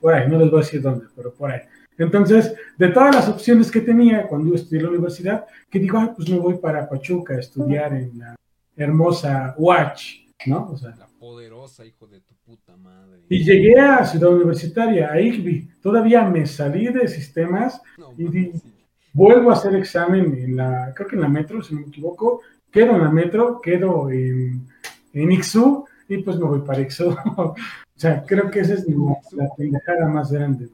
por 0.00 0.14
ahí, 0.14 0.28
no 0.28 0.38
les 0.38 0.50
voy 0.50 0.60
a 0.60 0.62
decir 0.62 0.80
dónde, 0.80 1.06
pero 1.16 1.34
por 1.34 1.50
ahí. 1.50 1.60
Entonces, 1.98 2.54
de 2.78 2.88
todas 2.88 3.14
las 3.14 3.28
opciones 3.28 3.70
que 3.70 3.80
tenía 3.80 4.26
cuando 4.26 4.48
yo 4.48 4.54
estudié 4.54 4.78
en 4.78 4.84
la 4.84 4.90
universidad, 4.90 5.44
que 5.68 5.78
digo, 5.78 5.98
ah, 5.98 6.14
pues 6.16 6.30
me 6.30 6.38
voy 6.38 6.54
para 6.54 6.88
Pachuca 6.88 7.34
a 7.34 7.40
estudiar 7.40 7.92
en 7.92 8.18
la 8.18 8.36
hermosa 8.76 9.54
UACH, 9.58 10.28
¿no? 10.46 10.70
O 10.70 10.78
sea, 10.78 10.94
La 10.96 11.09
poderosa, 11.20 11.84
hijo 11.84 12.06
de 12.08 12.20
tu 12.22 12.34
puta 12.36 12.76
madre. 12.76 13.20
y 13.28 13.44
llegué 13.44 13.78
a 13.78 14.04
Ciudad 14.06 14.30
Universitaria, 14.32 15.12
a 15.12 15.20
ICBI. 15.20 15.68
Todavía 15.82 16.24
me 16.24 16.46
salí 16.46 16.86
de 16.88 17.06
sistemas, 17.06 17.80
No, 17.98 18.12
y 18.16 18.24
di- 18.28 18.52
sí. 18.58 18.74
vuelvo 19.12 19.50
a 19.50 19.52
hacer 19.52 19.74
examen 19.76 20.34
en 20.34 20.56
la, 20.56 20.92
creo 20.96 21.06
que 21.08 21.16
en 21.16 21.22
la 21.22 21.28
metro, 21.28 21.62
si 21.62 21.74
no 21.74 21.82
me 21.82 21.88
equivoco. 21.88 22.40
Quedo 22.72 22.92
en 22.96 23.02
la 23.02 23.10
metro, 23.10 23.60
quedo 23.60 24.10
en, 24.10 24.66
en 25.12 25.32
IXU 25.32 25.84
y 26.08 26.18
pues 26.22 26.36
me 26.38 26.44
voy 26.46 26.60
para 26.62 26.80
IXU. 26.80 27.10
o 27.36 27.54
sea, 27.96 28.24
creo 28.24 28.50
que 28.50 28.60
esa 28.60 28.74
es 28.74 28.86
la, 28.88 29.20
la 29.32 29.54
pendejada 29.56 30.08
más 30.08 30.32
grande. 30.32 30.70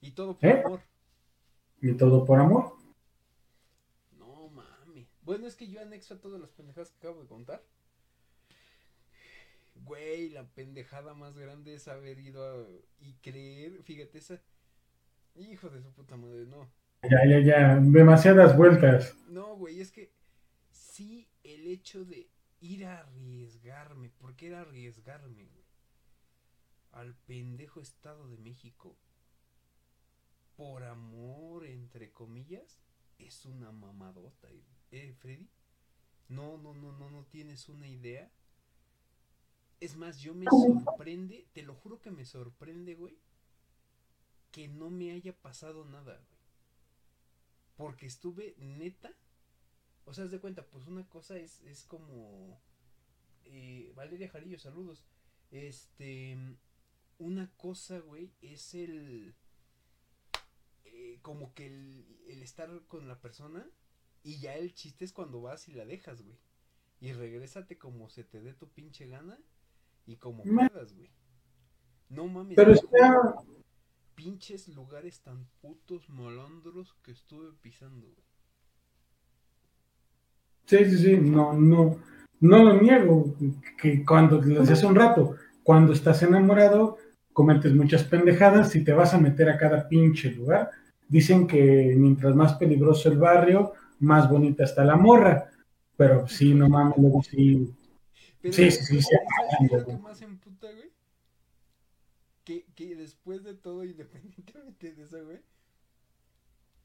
Y 0.00 0.12
todo 0.12 0.34
por 0.38 0.48
¿Eh? 0.48 0.62
amor. 0.64 0.80
Y 1.82 1.92
todo 1.92 2.24
por 2.24 2.38
amor. 2.40 2.72
No 4.18 4.48
mames. 4.48 5.08
Bueno, 5.22 5.46
es 5.46 5.56
que 5.56 5.68
yo 5.68 5.80
anexo 5.82 6.14
a 6.14 6.18
todas 6.20 6.40
las 6.40 6.50
pendejadas 6.52 6.90
que 6.90 6.98
acabo 7.06 7.20
de 7.22 7.28
contar. 7.28 7.62
Güey, 9.84 10.30
la 10.30 10.46
pendejada 10.48 11.14
más 11.14 11.36
grande 11.36 11.74
es 11.74 11.88
haber 11.88 12.18
ido 12.18 12.44
a... 12.44 12.66
y 13.00 13.14
creer, 13.14 13.82
fíjate, 13.82 14.18
esa... 14.18 14.40
Hijo 15.36 15.70
de 15.70 15.80
su 15.80 15.92
puta 15.92 16.16
madre, 16.16 16.44
no. 16.46 16.70
Ya, 17.02 17.24
ya, 17.24 17.40
ya. 17.40 17.76
Demasiadas 17.76 18.56
vueltas. 18.56 19.16
No, 19.28 19.56
güey, 19.56 19.80
es 19.80 19.90
que 19.90 20.12
sí 20.70 21.28
el 21.44 21.66
hecho 21.66 22.04
de 22.04 22.28
ir 22.60 22.84
a 22.84 23.00
arriesgarme, 23.00 24.10
porque 24.18 24.48
era 24.48 24.60
arriesgarme, 24.60 25.46
güey, 25.46 25.64
al 26.92 27.14
pendejo 27.14 27.80
Estado 27.80 28.28
de 28.28 28.36
México, 28.36 28.96
por 30.56 30.82
amor, 30.84 31.64
entre 31.64 32.12
comillas, 32.12 32.80
es 33.18 33.46
una 33.46 33.72
mamadota, 33.72 34.48
¿eh, 34.90 35.14
Freddy? 35.18 35.48
No, 36.28 36.58
no, 36.58 36.74
no, 36.74 36.92
no, 36.92 37.10
no 37.10 37.24
tienes 37.24 37.68
una 37.68 37.88
idea. 37.88 38.30
Es 39.80 39.96
más, 39.96 40.20
yo 40.20 40.34
me 40.34 40.46
sorprende, 40.46 41.48
te 41.52 41.62
lo 41.62 41.74
juro 41.74 42.00
que 42.00 42.10
me 42.10 42.24
sorprende, 42.24 42.94
güey, 42.94 43.18
que 44.52 44.68
no 44.68 44.90
me 44.90 45.12
haya 45.12 45.32
pasado 45.36 45.84
nada, 45.84 46.14
güey. 46.16 46.40
Porque 47.76 48.06
estuve 48.06 48.54
neta. 48.58 49.12
O 50.04 50.14
sea, 50.14 50.24
haz 50.24 50.30
de 50.30 50.40
cuenta, 50.40 50.66
pues 50.66 50.86
una 50.86 51.08
cosa 51.08 51.38
es, 51.38 51.60
es 51.62 51.84
como. 51.84 52.60
eh, 53.44 53.92
Valeria 53.96 54.28
Jarillo, 54.30 54.58
saludos. 54.58 55.04
Este. 55.50 56.36
Una 57.18 57.50
cosa, 57.56 58.00
güey, 58.00 58.32
es 58.42 58.74
el. 58.74 59.34
eh, 60.84 61.18
como 61.22 61.54
que 61.54 61.66
el, 61.66 62.06
el 62.28 62.42
estar 62.42 62.70
con 62.88 63.08
la 63.08 63.20
persona. 63.20 63.68
Y 64.22 64.38
ya 64.38 64.54
el 64.56 64.74
chiste 64.74 65.04
es 65.04 65.12
cuando 65.12 65.40
vas 65.40 65.68
y 65.68 65.72
la 65.72 65.84
dejas, 65.86 66.22
güey. 66.22 66.36
Y 67.00 67.12
regrésate 67.12 67.78
como 67.78 68.10
se 68.10 68.24
te 68.24 68.40
dé 68.42 68.52
tu 68.54 68.68
pinche 68.68 69.06
gana. 69.08 69.38
Y 70.10 70.16
como 70.16 70.42
puedas, 70.42 70.92
güey. 70.92 71.08
No 72.08 72.26
mames. 72.26 72.56
Pero 72.56 72.72
está, 72.72 73.36
pinches 74.16 74.66
lugares 74.66 75.20
tan 75.20 75.46
putos 75.60 76.08
molondros 76.08 76.96
que 77.04 77.12
estuve 77.12 77.52
pisando, 77.62 78.08
güey. 78.08 78.26
Sí, 80.66 80.78
sí, 80.90 80.98
sí, 80.98 81.16
no, 81.16 81.52
no, 81.52 81.96
no 82.40 82.64
lo 82.64 82.82
niego, 82.82 83.36
que 83.80 84.04
cuando, 84.04 84.38
decía 84.38 84.72
hace 84.72 84.86
un 84.86 84.96
rato, 84.96 85.36
cuando 85.62 85.92
estás 85.92 86.24
enamorado, 86.24 86.98
cometes 87.32 87.72
muchas 87.72 88.02
pendejadas 88.02 88.74
y 88.74 88.82
te 88.82 88.92
vas 88.92 89.14
a 89.14 89.18
meter 89.18 89.48
a 89.48 89.58
cada 89.58 89.88
pinche 89.88 90.32
lugar. 90.32 90.70
Dicen 91.08 91.46
que 91.46 91.94
mientras 91.96 92.34
más 92.34 92.54
peligroso 92.54 93.12
el 93.12 93.18
barrio, 93.18 93.74
más 94.00 94.28
bonita 94.28 94.64
está 94.64 94.84
la 94.84 94.96
morra. 94.96 95.50
Pero 95.96 96.26
sí, 96.26 96.52
no 96.52 96.68
mames, 96.68 96.98
luego 96.98 97.22
sí. 97.22 97.72
Pero, 98.40 98.54
Sí, 98.54 98.70
sí, 98.70 98.84
sí, 98.84 99.02
sí. 99.02 99.08
¿sabes 99.36 99.54
qué 99.58 99.64
es 99.66 99.72
lo 99.72 99.86
que 99.86 99.96
más 99.98 100.22
emputa, 100.22 100.70
güey? 100.72 100.90
Que, 102.44 102.64
que 102.74 102.96
después 102.96 103.44
de 103.44 103.54
todo, 103.54 103.84
independientemente 103.84 104.92
de 104.94 105.02
eso, 105.04 105.24
güey, 105.24 105.40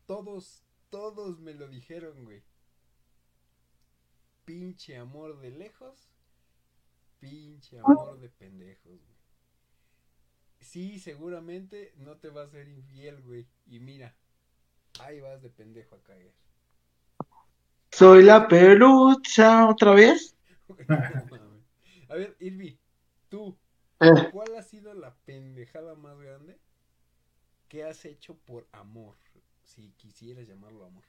todos, 0.06 0.64
todos 0.90 1.40
me 1.40 1.54
lo 1.54 1.68
dijeron, 1.68 2.24
güey. 2.24 2.44
Pinche 4.44 4.98
amor 4.98 5.40
de 5.40 5.50
lejos, 5.52 6.10
pinche 7.20 7.80
amor 7.80 8.20
de 8.20 8.30
pendejos, 8.30 9.02
güey. 9.02 9.16
Sí, 10.60 11.00
seguramente 11.00 11.94
no 11.98 12.18
te 12.18 12.30
va 12.30 12.44
a 12.44 12.48
ser 12.48 12.68
infiel, 12.68 13.22
güey. 13.22 13.48
Y 13.66 13.80
mira, 13.80 14.16
ahí 15.00 15.20
vas 15.22 15.42
de 15.42 15.50
pendejo 15.50 15.96
a 15.96 16.04
caer. 16.04 16.34
Soy 17.92 18.24
la 18.24 18.48
pelucha 18.48 19.68
otra 19.70 19.94
vez. 19.94 20.36
A 22.10 22.16
ver, 22.16 22.36
Irvi, 22.40 22.78
tú, 23.30 23.58
Eh, 24.02 24.30
¿Cuál 24.32 24.56
ha 24.58 24.62
sido 24.62 24.94
la 24.94 25.16
pendejada 25.26 25.96
más 25.96 26.20
grande 26.20 26.58
que 27.70 27.86
has 27.86 28.04
hecho 28.06 28.36
por 28.46 28.68
amor? 28.74 29.16
Si 29.64 29.94
quisieras 29.98 30.48
llamarlo 30.48 30.86
amor. 30.86 31.04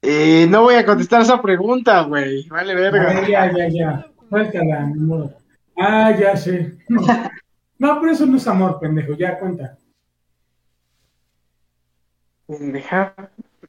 eh, 0.00 0.46
no 0.48 0.62
voy 0.62 0.74
a 0.74 0.86
contestar 0.86 1.20
esa 1.22 1.40
pregunta, 1.40 2.02
güey. 2.02 2.48
Vale, 2.48 2.74
verga. 2.74 3.14
ver, 3.14 3.30
ya, 3.30 3.52
ya, 3.56 3.68
ya. 3.68 4.06
Suéltala, 4.28 4.86
ni 4.86 5.00
modo. 5.00 5.32
Ah, 5.76 6.10
ya 6.18 6.36
sé. 6.36 6.78
No, 7.78 7.98
pero 8.00 8.12
eso 8.12 8.26
no 8.26 8.36
es 8.36 8.46
amor, 8.46 8.78
pendejo, 8.78 9.14
ya 9.14 9.40
cuenta. 9.40 9.76
Pendeja 12.46 13.12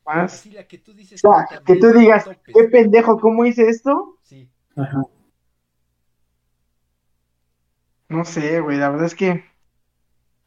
más. 0.05 0.33
Sí, 0.33 0.51
la 0.51 0.67
que 0.67 0.77
tú 0.77 0.93
dices. 0.93 1.19
O 1.25 1.33
sea, 1.33 1.59
que 1.65 1.77
tú 1.77 1.91
digas, 1.91 2.29
qué 2.45 2.63
pendejo, 2.65 3.19
¿cómo 3.19 3.43
hice 3.43 3.67
esto? 3.67 4.19
Sí. 4.21 4.52
Ajá. 4.75 5.03
No 8.09 8.25
sé, 8.25 8.59
güey, 8.59 8.77
la 8.77 8.89
verdad 8.89 9.07
es 9.07 9.15
que 9.15 9.43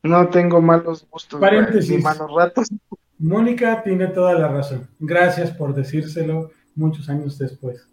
no 0.03 0.29
tengo 0.29 0.61
malos 0.61 1.07
gustos, 1.11 1.41
güey, 1.41 1.51
Paréntesis. 1.51 1.91
ni 1.91 2.03
malos 2.03 2.31
ratos. 2.33 2.69
Mónica 3.19 3.83
tiene 3.83 4.09
toda 4.09 4.35
la 4.35 4.49
razón. 4.49 4.89
Gracias 4.99 5.51
por 5.51 5.75
decírselo 5.75 6.51
muchos 6.75 7.09
años 7.09 7.39
después. 7.39 7.89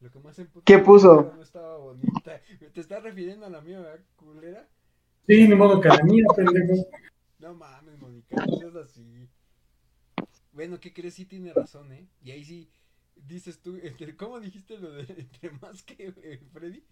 Lo 0.00 0.10
que 0.10 0.18
más 0.18 0.40
¿Qué 0.64 0.78
puso? 0.78 1.32
No 1.36 1.42
estaba 1.42 1.76
bonita. 1.78 2.40
¿Te 2.74 2.80
estás 2.80 3.02
refiriendo 3.02 3.46
a 3.46 3.50
la 3.50 3.60
mía, 3.60 3.80
verdad, 3.80 4.04
culera? 4.16 4.68
Sí, 5.26 5.46
ni 5.46 5.54
modo 5.54 5.80
que 5.80 5.88
la 5.88 6.02
mía, 6.02 6.24
pendejo. 6.34 6.86
No 7.38 7.54
mames, 7.54 7.98
Mónica, 7.98 8.44
no 8.46 8.56
seas 8.58 8.74
así. 8.76 9.28
Bueno, 10.52 10.80
¿qué 10.80 10.92
crees? 10.92 11.14
Sí 11.14 11.24
tiene 11.24 11.52
razón, 11.54 11.92
¿eh? 11.92 12.06
Y 12.22 12.32
ahí 12.32 12.44
sí 12.44 12.68
dices 13.26 13.60
tú, 13.60 13.76
entre- 13.82 14.16
¿cómo 14.16 14.40
dijiste 14.40 14.78
lo 14.78 14.90
de 14.92 15.02
entre 15.18 15.50
más 15.60 15.82
que 15.82 16.12
eh, 16.22 16.40
Freddy? 16.52 16.82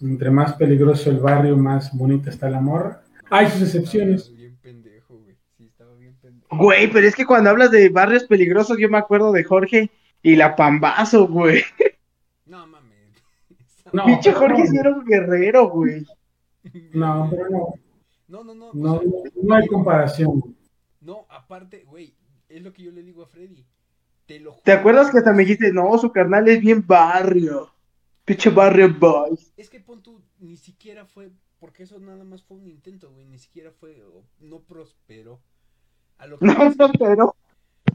Entre 0.00 0.30
más 0.30 0.54
peligroso 0.54 1.10
el 1.10 1.18
barrio, 1.20 1.56
más 1.56 1.96
bonita 1.96 2.30
está 2.30 2.48
la 2.50 2.60
morra. 2.60 3.02
Hay 3.30 3.48
sus 3.50 3.62
excepciones. 3.62 4.22
Estaba 4.22 4.36
bien 4.36 4.56
pendejo, 4.60 5.18
güey. 5.18 5.36
Sí, 5.56 5.64
estaba 5.66 5.94
bien 5.94 6.16
pendejo. 6.20 6.56
Güey, 6.56 6.90
pero 6.90 7.06
es 7.06 7.14
que 7.14 7.24
cuando 7.24 7.50
hablas 7.50 7.70
de 7.70 7.88
barrios 7.88 8.24
peligrosos, 8.24 8.76
yo 8.78 8.88
me 8.88 8.98
acuerdo 8.98 9.32
de 9.32 9.44
Jorge 9.44 9.90
y 10.22 10.36
la 10.36 10.56
Pambazo, 10.56 11.28
güey. 11.28 11.62
No 12.46 12.66
mames. 12.66 12.92
No, 13.92 14.04
Pinche 14.06 14.32
Jorge 14.32 14.58
no. 14.64 14.66
sí 14.66 14.76
era 14.76 14.90
un 14.90 15.04
guerrero, 15.04 15.68
güey. 15.70 16.04
No, 16.92 17.28
pero 17.30 17.48
no. 17.50 17.74
No, 18.28 18.44
no, 18.44 18.54
no. 18.54 18.70
No, 18.72 19.00
no 19.42 19.54
hay 19.54 19.66
comparación. 19.68 20.56
no, 21.00 21.26
aparte, 21.28 21.84
güey, 21.84 22.14
es 22.48 22.62
lo 22.62 22.72
que 22.72 22.82
yo 22.82 22.90
le 22.90 23.02
digo 23.02 23.22
a 23.22 23.26
Freddy. 23.26 23.64
Te 24.32 24.40
lo 24.40 24.52
juro. 24.52 24.62
¿Te 24.64 24.72
acuerdas 24.72 25.10
que 25.10 25.18
hasta 25.18 25.32
me 25.32 25.42
dijiste, 25.42 25.72
no, 25.72 25.98
su 25.98 26.10
carnal 26.10 26.48
es 26.48 26.60
bien 26.60 26.86
barrio? 26.86 27.70
Pinche 28.24 28.50
barrio 28.50 28.94
boy. 28.98 29.38
Es 29.56 29.68
que 29.70 29.80
pon 29.80 30.02
tú, 30.02 30.22
ni 30.38 30.56
siquiera 30.56 31.04
fue, 31.06 31.30
porque 31.60 31.82
eso 31.84 31.98
nada 31.98 32.24
más 32.24 32.42
fue 32.42 32.56
un 32.56 32.66
intento, 32.66 33.10
güey, 33.12 33.26
ni 33.26 33.38
siquiera 33.38 33.70
fue, 33.70 34.02
no 34.40 34.60
prosperó. 34.62 35.40
A 36.18 36.26
lo 36.26 36.38
que 36.38 36.44
No, 36.46 36.54
voy- 36.54 36.76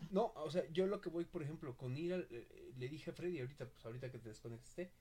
no, 0.09 0.31
o 0.35 0.49
sea, 0.49 0.65
yo 0.71 0.87
lo 0.87 1.01
que 1.01 1.09
voy, 1.09 1.25
por 1.25 1.43
ejemplo, 1.43 1.75
con 1.77 1.97
ir 1.97 2.13
al- 2.13 2.27
eh, 2.31 2.47
le 2.77 2.87
dije 2.89 3.11
a 3.11 3.13
Freddy 3.13 3.39
ahorita, 3.39 3.67
pues 3.69 3.85
ahorita 3.85 4.11
que 4.11 4.19
te 4.19 4.29
desconectaste, 4.29 4.91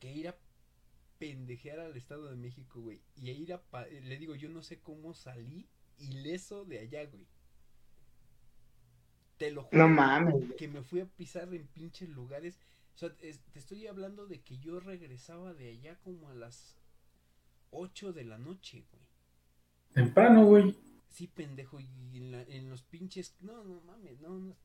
que 0.00 0.12
ir 0.12 0.28
a 0.28 0.38
pendejear 1.18 1.80
al 1.80 1.96
Estado 1.96 2.30
de 2.30 2.36
México, 2.36 2.80
güey, 2.80 3.02
y 3.16 3.30
a 3.30 3.32
ir 3.34 3.52
a, 3.54 3.62
pa- 3.62 3.88
eh, 3.88 4.00
le 4.02 4.18
digo, 4.18 4.34
yo 4.36 4.48
no 4.50 4.62
sé 4.62 4.80
cómo 4.80 5.14
salí 5.14 5.68
ileso 5.98 6.64
de 6.64 6.80
allá, 6.80 7.06
güey. 7.06 7.26
Te 9.42 9.50
lo 9.50 9.64
juro 9.64 9.76
No 9.76 9.88
mames. 9.88 10.34
que 10.56 10.68
me 10.68 10.82
fui 10.82 11.00
a 11.00 11.06
pisar 11.06 11.52
en 11.52 11.66
pinches 11.66 12.08
lugares. 12.08 12.60
O 12.94 12.98
sea, 12.98 13.10
es- 13.20 13.40
te 13.52 13.58
estoy 13.58 13.88
hablando 13.88 14.26
de 14.28 14.40
que 14.40 14.58
yo 14.58 14.78
regresaba 14.78 15.52
de 15.52 15.68
allá 15.70 15.98
como 16.04 16.28
a 16.28 16.34
las 16.34 16.76
8 17.72 18.12
de 18.12 18.22
la 18.22 18.38
noche, 18.38 18.84
güey. 18.92 19.02
Temprano, 19.94 20.44
güey. 20.46 20.76
Sí, 21.10 21.26
pendejo, 21.26 21.80
y 21.80 21.88
en, 22.18 22.30
la- 22.30 22.42
en 22.44 22.70
los 22.70 22.82
pinches... 22.84 23.34
No, 23.40 23.64
no 23.64 23.80
mames, 23.80 24.20
no, 24.20 24.38
no. 24.38 24.56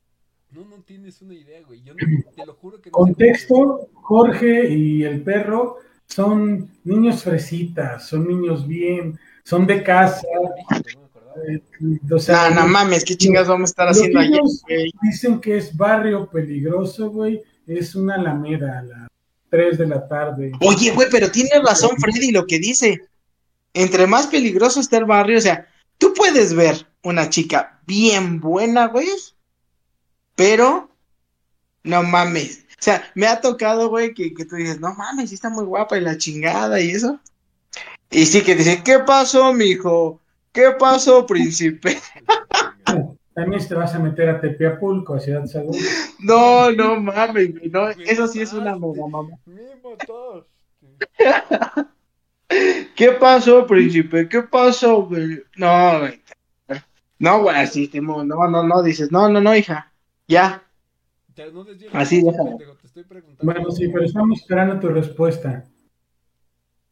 No, 0.51 0.63
no 0.63 0.84
tienes 0.84 1.23
una 1.23 1.34
idea, 1.34 1.61
güey. 1.63 1.82
Yo 1.82 1.95
no, 1.95 1.99
te 2.36 2.45
lo 2.45 2.53
juro 2.53 2.80
que 2.80 2.91
no 2.91 2.93
Contexto, 2.99 3.89
Jorge 3.95 4.69
y 4.69 5.03
el 5.03 5.23
perro 5.23 5.78
son 6.05 6.69
niños 6.84 7.23
fresitas, 7.23 8.07
son 8.07 8.28
niños 8.28 8.67
bien, 8.67 9.19
son 9.43 9.65
de 9.65 9.82
casa. 9.84 10.21
Eh, 11.48 11.62
o 12.12 12.20
sea, 12.20 12.50
No, 12.50 12.62
no 12.62 12.68
mames, 12.68 13.04
qué 13.04 13.16
chingas 13.16 13.48
vamos 13.48 13.70
a 13.70 13.72
estar 13.72 13.88
haciendo 13.90 14.20
allá, 14.20 14.40
güey. 14.42 14.92
dicen 15.02 15.40
que 15.40 15.58
es 15.58 15.76
barrio 15.76 16.30
peligroso, 16.30 17.10
güey, 17.10 17.42
es 17.66 17.96
una 17.96 18.16
alameda 18.16 18.80
a 18.80 18.84
las 18.84 19.10
3 19.50 19.78
de 19.78 19.88
la 19.88 20.08
tarde. 20.08 20.52
Oye, 20.62 20.92
güey, 20.92 21.08
pero 21.12 21.32
tiene 21.32 21.52
razón 21.64 21.92
Freddy 21.98 22.32
lo 22.32 22.46
que 22.46 22.60
dice. 22.60 23.02
Entre 23.74 24.08
más 24.08 24.28
peligroso 24.28 24.80
está 24.80 24.98
el 24.98 25.06
barrio, 25.06 25.38
o 25.38 25.42
sea, 25.42 25.68
tú 25.98 26.14
puedes 26.14 26.54
ver 26.54 26.88
una 27.04 27.30
chica 27.30 27.80
bien 27.86 28.40
buena, 28.40 28.88
güey, 28.88 29.08
pero 30.36 30.90
no 31.84 32.04
mames. 32.04 32.66
O 32.80 32.84
sea, 32.84 33.04
me 33.16 33.28
ha 33.28 33.42
tocado, 33.42 33.90
güey, 33.90 34.14
que, 34.14 34.34
que 34.34 34.46
tú 34.46 34.56
dices, 34.56 34.80
no 34.80 34.94
mames, 34.94 35.30
sí 35.30 35.36
está 35.36 35.50
muy 35.50 35.66
guapa 35.66 35.98
y 35.98 36.02
la 36.02 36.18
chingada 36.18 36.80
y 36.80 36.92
eso. 36.92 37.20
Y 38.10 38.26
sí 38.26 38.42
que 38.42 38.56
dice, 38.56 38.84
¿qué 38.84 39.00
pasó, 39.00 39.54
mijo? 39.54 40.22
¿Qué 40.58 40.72
pasó, 40.72 41.24
príncipe? 41.24 41.99
También 43.36 43.68
te 43.68 43.76
vas 43.76 43.93
a 43.93 43.99
meter 43.99 44.28
a 44.28 44.41
Tepeapulco, 44.41 45.14
a 45.14 45.20
Ciudad 45.20 45.45
Segura. 45.45 45.78
No, 46.18 46.72
no 46.72 46.99
mames, 46.99 47.51
güey, 47.51 47.70
no, 47.70 47.89
eso 47.89 48.28
sí 48.28 48.41
es 48.41 48.53
una 48.53 48.76
mega 48.76 49.05
mamá. 49.05 49.38
¿Qué 52.95 53.12
pasó, 53.20 53.68
príncipe? 53.68 54.28
¿Qué 54.28 54.41
pasó, 54.41 55.03
güey? 55.03 55.43
No, 55.58 55.99
güey. 55.99 56.24
No, 57.20 57.43
güey, 57.43 57.55
así, 57.55 57.91
no, 57.93 58.24
no, 58.24 58.64
no, 58.64 58.82
dices, 58.82 59.12
no, 59.12 59.30
no, 59.30 59.39
no, 59.39 59.55
hija, 59.55 59.93
ya. 60.28 60.64
No 61.38 61.66
Así, 61.93 62.24
Te 62.24 62.88
estoy 62.88 63.03
preguntando. 63.03 63.43
Bueno, 63.43 63.70
sí, 63.70 63.89
pero 63.89 64.05
estamos 64.05 64.39
esperando 64.39 64.80
tu 64.80 64.88
respuesta. 64.89 65.66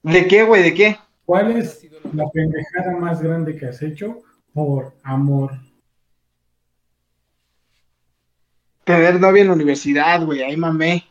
¿De 0.03 0.27
qué, 0.27 0.43
güey, 0.43 0.61
de 0.61 0.73
qué? 0.75 0.97
¿Cuál 1.25 1.57
es 1.57 1.87
la- 2.13 2.29
pendejada 2.29 2.97
más 2.97 3.21
grande 3.21 3.55
que 3.55 3.65
has 3.67 3.81
hecho 3.81 4.21
por 4.53 4.93
amor? 5.03 5.51
Tener 8.83 9.19
novia 9.19 9.41
en 9.41 9.47
la 9.47 9.53
universidad, 9.53 10.23
güey, 10.23 10.43
ahí 10.43 10.55
mamé. 10.55 11.03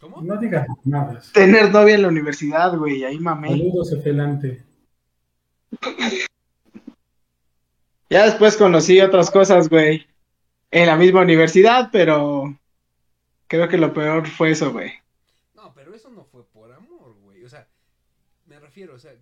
¿Cómo? 0.00 0.20
No 0.22 0.36
digas 0.36 0.66
nada. 0.84 1.20
Tener 1.32 1.70
novia 1.72 1.94
en 1.94 2.02
la 2.02 2.08
universidad, 2.08 2.76
güey, 2.76 3.04
ahí 3.04 3.18
mamé. 3.18 3.48
Saludos, 3.50 3.92
Efelante. 3.92 4.62
Ya 8.10 8.24
después 8.24 8.56
conocí 8.56 9.00
otras 9.00 9.30
cosas, 9.30 9.68
güey, 9.68 10.06
en 10.70 10.86
la 10.86 10.96
misma 10.96 11.20
universidad, 11.22 11.90
pero 11.92 12.58
creo 13.46 13.68
que 13.68 13.76
lo 13.78 13.92
peor 13.92 14.26
fue 14.26 14.50
eso, 14.52 14.72
güey. 14.72 14.92
No, 15.54 15.72
pero 15.74 15.94
eso 15.94 16.10
no 16.10 16.24
fue 16.24 16.44
por 16.46 16.72
amor, 16.72 17.14
güey. 17.22 17.44
O 17.44 17.48
sea, 17.48 17.68
me 18.46 18.58
refiero, 18.58 18.94
o 18.94 18.98
sea, 18.98 19.12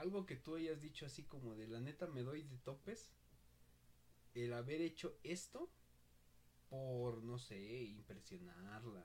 algo 0.00 0.24
que 0.24 0.36
tú 0.36 0.56
hayas 0.56 0.80
dicho 0.80 1.04
así 1.04 1.22
como 1.24 1.54
de 1.54 1.68
la 1.68 1.78
neta 1.80 2.06
me 2.06 2.22
doy 2.22 2.42
de 2.42 2.56
topes. 2.58 3.12
El 4.34 4.52
haber 4.54 4.80
hecho 4.80 5.14
esto 5.22 5.68
por, 6.70 7.22
no 7.22 7.38
sé, 7.38 7.58
impresionarla. 7.58 9.04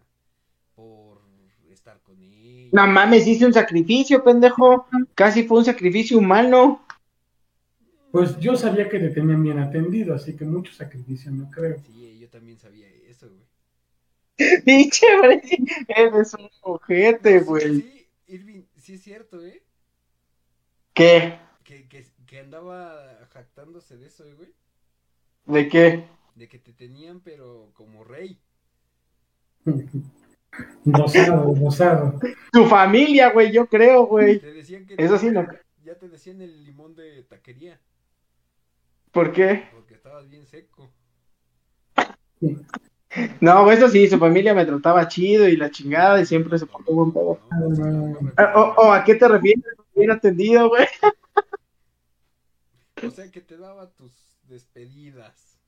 Por 0.75 1.21
estar 1.69 2.01
con 2.01 2.21
ella. 2.21 2.69
No 2.73 2.87
mames, 2.87 3.27
hice 3.27 3.45
un 3.45 3.53
sacrificio, 3.53 4.23
pendejo. 4.23 4.87
Casi 5.15 5.43
fue 5.43 5.59
un 5.59 5.65
sacrificio 5.65 6.17
humano. 6.17 6.81
Pues 8.11 8.37
yo 8.39 8.55
sabía 8.55 8.87
que 8.89 8.99
te 8.99 9.09
tenían 9.09 9.43
bien 9.43 9.59
atendido, 9.59 10.13
así 10.15 10.35
que 10.35 10.45
mucho 10.45 10.71
sacrificio 10.73 11.31
no 11.31 11.49
creo. 11.51 11.77
Sí, 11.85 12.19
yo 12.19 12.29
también 12.29 12.57
sabía 12.57 12.87
eso, 13.09 13.29
güey. 13.29 13.43
Pinche, 14.65 15.05
güey, 15.17 15.41
eres 15.87 16.33
un 16.33 16.49
ojete, 16.61 17.39
Sí, 17.39 17.45
güey. 17.45 17.81
Sí, 17.81 18.07
Irving, 18.27 18.63
sí 18.77 18.93
es 18.93 19.01
cierto, 19.01 19.43
¿eh? 19.45 19.64
¿Qué? 20.95 21.37
Que, 21.63 21.87
que, 21.87 22.05
que 22.25 22.39
andaba 22.39 23.27
jactándose 23.31 23.97
de 23.97 24.07
eso, 24.07 24.25
¿eh, 24.25 24.33
güey. 24.33 24.53
¿De 25.45 25.67
qué? 25.69 26.05
De 26.35 26.47
que 26.47 26.57
te 26.57 26.73
tenían, 26.73 27.19
pero 27.19 27.69
como 27.75 28.03
rey. 28.03 28.39
Rosado, 30.85 31.53
rosado. 31.55 32.19
Tu 32.51 32.65
familia, 32.65 33.31
güey, 33.31 33.51
yo 33.51 33.67
creo, 33.67 34.05
güey. 34.05 34.39
Te 34.39 34.53
decían 34.53 34.85
que 34.85 34.95
Eso 34.97 35.17
sí, 35.17 35.29
no. 35.29 35.45
ya 35.83 35.95
te 35.95 36.07
decían 36.07 36.41
el 36.41 36.63
limón 36.65 36.95
de 36.95 37.23
taquería, 37.23 37.79
¿Por 39.11 39.31
qué? 39.31 39.65
porque 39.73 39.93
estabas 39.95 40.29
bien 40.29 40.45
seco. 40.45 40.89
No, 43.39 43.71
eso 43.71 43.87
sí, 43.87 44.07
su 44.09 44.17
familia 44.17 44.53
me 44.53 44.65
trataba 44.65 45.07
chido 45.07 45.47
y 45.47 45.55
la 45.55 45.71
chingada 45.71 46.19
y 46.21 46.25
siempre 46.25 46.57
se 46.59 46.65
portó 46.65 46.93
buen 46.93 47.11
pedo. 47.13 47.39
Ah, 48.37 48.53
¿O, 48.55 48.87
o 48.87 48.91
a 48.91 49.03
qué 49.03 49.15
te 49.15 49.27
refieres? 49.27 49.63
Bien 49.95 50.11
atendido, 50.11 50.69
güey. 50.69 50.87
O 53.03 53.11
sea 53.11 53.29
que 53.31 53.41
te 53.41 53.57
daba 53.57 53.91
tus 53.91 54.11
despedidas. 54.43 55.59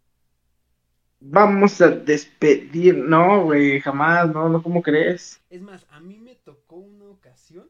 Vamos 1.20 1.82
a 1.82 1.90
despedir. 1.90 2.96
No, 2.96 3.44
güey, 3.46 3.80
jamás, 3.82 4.32
no, 4.34 4.50
no, 4.50 4.62
¿cómo 4.62 4.82
crees? 4.82 5.42
Es 5.50 5.62
más, 5.62 5.86
a 5.90 6.00
mí 6.00 6.18
me 6.20 6.36
tocó 6.36 6.76
una 6.76 7.06
ocasión 7.06 7.70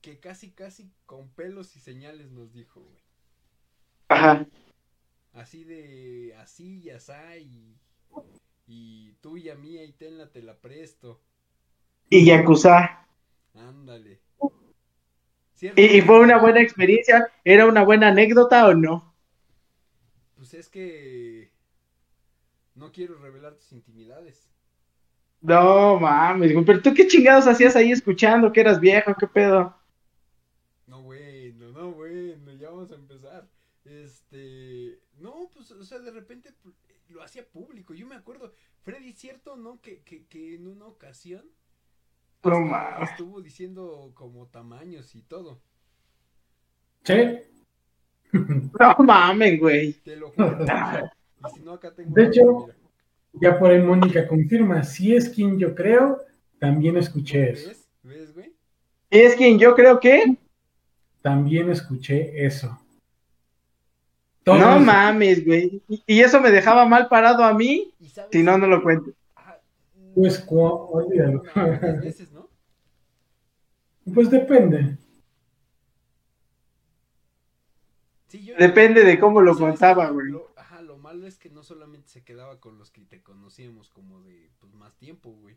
que 0.00 0.18
casi, 0.18 0.50
casi 0.50 0.90
con 1.06 1.28
pelos 1.30 1.76
y 1.76 1.80
señales 1.80 2.30
nos 2.30 2.52
dijo, 2.52 2.80
güey. 2.80 3.02
Ajá. 4.08 4.46
Así 5.32 5.64
de, 5.64 6.34
así 6.38 6.80
y 6.80 6.90
asá 6.90 7.36
y, 7.36 7.76
y 8.66 9.12
tuya 9.20 9.54
mía 9.54 9.84
y 9.84 9.92
tenla 9.92 10.30
te 10.30 10.42
la 10.42 10.58
presto. 10.58 11.20
Y 12.08 12.24
Yakuza. 12.24 13.06
Ándale. 13.54 14.20
¿Y, 15.60 15.98
y 15.98 16.00
fue 16.02 16.20
una 16.20 16.38
buena 16.38 16.60
experiencia? 16.60 17.28
¿Era 17.44 17.66
una 17.66 17.82
buena 17.84 18.08
anécdota 18.08 18.66
o 18.66 18.74
no? 18.74 19.14
Pues 20.34 20.54
es 20.54 20.68
que 20.68 21.50
no 22.74 22.90
quiero 22.92 23.16
revelar 23.18 23.54
tus 23.54 23.72
intimidades. 23.72 24.48
No, 25.42 25.98
mames, 26.00 26.52
güey, 26.52 26.64
pero 26.64 26.80
tú 26.82 26.94
qué 26.94 27.06
chingados 27.06 27.46
hacías 27.46 27.76
ahí 27.76 27.92
escuchando 27.92 28.52
que 28.52 28.60
eras 28.60 28.80
viejo, 28.80 29.14
qué 29.18 29.26
pedo. 29.26 29.74
No, 30.86 31.02
bueno, 31.02 31.70
no, 31.72 31.92
bueno, 31.92 32.52
ya 32.54 32.70
vamos 32.70 32.90
a 32.92 32.96
empezar. 32.96 33.48
Este, 33.84 35.00
no, 35.18 35.48
pues, 35.54 35.70
o 35.70 35.84
sea, 35.84 35.98
de 36.00 36.10
repente 36.10 36.52
lo 37.08 37.22
hacía 37.22 37.46
público. 37.48 37.94
Yo 37.94 38.06
me 38.06 38.16
acuerdo, 38.16 38.52
Freddy, 38.82 39.12
¿cierto, 39.12 39.56
no? 39.56 39.80
Que, 39.80 40.02
que, 40.02 40.26
que 40.26 40.54
en 40.56 40.66
una 40.66 40.86
ocasión 40.86 41.44
No 42.42 42.50
hasta 42.52 42.60
mames. 42.60 43.10
estuvo 43.10 43.40
diciendo 43.42 44.12
como 44.14 44.46
tamaños 44.46 45.14
y 45.14 45.22
todo. 45.22 45.60
Che, 47.04 47.44
No 48.32 48.96
mames, 49.04 49.60
güey. 49.60 49.92
Te 49.92 50.16
lo 50.16 50.30
juro. 50.30 50.58
y 50.64 51.54
si 51.54 51.60
no, 51.62 51.72
acá 51.72 51.94
tengo. 51.94 52.14
De 52.14 52.24
hecho, 52.24 52.66
mira. 52.66 52.74
ya 53.34 53.58
por 53.58 53.70
ahí 53.70 53.82
Mónica 53.82 54.26
confirma, 54.26 54.82
si 54.82 55.14
es 55.14 55.28
quien 55.28 55.58
yo 55.58 55.74
creo, 55.74 56.18
también 56.58 56.96
escuché 56.96 57.50
eso. 57.50 57.68
¿Ves? 57.68 57.88
¿Ves, 58.02 58.34
güey? 58.34 58.52
¿Y 59.10 59.18
es 59.18 59.34
quien 59.34 59.58
yo 59.58 59.74
creo 59.74 59.98
que? 60.00 60.36
También 61.22 61.70
escuché 61.70 62.46
eso. 62.46 62.78
No 64.46 64.80
mames, 64.80 65.44
güey. 65.44 65.82
¿Y, 65.88 66.02
y 66.06 66.20
eso 66.20 66.40
me 66.40 66.50
dejaba 66.50 66.86
mal 66.86 67.08
parado 67.08 67.44
a 67.44 67.52
mí? 67.54 67.92
¿Y 68.00 68.08
sabes 68.08 68.30
Si 68.32 68.42
no, 68.42 68.56
no 68.58 68.66
lo 68.66 68.82
cuento. 68.82 69.12
Pues, 70.14 70.44
olvídalo. 70.48 71.42
veces, 72.02 72.32
¿no? 72.32 72.48
Pues 74.14 74.30
depende. 74.30 74.96
Sí, 78.28 78.44
yo- 78.44 78.54
Depende 78.56 79.04
de 79.04 79.18
cómo 79.18 79.40
lo 79.40 79.54
¿sabes 79.54 79.70
contaba, 79.72 80.10
güey. 80.10 80.28
Lo- 80.30 80.52
Ajá, 80.56 80.82
lo 80.82 80.96
malo 80.98 81.26
es 81.26 81.36
que 81.38 81.50
no 81.50 81.62
solamente 81.62 82.08
se 82.08 82.22
quedaba 82.22 82.60
con 82.60 82.78
los 82.78 82.90
que 82.90 83.00
te 83.02 83.22
conocíamos 83.22 83.90
como 83.90 84.22
de 84.22 84.50
pues, 84.60 84.72
más 84.74 84.94
tiempo, 84.96 85.30
güey. 85.30 85.56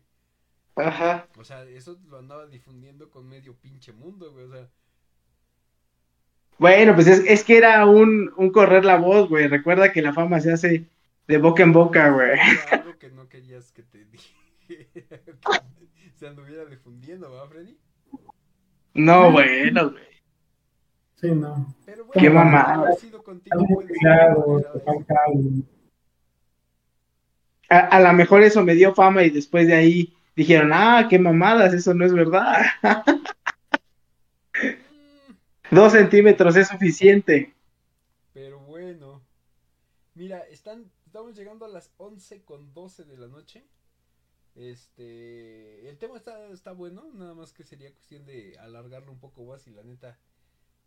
Ajá. 0.76 1.28
O 1.36 1.44
sea, 1.44 1.62
eso 1.64 1.98
lo 2.08 2.18
andaba 2.18 2.46
difundiendo 2.46 3.10
con 3.10 3.28
medio 3.28 3.54
pinche 3.54 3.92
mundo, 3.92 4.32
güey. 4.32 4.46
O 4.46 4.50
sea, 4.50 4.68
Bueno, 6.58 6.94
pues 6.96 7.06
es, 7.06 7.20
es 7.26 7.44
que 7.44 7.56
era 7.56 7.86
un, 7.86 8.32
un 8.36 8.50
correr 8.50 8.84
la 8.84 8.96
voz, 8.96 9.28
güey. 9.28 9.46
Recuerda 9.46 9.92
que 9.92 10.02
la 10.02 10.12
fama 10.12 10.40
se 10.40 10.52
hace 10.52 10.84
de 11.28 11.38
boca 11.38 11.62
en 11.62 11.72
boca, 11.72 12.10
güey. 12.10 12.30
era 12.32 12.82
algo 12.82 12.98
que 12.98 13.10
no 13.10 13.28
querías 13.28 13.70
que 13.70 13.84
te 13.84 14.04
dijera, 14.06 14.33
que 14.33 14.33
se 16.14 16.26
anduviera 16.26 16.64
difundiendo, 16.66 17.30
¿va, 17.30 17.48
Freddy? 17.48 17.78
No, 18.94 19.32
bueno, 19.32 19.90
güey. 19.90 20.04
Sí, 21.16 21.30
no. 21.30 21.74
Pero 21.84 22.08
Qué 22.12 22.28
bueno, 22.28 22.34
mamada. 22.34 22.96
fuera 22.96 24.36
falta 24.84 25.14
algo. 25.26 25.50
A, 27.68 27.78
a 27.78 28.00
lo 28.00 28.12
mejor 28.12 28.42
eso 28.42 28.62
me 28.62 28.74
dio 28.74 28.94
fama 28.94 29.22
y 29.24 29.30
después 29.30 29.66
de 29.66 29.74
ahí 29.74 30.14
dijeron, 30.36 30.70
ah, 30.72 31.06
qué 31.08 31.18
mamadas, 31.18 31.72
eso 31.74 31.94
no 31.94 32.04
es 32.04 32.12
verdad. 32.12 32.62
Dos 35.70 35.92
centímetros 35.92 36.56
es 36.56 36.68
suficiente. 36.68 37.54
Pero 38.32 38.60
bueno. 38.60 39.22
Mira, 40.14 40.40
están, 40.50 40.90
estamos 41.06 41.34
llegando 41.36 41.64
a 41.64 41.68
las 41.68 41.92
11 41.96 42.44
con 42.44 42.72
12 42.72 43.04
de 43.04 43.16
la 43.16 43.26
noche. 43.26 43.64
Este, 44.54 45.88
el 45.88 45.98
tema 45.98 46.16
está, 46.16 46.48
está 46.48 46.72
bueno, 46.72 47.10
nada 47.14 47.34
más 47.34 47.52
que 47.52 47.64
sería 47.64 47.92
cuestión 47.92 48.24
de 48.24 48.56
alargarlo 48.58 49.10
un 49.12 49.18
poco 49.18 49.44
más 49.44 49.66
y 49.66 49.70
la 49.72 49.82
neta 49.82 50.18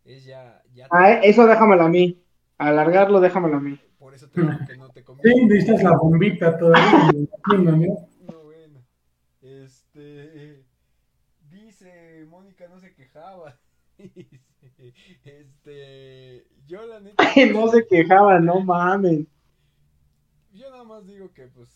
es 0.06 0.24
ya, 0.26 0.64
ya 0.74 0.88
Ah, 0.92 1.14
eso 1.24 1.46
déjamelo 1.46 1.84
a 1.84 1.90
mí. 1.90 2.24
Alargarlo, 2.58 3.20
déjamelo 3.20 3.58
a 3.58 3.60
mí. 3.62 3.80
por 3.98 4.14
eso 4.14 4.30
te 4.30 4.42
digo 4.42 4.64
que 4.66 4.78
no 4.78 4.90
te 4.92 5.02
Sí, 5.24 5.32
conviene. 5.34 5.46
necesitas 5.48 5.84
la 5.84 5.98
bombita 5.98 6.58
todavía. 6.58 7.12
¿no? 7.14 8.08
No, 8.22 8.44
bueno. 8.44 8.86
Este, 9.42 10.66
dice 11.50 12.26
Mónica 12.28 12.68
no 12.68 12.80
se 12.80 12.94
quejaba. 12.94 13.60
Este, 15.24 16.48
yo 16.66 16.86
la 16.86 17.00
neta 17.00 17.24
no 17.52 17.68
se 17.70 17.86
quejaba, 17.88 18.40
no 18.40 18.60
mames. 18.62 19.26
Yo 20.52 20.70
nada 20.70 20.84
más 20.84 21.06
digo 21.06 21.32
que 21.34 21.48
pues 21.48 21.70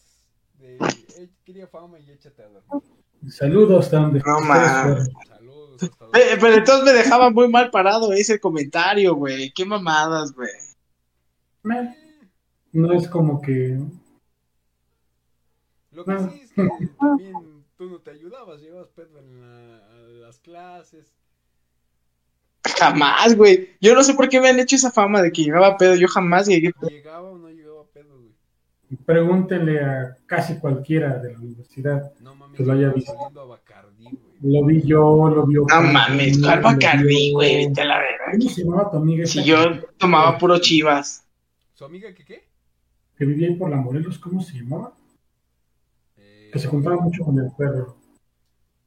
de, 0.61 1.29
quería 1.43 1.67
fama 1.67 1.99
y 1.99 2.09
échate 2.11 2.43
a 2.43 2.47
dormir. 2.47 2.91
Saludos 3.29 3.91
donde 3.91 4.19
No. 4.19 4.39
Saludos 5.27 5.83
hasta 5.83 6.05
donde- 6.05 6.19
Eh, 6.19 6.37
pero 6.39 6.53
entonces 6.55 6.85
me 6.85 6.93
dejaba 6.93 7.29
muy 7.29 7.47
mal 7.49 7.69
parado 7.71 8.13
ese 8.13 8.39
comentario, 8.39 9.15
güey. 9.15 9.51
Qué 9.53 9.65
mamadas, 9.65 10.31
güey. 10.33 10.49
No 12.71 12.93
es 12.93 13.07
como 13.07 13.41
que. 13.41 13.79
Lo 15.91 16.05
que 16.05 16.17
sí 16.19 16.41
es 16.43 16.51
que 16.53 16.67
también 16.99 17.65
tú 17.77 17.85
no 17.89 17.99
te 17.99 18.11
ayudabas, 18.11 18.61
llevabas 18.61 18.89
pedo 18.89 19.19
en 19.19 19.41
la- 19.41 19.77
a 19.87 19.97
las 20.27 20.39
clases. 20.39 21.13
Jamás, 22.79 23.35
güey. 23.35 23.69
Yo 23.81 23.93
no 23.93 24.03
sé 24.03 24.13
por 24.13 24.29
qué 24.29 24.39
me 24.39 24.49
han 24.49 24.59
hecho 24.59 24.75
esa 24.75 24.91
fama 24.91 25.21
de 25.21 25.31
que 25.31 25.43
llegaba 25.43 25.77
pedo. 25.77 25.95
Yo 25.95 26.07
jamás 26.07 26.47
llegué 26.47 26.71
pedo. 26.71 26.89
¿Llegaba 26.89 27.29
o 27.29 27.37
no? 27.37 27.50
Pregúntenle 28.97 29.79
a 29.83 30.17
casi 30.25 30.57
cualquiera 30.59 31.17
de 31.19 31.33
la 31.33 31.39
universidad. 31.39 32.11
No 32.19 32.35
mames, 32.35 32.57
Que 32.57 32.63
lo 32.65 32.73
haya 32.73 32.89
visto. 32.89 33.13
güey. 33.13 34.17
Lo 34.43 34.65
vi 34.65 34.81
yo, 34.81 35.29
lo 35.29 35.45
vio. 35.45 35.65
No 35.69 35.81
mames, 35.83 36.37
lo 36.37 36.47
¿cuál 36.47 36.61
Bacardí, 36.61 37.31
güey? 37.31 37.67
Vete 37.67 37.81
a 37.81 37.85
la 37.85 37.99
verga. 37.99 38.25
¿Cómo 38.31 38.49
se 38.49 38.63
llamaba 38.63 38.91
tu 38.91 38.97
amiga? 38.97 39.25
Si 39.25 39.43
yo 39.43 39.57
que- 39.73 39.87
tomaba 39.97 40.37
puro 40.37 40.57
chivas. 40.59 41.23
¿Su 41.73 41.85
amiga 41.85 42.13
que 42.13 42.25
qué? 42.25 42.43
Que 43.17 43.25
vivía 43.25 43.47
ahí 43.47 43.55
por 43.55 43.69
la 43.69 43.77
Morelos, 43.77 44.17
¿cómo 44.19 44.41
se 44.41 44.57
llamaba? 44.57 44.93
Eh, 46.17 46.49
Que 46.51 46.59
se 46.59 46.67
juntaba 46.67 46.97
mucho 46.97 47.23
con 47.23 47.37
el 47.37 47.51
perro. 47.57 47.95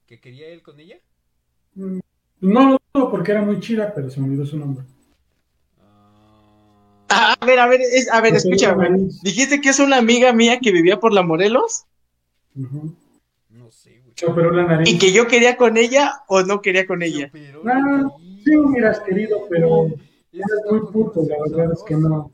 ¿Que 0.07 0.20
quería 0.20 0.48
él 0.48 0.62
con 0.62 0.78
ella? 0.80 0.96
Mm, 1.74 2.00
No, 2.40 2.76
no, 2.94 3.11
porque 3.11 3.30
era 3.32 3.42
muy 3.42 3.59
chida, 3.61 3.92
pero 3.94 4.11
se 4.11 4.20
me 4.20 4.26
olvidó 4.26 4.44
su 4.44 4.59
nombre. 4.59 4.84
Ah, 7.09 7.34
a 7.38 7.46
ver, 7.46 7.59
a 7.59 7.66
ver, 7.66 7.80
es- 7.80 8.11
a 8.11 8.20
ver, 8.20 8.34
güey. 8.42 8.76
nariz. 8.90 9.20
Dijiste 9.22 9.61
que 9.61 9.68
es 9.70 9.78
una 9.78 9.98
amiga 9.98 10.32
mía 10.32 10.59
que 10.61 10.72
vivía 10.72 10.98
por 11.00 11.12
la 11.12 11.22
Morelos 11.22 11.84
no 12.55 13.70
sé, 13.70 14.00
güey. 14.02 14.30
Operó 14.32 14.50
la 14.52 14.64
nariz. 14.64 14.88
y 14.94 14.98
que 14.98 15.12
yo 15.12 15.26
quería 15.26 15.57
con 15.57 15.76
ella 15.76 16.22
o 16.28 16.42
no 16.42 16.62
quería 16.62 16.86
con 16.86 17.02
ella. 17.02 17.30
Ah, 17.64 17.80
nariz, 17.80 18.12
sí 18.44 18.57
hubieras 18.57 19.00
querido, 19.00 19.46
pero 19.50 19.86
Eres 20.32 20.46
muy 20.68 20.80
puto, 20.92 21.20
la 21.28 21.36
verdad 21.48 21.72
es 21.74 21.82
que 21.84 21.94
no. 21.94 22.32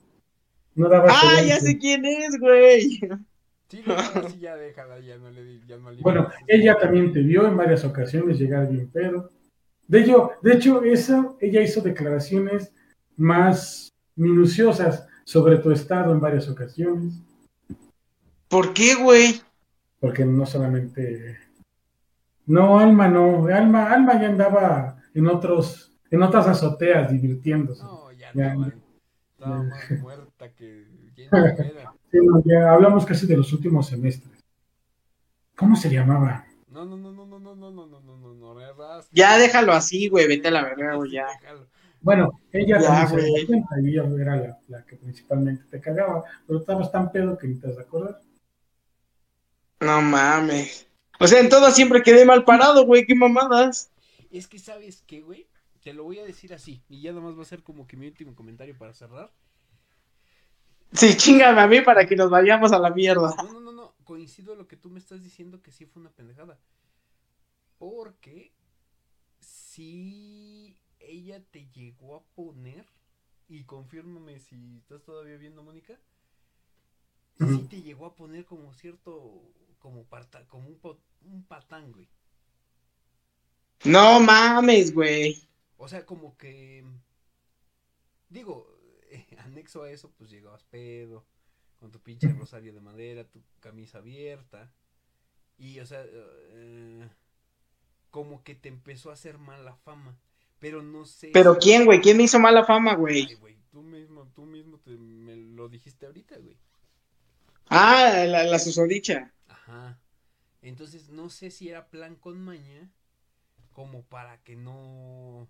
No 0.74 0.88
daba 0.88 1.08
Ah, 1.10 1.42
ya 1.46 1.60
sé 1.60 1.76
quién 1.76 2.04
es, 2.06 2.38
güey. 2.40 2.98
Sí, 3.68 3.82
no, 3.86 3.94
no, 4.22 4.28
sí, 4.30 4.38
ya 4.40 4.56
déjala, 4.56 4.98
ya 5.00 5.16
no 5.18 5.30
le 5.30 5.44
di- 5.44 5.60
ya 5.66 5.76
no 5.76 5.90
le 5.92 6.00
Bueno, 6.00 6.28
ella 6.48 6.76
también 6.78 7.12
te 7.12 7.20
vio 7.20 7.46
en 7.46 7.56
varias 7.56 7.84
ocasiones 7.84 8.38
llegar 8.38 8.68
bien 8.68 8.88
pedo. 8.90 9.30
De 9.86 10.00
hecho, 10.00 10.30
de 10.42 10.54
hecho, 10.54 10.82
esa, 10.82 11.28
ella 11.40 11.60
hizo 11.60 11.80
declaraciones 11.80 12.72
más 13.16 13.89
minuciosas 14.20 15.06
sobre 15.24 15.56
tu 15.58 15.70
estado 15.70 16.12
en 16.12 16.20
varias 16.20 16.48
ocasiones, 16.48 17.14
¿Por 18.48 18.72
qué, 18.74 18.94
güey? 18.96 19.40
porque 20.00 20.24
no 20.24 20.44
solamente, 20.46 21.38
no, 22.46 22.78
Alma 22.78 23.06
no, 23.08 23.46
Alma, 23.46 23.92
Alma 23.92 24.20
ya 24.20 24.28
andaba 24.28 24.96
en 25.14 25.26
otros, 25.28 25.92
en 26.10 26.22
otras 26.22 26.46
azoteas 26.48 27.12
divirtiéndose. 27.12 27.82
No, 27.82 28.10
ya 28.12 28.32
Ya, 28.34 28.54
no, 28.54 28.68
ya. 28.68 28.74
estaba 29.32 29.62
más 29.62 29.90
muerta 30.00 30.52
que 30.54 30.86
llena 31.14 31.42
de 31.52 31.62
vera. 31.72 31.92
Sí, 32.10 32.18
no, 32.22 32.42
ya 32.44 32.72
hablamos 32.72 33.06
casi 33.06 33.26
de 33.26 33.36
los 33.36 33.52
últimos 33.52 33.86
semestres. 33.86 34.40
¿Cómo 35.54 35.76
se 35.76 35.90
llamaba? 35.90 36.44
No, 36.68 36.84
no, 36.84 36.96
no, 36.96 37.12
no, 37.12 37.26
no, 37.26 37.38
no, 37.38 37.54
no, 37.54 37.70
no, 37.70 37.86
no, 37.86 38.00
no, 38.00 38.16
no, 38.16 38.34
no. 38.34 39.00
Ya 39.12 39.36
déjalo 39.38 39.72
así, 39.72 40.08
güey. 40.08 40.26
Vete 40.26 40.48
a 40.48 40.50
la 40.50 40.64
verga, 40.64 40.94
güey, 40.94 41.12
ya. 41.12 41.26
Déjalo. 41.40 41.66
Bueno, 42.02 42.40
ella 42.52 42.80
Ya, 42.80 43.06
se 43.06 43.14
güey. 43.14 43.34
dio 43.34 43.46
cuenta 43.46 43.80
y 43.80 43.88
ella 43.90 44.04
era 44.18 44.36
la, 44.36 44.58
la 44.68 44.86
que 44.86 44.96
principalmente 44.96 45.64
te 45.70 45.80
cagaba, 45.80 46.24
pero 46.46 46.58
estabas 46.60 46.90
tan 46.90 47.12
pedo 47.12 47.36
que 47.36 47.46
ni 47.46 47.56
te 47.56 47.68
has 47.68 47.76
de 47.76 47.82
acordar. 47.82 48.20
No 49.80 50.00
mames. 50.02 50.86
O 51.18 51.26
sea, 51.26 51.40
en 51.40 51.48
todas 51.48 51.74
siempre 51.74 52.02
quedé 52.02 52.24
mal 52.24 52.44
parado, 52.44 52.84
güey. 52.86 53.04
Qué 53.06 53.14
mamadas. 53.14 53.90
Es 54.30 54.46
que, 54.46 54.58
¿sabes 54.58 55.02
qué, 55.06 55.20
güey? 55.20 55.46
Te 55.82 55.92
lo 55.92 56.04
voy 56.04 56.18
a 56.18 56.24
decir 56.24 56.52
así, 56.52 56.82
y 56.88 57.00
ya 57.00 57.12
nomás 57.12 57.36
va 57.38 57.42
a 57.42 57.46
ser 57.46 57.62
como 57.62 57.86
que 57.86 57.96
mi 57.96 58.06
último 58.06 58.34
comentario 58.34 58.76
para 58.76 58.92
cerrar. 58.92 59.32
Sí, 60.92 61.16
chingame 61.16 61.60
a 61.60 61.66
mí 61.66 61.80
para 61.80 62.06
que 62.06 62.16
nos 62.16 62.30
vayamos 62.30 62.72
a 62.72 62.78
la 62.78 62.90
mierda. 62.90 63.34
No, 63.36 63.52
no, 63.52 63.60
no, 63.60 63.72
no, 63.72 63.94
coincido 64.04 64.52
en 64.52 64.58
lo 64.58 64.66
que 64.68 64.76
tú 64.76 64.90
me 64.90 64.98
estás 64.98 65.22
diciendo 65.22 65.62
que 65.62 65.70
sí 65.70 65.86
fue 65.86 66.00
una 66.00 66.10
pendejada. 66.10 66.58
Porque 67.78 68.52
si 69.40 70.76
ella 71.00 71.42
te 71.50 71.68
llegó 71.70 72.16
a 72.16 72.24
poner, 72.34 72.86
y 73.48 73.64
confírmame 73.64 74.38
si 74.40 74.78
estás 74.78 75.02
todavía 75.02 75.36
viendo, 75.36 75.62
Mónica, 75.62 75.98
sí 77.44 77.64
Ujú. 77.64 77.68
te 77.68 77.82
llegó 77.82 78.06
a 78.06 78.14
poner 78.14 78.44
como 78.44 78.72
cierto, 78.72 79.42
como, 79.78 80.04
parta, 80.04 80.46
como 80.46 80.68
un 80.68 81.44
patán, 81.44 81.92
güey. 81.92 82.08
No 83.84 84.20
mames, 84.20 84.90
güey. 84.94 85.36
O 85.78 85.88
sea, 85.88 86.06
como 86.06 86.36
que. 86.36 86.84
Digo, 88.28 88.66
eh, 89.10 89.26
anexo 89.38 89.82
a 89.82 89.90
eso, 89.90 90.10
pues 90.16 90.30
llegabas 90.30 90.64
pedo, 90.64 91.26
con 91.78 91.90
tu 91.90 92.00
pinche 92.00 92.32
rosario 92.32 92.72
de 92.72 92.80
madera, 92.80 93.24
tu 93.28 93.42
camisa 93.60 93.98
abierta. 93.98 94.72
Y, 95.58 95.80
o 95.80 95.86
sea, 95.86 96.04
eh, 96.06 97.08
como 98.10 98.42
que 98.44 98.54
te 98.54 98.68
empezó 98.68 99.10
a 99.10 99.14
hacer 99.14 99.38
mala 99.38 99.74
fama. 99.76 100.18
Pero 100.60 100.82
no 100.82 101.04
sé. 101.06 101.30
Pero 101.32 101.54
si- 101.54 101.60
¿quién, 101.60 101.84
güey? 101.86 102.00
¿Quién 102.00 102.16
me 102.16 102.24
hizo 102.24 102.38
mala 102.38 102.64
fama, 102.64 102.92
Ay, 102.92 102.96
güey? 102.96 103.34
güey, 103.34 103.56
tú 103.72 103.82
mismo, 103.82 104.28
tú 104.34 104.44
mismo 104.46 104.78
te, 104.78 104.90
me 104.90 105.34
lo 105.36 105.68
dijiste 105.68 106.06
ahorita, 106.06 106.36
güey. 106.38 106.56
Ah, 107.68 108.24
la, 108.26 108.44
la 108.44 108.58
susodicha. 108.58 109.32
Ajá. 109.48 109.98
Entonces, 110.62 111.08
no 111.08 111.30
sé 111.30 111.50
si 111.50 111.68
era 111.70 111.88
plan 111.88 112.16
con 112.16 112.40
maña, 112.40 112.90
como 113.72 114.02
para 114.04 114.42
que 114.42 114.56
no. 114.56 115.48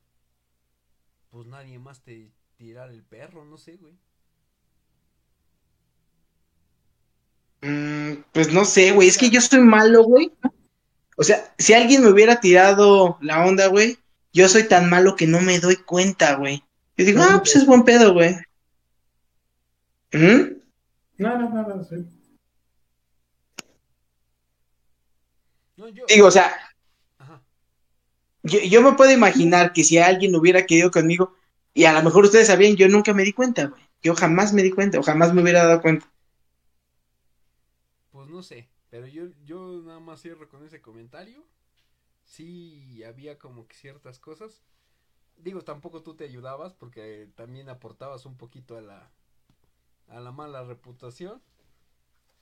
Pues 1.30 1.46
nadie 1.46 1.78
más 1.78 2.02
te 2.02 2.30
tirara 2.56 2.92
el 2.92 3.02
perro, 3.02 3.44
no 3.44 3.56
sé, 3.56 3.76
güey. 3.76 3.94
Mm, 7.62 8.22
pues 8.32 8.52
no 8.52 8.64
sé, 8.64 8.92
güey. 8.92 9.08
Es 9.08 9.18
que 9.18 9.30
yo 9.30 9.40
soy 9.40 9.60
malo, 9.60 10.02
güey. 10.04 10.32
O 11.16 11.22
sea, 11.22 11.54
si 11.58 11.74
alguien 11.74 12.02
me 12.02 12.10
hubiera 12.10 12.40
tirado 12.40 13.18
la 13.20 13.44
onda, 13.44 13.66
güey, 13.68 13.98
yo 14.32 14.48
soy 14.48 14.64
tan 14.64 14.88
malo 14.88 15.16
que 15.16 15.26
no 15.26 15.40
me 15.40 15.58
doy 15.58 15.76
cuenta, 15.76 16.36
güey. 16.36 16.62
Yo 16.96 17.04
digo, 17.04 17.22
ah, 17.22 17.38
pues 17.38 17.56
es 17.56 17.66
buen 17.66 17.84
pedo, 17.84 18.12
güey. 18.12 18.36
¿Mm? 20.12 20.60
Nada, 21.18 21.48
nada, 21.48 21.84
sí. 21.84 21.96
No, 25.76 25.88
yo. 25.88 26.04
Digo, 26.08 26.26
o 26.26 26.30
sea, 26.30 26.52
Ajá. 27.18 27.42
yo, 28.42 28.60
yo 28.60 28.82
me 28.82 28.92
puedo 28.92 29.12
imaginar 29.12 29.72
que 29.72 29.84
si 29.84 29.98
alguien 29.98 30.34
hubiera 30.34 30.66
querido 30.66 30.90
conmigo, 30.90 31.34
y 31.72 31.84
a 31.84 31.92
lo 31.92 32.02
mejor 32.02 32.24
ustedes 32.24 32.48
sabían, 32.48 32.76
yo 32.76 32.88
nunca 32.88 33.14
me 33.14 33.22
di 33.22 33.32
cuenta, 33.32 33.66
güey. 33.66 33.82
Yo 34.02 34.14
jamás 34.14 34.52
me 34.52 34.62
di 34.62 34.70
cuenta, 34.70 34.98
o 34.98 35.02
jamás 35.02 35.32
me 35.32 35.42
hubiera 35.42 35.64
dado 35.64 35.82
cuenta. 35.82 36.10
Pues 38.10 38.28
no 38.28 38.42
sé, 38.42 38.68
pero 38.90 39.06
yo, 39.06 39.26
yo 39.44 39.82
nada 39.84 40.00
más 40.00 40.20
cierro 40.20 40.48
con 40.48 40.64
ese 40.64 40.80
comentario. 40.80 41.44
Sí, 42.30 43.02
había 43.02 43.40
como 43.40 43.66
que 43.66 43.74
ciertas 43.74 44.20
cosas. 44.20 44.62
Digo, 45.36 45.62
tampoco 45.62 46.04
tú 46.04 46.14
te 46.14 46.22
ayudabas 46.22 46.74
porque 46.74 47.28
también 47.34 47.68
aportabas 47.68 48.24
un 48.24 48.36
poquito 48.36 48.76
a 48.76 48.80
la, 48.80 49.10
a 50.06 50.20
la 50.20 50.30
mala 50.30 50.62
reputación. 50.62 51.42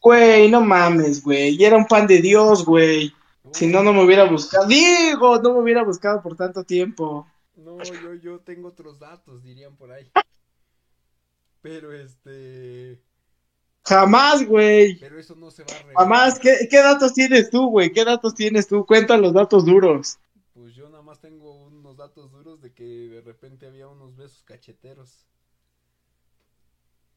Güey, 0.03 0.51
no 0.51 0.61
mames, 0.61 1.23
güey. 1.25 1.57
Y 1.57 1.65
era 1.65 1.79
un 1.79 1.87
pan 1.87 2.07
de 2.07 2.21
Dios, 2.21 2.67
güey. 2.67 3.15
Si 3.55 3.67
no, 3.67 3.83
no 3.83 3.95
me 3.95 4.05
hubiera 4.05 4.25
buscado. 4.25 4.67
Digo, 4.67 5.41
no 5.41 5.55
me 5.55 5.61
hubiera 5.61 5.83
buscado 5.85 6.21
por 6.21 6.37
tanto 6.37 6.65
tiempo. 6.65 7.27
No, 7.57 7.83
yo, 7.83 8.13
yo 8.13 8.41
tengo 8.41 8.69
otros 8.69 8.99
datos, 8.99 9.43
dirían 9.43 9.75
por 9.75 9.91
ahí. 9.91 10.13
Pero 11.63 11.95
este. 11.95 13.01
Jamás, 13.89 14.45
güey. 14.45 14.99
Pero 14.99 15.19
eso 15.19 15.35
no 15.35 15.51
se 15.51 15.65
va 15.65 15.73
a 15.73 15.79
revelar. 15.79 15.97
Jamás. 15.97 16.39
¿Qué, 16.39 16.69
¿Qué 16.71 16.79
datos 16.79 17.15
tienes 17.15 17.49
tú, 17.49 17.71
güey? 17.71 17.91
¿Qué 17.91 18.05
datos 18.05 18.35
tienes 18.35 18.67
tú? 18.69 18.85
Cuenta 18.85 19.17
los 19.17 19.33
datos 19.33 19.65
duros. 19.65 20.19
Pues 20.53 20.75
yo 20.75 20.91
nada 20.91 21.03
más 21.03 21.21
tengo 21.21 21.67
unos 21.67 21.97
datos 21.97 22.31
duros 22.31 22.61
de 22.61 22.75
que 22.75 22.85
de 22.85 23.23
repente 23.23 23.67
había 23.67 23.89
unos 23.89 24.15
besos 24.15 24.43
cacheteros. 24.43 25.27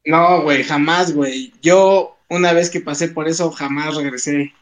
No, 0.04 0.42
güey, 0.42 0.64
jamás, 0.64 1.14
güey. 1.14 1.52
Yo, 1.60 2.16
una 2.28 2.52
vez 2.52 2.70
que 2.70 2.80
pasé 2.80 3.08
por 3.08 3.28
eso, 3.28 3.50
jamás 3.50 3.94
regresé. 3.94 4.52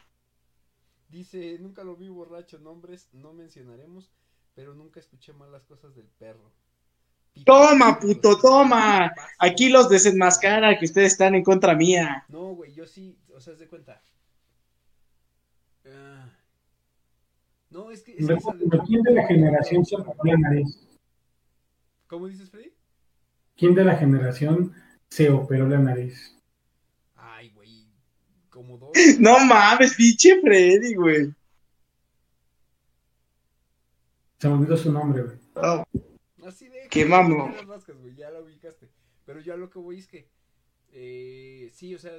Dice, 1.08 1.58
nunca 1.60 1.84
lo 1.84 1.96
vi 1.96 2.08
borracho, 2.08 2.58
nombres 2.58 3.08
no 3.12 3.32
mencionaremos, 3.32 4.10
pero 4.54 4.74
nunca 4.74 5.00
escuché 5.00 5.32
malas 5.32 5.64
cosas 5.64 5.94
del 5.94 6.06
perro. 6.06 6.52
Toma, 7.44 7.98
puto, 7.98 8.38
toma. 8.38 9.12
Aquí 9.38 9.68
los 9.70 9.88
desenmascara 9.88 10.78
que 10.78 10.84
ustedes 10.84 11.12
están 11.12 11.34
en 11.34 11.42
contra 11.42 11.74
mía. 11.74 12.24
No, 12.28 12.54
güey, 12.54 12.72
yo 12.74 12.86
sí, 12.86 13.18
o 13.34 13.40
sea, 13.40 13.54
haz 13.54 13.58
de 13.58 13.68
cuenta. 13.68 14.02
Ah. 15.86 16.28
no, 17.70 17.90
es 17.90 18.02
que... 18.02 18.12
Es 18.12 18.26
¿Quién 18.86 19.02
de 19.02 19.12
la 19.12 19.26
generación 19.26 19.84
se 19.84 19.96
operó 19.96 20.18
la 20.24 20.36
nariz? 20.36 20.78
¿Cómo 22.06 22.26
dices, 22.26 22.50
Freddy? 22.50 22.72
¿Quién 23.56 23.74
de 23.74 23.84
la 23.84 23.96
generación 23.96 24.72
se 25.08 25.30
operó 25.30 25.68
la 25.68 25.78
nariz? 25.78 26.36
Ay, 27.16 27.50
güey, 27.50 27.86
como 28.48 28.78
dos. 28.78 28.90
No 29.18 29.38
mames, 29.38 29.94
pinche 29.94 30.40
Freddy, 30.40 30.94
güey. 30.94 31.34
Se 34.38 34.48
me 34.48 34.54
olvidó 34.54 34.76
su 34.76 34.90
nombre, 34.90 35.22
güey. 35.22 35.36
Oh, 35.54 35.84
Mamlo. 37.06 37.46
ya 37.46 37.56
las 37.56 37.66
rascas, 37.66 37.96
güey, 37.96 38.14
ya 38.14 38.30
la 38.30 38.40
ubicaste. 38.40 38.88
Pero 39.24 39.40
yo 39.40 39.54
a 39.54 39.56
lo 39.56 39.70
que 39.70 39.78
voy 39.78 39.98
es 39.98 40.06
que... 40.06 40.28
Eh, 40.92 41.70
sí, 41.72 41.94
o 41.94 41.98
sea... 41.98 42.12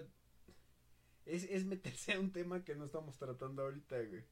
Es, 1.26 1.44
es 1.44 1.66
meterse 1.66 2.14
a 2.14 2.20
un 2.20 2.32
tema 2.32 2.64
que 2.64 2.76
no 2.76 2.86
estamos 2.86 3.18
tratando 3.18 3.64
ahorita, 3.64 3.98
güey. 3.98 4.24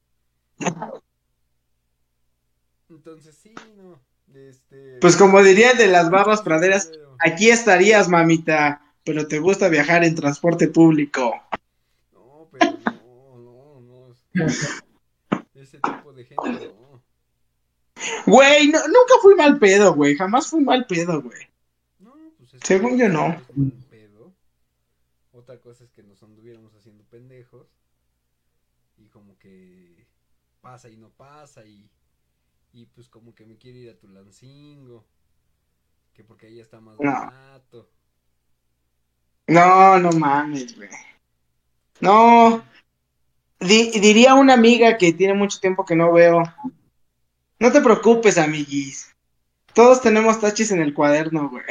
Entonces, 2.88 3.36
sí, 3.36 3.54
no. 3.76 4.00
Este... 4.34 4.98
Pues 5.00 5.16
como 5.16 5.42
diría 5.42 5.74
de 5.74 5.86
las 5.88 6.10
barras 6.10 6.42
praderas, 6.42 6.90
aquí 7.18 7.50
estarías, 7.50 8.08
mamita, 8.08 8.82
pero 9.04 9.26
te 9.28 9.38
gusta 9.38 9.68
viajar 9.68 10.04
en 10.04 10.14
transporte 10.14 10.68
público. 10.68 11.34
No, 12.12 12.48
pero 12.50 12.72
no, 12.84 13.80
no, 13.80 13.80
no. 13.80 14.16
Ese 15.54 15.78
tipo 15.78 16.12
de 16.12 16.24
gente, 16.24 16.72
no. 16.74 16.79
Güey, 18.26 18.68
no- 18.68 18.86
nunca 18.86 19.14
fui 19.22 19.34
mal 19.34 19.58
pedo, 19.58 19.94
güey. 19.94 20.16
Jamás 20.16 20.48
fui 20.48 20.62
mal 20.62 20.86
pedo, 20.86 21.20
güey. 21.22 21.40
No, 21.98 22.14
pues 22.38 22.54
es 22.54 22.60
Según 22.64 22.96
yo, 22.98 23.08
no. 23.08 23.28
es 23.32 23.46
buen 23.54 23.70
pedo. 23.90 24.32
Otra 25.32 25.58
cosa 25.60 25.84
es 25.84 25.90
que 25.92 26.02
nos 26.02 26.22
anduviéramos 26.22 26.74
haciendo 26.74 27.04
pendejos. 27.04 27.66
Y 28.96 29.08
como 29.08 29.38
que 29.38 30.06
pasa 30.60 30.88
y 30.88 30.96
no 30.96 31.10
pasa. 31.10 31.64
Y, 31.66 31.88
y 32.72 32.86
pues 32.86 33.08
como 33.08 33.34
que 33.34 33.44
me 33.46 33.56
quiere 33.56 33.78
ir 33.80 33.90
a 33.90 33.98
Tulancingo. 33.98 35.04
Que 36.14 36.24
porque 36.24 36.46
ahí 36.46 36.60
está 36.60 36.80
más 36.80 36.96
No. 37.00 37.10
barato. 37.12 37.88
No, 39.46 39.98
no 39.98 40.12
mames, 40.12 40.76
güey. 40.76 40.88
No. 42.00 42.62
Di- 43.58 43.90
diría 44.00 44.34
una 44.34 44.54
amiga 44.54 44.96
que 44.96 45.12
tiene 45.12 45.34
mucho 45.34 45.58
tiempo 45.60 45.84
que 45.84 45.96
no 45.96 46.12
veo. 46.12 46.42
No 47.60 47.70
te 47.70 47.80
preocupes, 47.80 48.38
amiguis. 48.38 49.14
Todos 49.74 50.00
tenemos 50.00 50.40
taches 50.40 50.72
en 50.72 50.80
el 50.80 50.94
cuaderno, 50.94 51.50
güey. 51.50 51.64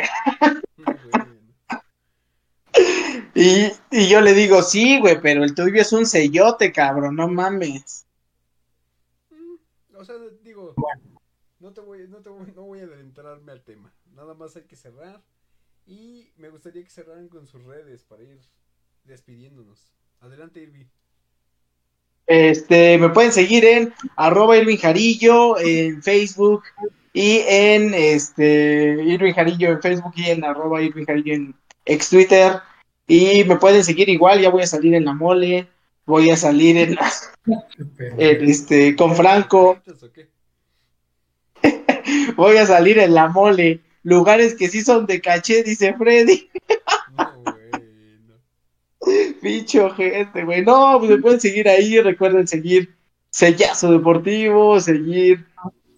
Y, 3.35 3.71
y 3.91 4.09
yo 4.09 4.19
le 4.21 4.33
digo, 4.33 4.61
sí, 4.61 4.99
güey, 4.99 5.21
pero 5.21 5.43
el 5.43 5.55
tuyo 5.55 5.81
es 5.81 5.93
un 5.93 6.05
sellote, 6.05 6.71
cabrón, 6.71 7.15
no 7.15 7.27
mames. 7.27 8.05
O 9.95 10.03
sea, 10.03 10.15
digo, 10.43 10.75
no 11.59 11.73
te 11.73 11.81
voy, 11.81 12.07
no 12.07 12.21
te 12.21 12.29
voy, 12.29 12.51
no 12.55 12.63
voy 12.63 12.79
a 12.81 12.83
adentrarme 12.83 13.51
al 13.51 13.63
tema. 13.63 13.93
Nada 14.13 14.33
más 14.33 14.55
hay 14.55 14.63
que 14.63 14.75
cerrar. 14.75 15.23
Y 15.85 16.31
me 16.35 16.49
gustaría 16.49 16.83
que 16.83 16.89
cerraran 16.89 17.29
con 17.29 17.47
sus 17.47 17.63
redes 17.63 18.03
para 18.03 18.23
ir 18.23 18.39
despidiéndonos. 19.05 19.91
Adelante, 20.19 20.59
Irvi. 20.59 20.87
Este, 22.29 22.99
me 22.99 23.09
pueden 23.09 23.31
seguir 23.31 23.65
en 23.65 23.91
arroba 24.15 24.55
Irving 24.55 24.77
Jarillo 24.77 25.57
en 25.57 26.03
Facebook 26.03 26.61
y 27.11 27.39
en 27.47 27.95
este 27.95 29.03
Irving 29.03 29.33
Jarillo 29.33 29.69
en 29.71 29.81
Facebook 29.81 30.13
y 30.15 30.29
en 30.29 30.45
arroba 30.45 30.79
Irving 30.79 31.05
Jarillo 31.05 31.33
en 31.33 31.55
ex 31.85 32.11
Twitter. 32.11 32.59
Y 33.07 33.43
me 33.45 33.55
pueden 33.55 33.83
seguir 33.83 34.09
igual, 34.09 34.39
ya 34.39 34.51
voy 34.51 34.61
a 34.61 34.67
salir 34.67 34.93
en 34.93 35.05
la 35.05 35.13
mole, 35.15 35.67
voy 36.05 36.29
a 36.29 36.37
salir 36.37 36.77
en, 36.77 36.95
en, 38.19 38.47
este 38.47 38.95
con 38.95 39.15
Franco, 39.15 39.79
voy 42.35 42.57
a 42.57 42.65
salir 42.67 42.99
en 42.99 43.15
la 43.15 43.27
mole. 43.27 43.81
Lugares 44.03 44.53
que 44.53 44.69
sí 44.69 44.81
son 44.83 45.07
de 45.07 45.19
caché, 45.19 45.63
dice 45.63 45.95
Freddy. 45.95 46.47
No. 47.17 47.58
Picho, 49.41 49.89
gente, 49.91 50.43
güey. 50.43 50.63
No, 50.63 50.97
pues 50.99 51.11
me 51.11 51.17
pueden 51.17 51.39
seguir 51.39 51.67
ahí. 51.69 51.99
Recuerden 51.99 52.47
seguir 52.47 52.95
Sellazo 53.29 53.91
Deportivo, 53.91 54.79
seguir, 54.79 55.45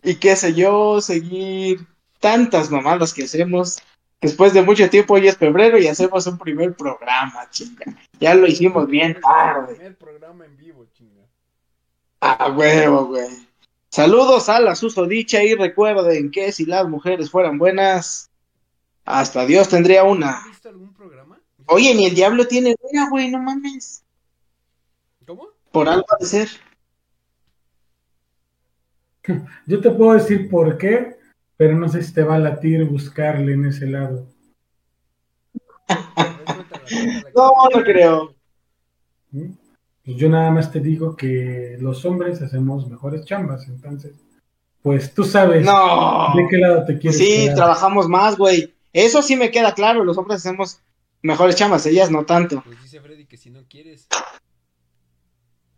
y 0.03 0.15
qué 0.15 0.35
sé 0.35 0.53
yo, 0.53 0.99
seguir 1.01 1.88
tantas 2.19 2.69
mamadas 2.69 3.13
que 3.13 3.23
hacemos. 3.23 3.79
Después 4.19 4.53
de 4.53 4.61
mucho 4.61 4.89
tiempo, 4.89 5.15
hoy 5.15 5.27
es 5.27 5.38
febrero 5.38 5.79
y 5.79 5.88
hacemos 5.88 6.27
un 6.27 6.38
primer 6.38 6.75
programa, 6.75 7.49
chinga. 7.49 7.85
Ya 8.19 8.35
lo 8.35 8.45
hicimos 8.45 8.88
bien 8.88 9.19
tarde. 9.19 9.77
El 9.83 9.95
programa 9.95 10.45
en 10.45 10.57
vivo, 10.57 10.85
chinga. 10.93 11.23
Ah, 12.19 12.53
huevo, 12.55 13.05
güey. 13.05 13.29
Saludos 13.89 14.47
a 14.47 14.59
la 14.59 14.75
susodicha 14.75 15.43
y 15.43 15.55
recuerden 15.55 16.31
que 16.31 16.51
si 16.51 16.65
las 16.65 16.88
mujeres 16.88 17.31
fueran 17.31 17.57
buenas, 17.57 18.29
hasta 19.05 19.45
Dios 19.45 19.69
tendría 19.69 20.03
una. 20.03 20.38
¿Has 20.38 20.47
visto 20.47 20.69
algún 20.69 20.93
programa? 20.93 21.41
Oye, 21.72 21.95
ni 21.95 22.06
el 22.06 22.15
diablo 22.15 22.45
tiene 22.48 22.76
una, 22.81 23.10
güey, 23.10 23.30
no 23.31 23.39
mames. 23.39 24.03
¿Cómo? 25.26 25.48
Por 25.72 25.88
algo 25.89 26.06
de 26.19 26.26
ser. 26.26 26.49
Yo 29.68 29.80
te 29.81 29.91
puedo 29.91 30.14
decir 30.14 30.49
por 30.49 30.77
qué, 30.77 31.18
pero 31.57 31.76
no 31.77 31.88
sé 31.89 32.02
si 32.03 32.14
te 32.14 32.23
va 32.23 32.35
a 32.35 32.39
latir 32.39 32.84
buscarle 32.85 33.53
en 33.53 33.65
ese 33.65 33.88
lado. 33.88 34.27
No, 37.34 37.52
no 37.73 37.84
creo. 37.84 38.35
¿sí? 39.31 39.56
Pues 40.03 40.18
yo 40.18 40.27
nada 40.27 40.52
más 40.52 40.69
te 40.72 40.81
digo 40.81 41.15
que 41.15 41.77
los 41.80 42.03
hombres 42.03 42.41
hacemos 42.41 42.89
mejores 42.89 43.23
chambas, 43.23 43.65
entonces, 43.69 44.11
pues 44.81 45.14
tú 45.14 45.23
sabes 45.23 45.64
No. 45.65 46.34
de 46.35 46.48
qué 46.49 46.57
lado 46.57 46.84
te 46.85 46.98
quieres 46.98 47.18
Sí, 47.18 47.43
quedar. 47.45 47.56
trabajamos 47.56 48.10
más, 48.10 48.35
güey. 48.38 48.73
Eso 48.91 49.22
sí 49.22 49.38
me 49.38 49.52
queda 49.52 49.73
claro. 49.73 50.03
Los 50.03 50.18
hombres 50.18 50.39
hacemos 50.45 50.81
mejores 51.22 51.56
chamas, 51.56 51.85
ellas 51.85 52.11
no 52.11 52.26
tanto. 52.26 52.61
Pues 52.64 52.81
dice 52.81 52.99
Freddy 53.02 53.26
que 53.26 53.38
si 53.38 53.49
no 53.49 53.64
quieres, 53.68 54.07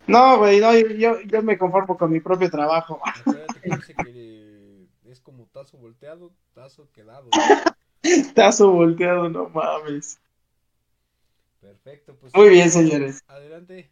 No, 0.07 0.37
güey, 0.37 0.59
no, 0.59 0.77
yo, 0.77 1.21
yo 1.21 1.41
me 1.43 1.57
conformo 1.57 1.97
con 1.97 2.11
mi 2.11 2.19
propio 2.19 2.49
trabajo. 2.49 2.99
acuérdate 3.03 3.59
que 3.61 3.75
dice 3.75 3.95
que 4.03 4.87
es 5.11 5.19
como 5.21 5.45
tazo 5.47 5.77
volteado, 5.77 6.33
tazo 6.53 6.89
quedado. 6.91 7.29
Tazo 8.35 8.69
volteado, 8.69 9.29
no 9.29 9.47
mames. 9.47 10.19
Perfecto, 11.61 12.17
pues. 12.19 12.35
Muy 12.35 12.49
bien, 12.49 12.69
señores. 12.69 13.23
Adelante. 13.27 13.89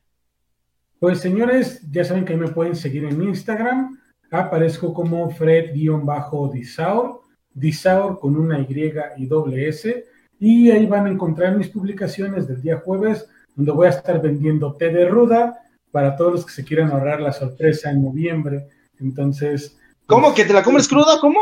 Pues 1.00 1.20
señores, 1.20 1.82
ya 1.90 2.04
saben 2.04 2.26
que 2.26 2.36
me 2.36 2.50
pueden 2.50 2.76
seguir 2.76 3.06
en 3.06 3.22
Instagram. 3.24 3.98
Aparezco 4.30 4.94
como 4.94 5.32
Fred-Disaur, 5.32 7.22
Disaur 7.54 8.20
con 8.20 8.36
una 8.36 8.60
Y 8.60 8.94
y 9.18 9.26
doble 9.26 9.68
S. 9.70 10.06
Y 10.42 10.72
ahí 10.72 10.88
van 10.88 11.06
a 11.06 11.12
encontrar 11.12 11.56
mis 11.56 11.70
publicaciones 11.70 12.48
del 12.48 12.62
día 12.62 12.80
jueves, 12.80 13.30
donde 13.56 13.72
voy 13.72 13.86
a 13.88 13.92
estar 13.92 14.20
vendiendo 14.22 14.74
té 14.76 14.90
de 14.90 15.08
ruda 15.08 15.60
para 15.92 16.16
todos 16.18 16.32
los 16.34 16.46
que 16.46 16.52
se 16.52 16.66
quieran 16.66 16.90
ahorrar 16.92 17.22
la 17.22 17.32
sorpresa 17.32 17.92
en 17.92 18.02
noviembre. 18.04 18.68
Entonces, 19.00 19.78
¿Cómo? 20.08 20.34
¿Que 20.34 20.44
te 20.44 20.52
la 20.54 20.64
comes 20.64 20.88
cruda? 20.88 21.20
¿Cómo? 21.22 21.40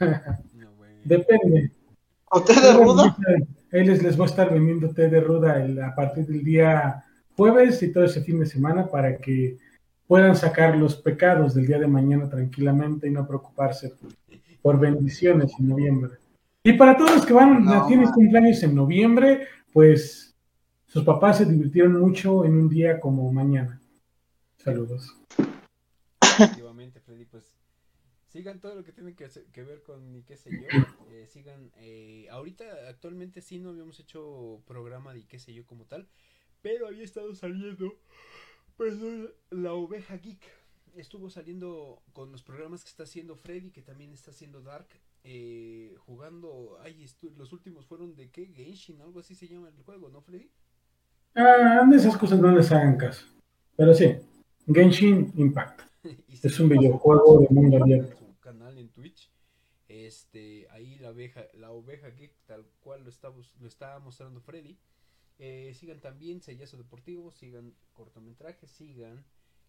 Depende. 1.04 1.70
¿O 2.30 2.42
te 2.42 2.54
de 2.60 2.72
ruda? 2.72 3.16
Él 3.70 3.86
les, 3.86 4.02
les 4.02 4.18
va 4.18 4.24
a 4.24 4.28
estar 4.28 4.52
vendiendo 4.52 4.90
té 4.90 5.08
de 5.08 5.20
ruda 5.20 5.62
el- 5.62 5.80
a 5.80 5.94
partir 5.94 6.26
del 6.26 6.42
día 6.42 7.04
jueves 7.36 7.82
y 7.82 7.92
todo 7.92 8.04
ese 8.04 8.22
fin 8.22 8.40
de 8.40 8.46
semana 8.46 8.86
para 8.86 9.16
que 9.18 9.56
puedan 10.06 10.34
sacar 10.36 10.76
los 10.76 10.96
pecados 10.96 11.54
del 11.54 11.66
día 11.66 11.78
de 11.78 11.86
mañana 11.86 12.28
tranquilamente 12.28 13.06
y 13.08 13.10
no 13.10 13.26
preocuparse 13.26 13.90
por, 13.90 14.10
por 14.62 14.78
bendiciones 14.80 15.52
en 15.58 15.68
noviembre. 15.68 16.12
Y 16.66 16.72
para 16.72 16.96
todos 16.96 17.14
los 17.16 17.26
que 17.26 17.34
van, 17.34 17.62
No, 17.62 17.86
tienen 17.86 18.06
man. 18.06 18.14
cumpleaños 18.14 18.62
en 18.62 18.74
noviembre, 18.74 19.46
pues 19.70 20.34
sus 20.86 21.04
papás 21.04 21.36
se 21.36 21.44
divirtieron 21.44 22.00
mucho 22.00 22.46
en 22.46 22.56
un 22.56 22.70
día 22.70 22.98
como 23.00 23.30
mañana. 23.30 23.82
Saludos. 24.56 25.14
Efectivamente, 26.22 27.00
Freddy, 27.00 27.26
pues 27.26 27.54
sigan 28.28 28.60
todo 28.60 28.76
lo 28.76 28.82
que 28.82 28.92
tiene 28.92 29.14
que, 29.14 29.62
ver 29.62 29.82
con 29.82 30.10
mi 30.10 30.22
qué 30.22 30.38
sé 30.38 30.50
yo. 30.52 30.66
eh, 31.10 31.26
sigan, 31.28 31.70
eh, 31.76 32.28
ahorita 32.30 32.64
actualmente 32.88 33.42
sí 33.42 33.58
no 33.58 33.68
habíamos 33.68 34.00
hecho 34.00 34.62
programa 34.66 35.12
de 35.12 35.26
qué 35.26 35.38
sé 35.38 35.52
yo 35.52 35.66
como 35.66 35.84
tal, 35.84 36.08
pero 36.62 36.86
había 36.86 37.04
estado 37.04 37.34
saliendo, 37.34 37.92
perdón, 38.78 39.34
la 39.50 39.74
oveja 39.74 40.16
geek. 40.16 40.40
Estuvo 40.96 41.28
saliendo 41.28 42.02
con 42.14 42.32
los 42.32 42.42
programas 42.42 42.84
que 42.84 42.88
está 42.88 43.02
haciendo 43.02 43.36
Freddy, 43.36 43.70
que 43.70 43.82
también 43.82 44.14
está 44.14 44.30
haciendo 44.30 44.62
Dark, 44.62 44.88
eh, 45.24 45.94
jugando, 46.00 46.76
ay, 46.82 47.06
los 47.36 47.52
últimos 47.52 47.86
fueron 47.86 48.14
de 48.14 48.30
qué, 48.30 48.46
Genshin, 48.46 49.00
algo 49.00 49.20
así 49.20 49.34
se 49.34 49.48
llama 49.48 49.70
el 49.70 49.82
juego, 49.82 50.10
¿no, 50.10 50.20
Freddy? 50.20 50.50
Ah, 51.34 51.82
de 51.88 51.96
esas 51.96 52.16
cosas 52.16 52.38
no 52.38 52.52
les 52.52 52.70
hagan 52.70 52.98
caso. 52.98 53.26
Pero 53.74 53.94
sí, 53.94 54.16
Genshin 54.66 55.32
Impact. 55.34 55.82
Es 56.42 56.60
un 56.60 56.68
videojuego 56.68 57.40
de 57.40 57.48
mundo 57.48 57.82
abierto. 57.82 58.18
su 58.18 58.38
canal 58.40 58.76
en 58.76 58.90
Twitch. 58.90 59.30
Este, 59.88 60.68
ahí 60.70 60.96
la 60.98 61.10
oveja, 61.10 61.46
la 61.54 61.70
oveja 61.70 62.10
geek 62.10 62.36
tal 62.44 62.66
cual 62.80 63.02
lo 63.04 63.08
está, 63.08 63.30
lo 63.30 63.66
está 63.66 63.98
mostrando 64.00 64.42
Freddy. 64.42 64.78
Eh, 65.38 65.72
sigan 65.74 66.00
también 66.00 66.42
Sellazo 66.42 66.76
Deportivo, 66.76 67.32
sigan 67.32 67.74
cortometrajes, 67.94 68.70
sigan 68.70 69.24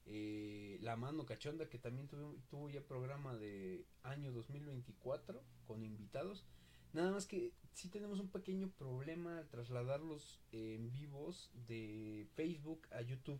eh, 0.05 0.77
La 0.81 0.95
Mano 0.95 1.25
Cachonda, 1.25 1.69
que 1.69 1.79
también 1.79 2.07
tuvo, 2.07 2.69
ya 2.69 2.81
programa 2.81 3.35
de 3.35 3.85
año 4.03 4.31
2024 4.31 5.41
con 5.65 5.83
invitados. 5.83 6.45
Nada 6.93 7.11
más 7.11 7.25
que 7.25 7.53
sí 7.73 7.89
tenemos 7.89 8.19
un 8.19 8.29
pequeño 8.29 8.69
problema 8.69 9.39
al 9.39 9.49
trasladarlos 9.49 10.41
en 10.51 10.91
vivos 10.91 11.51
de 11.67 12.27
Facebook 12.35 12.87
a 12.91 13.01
YouTube. 13.01 13.39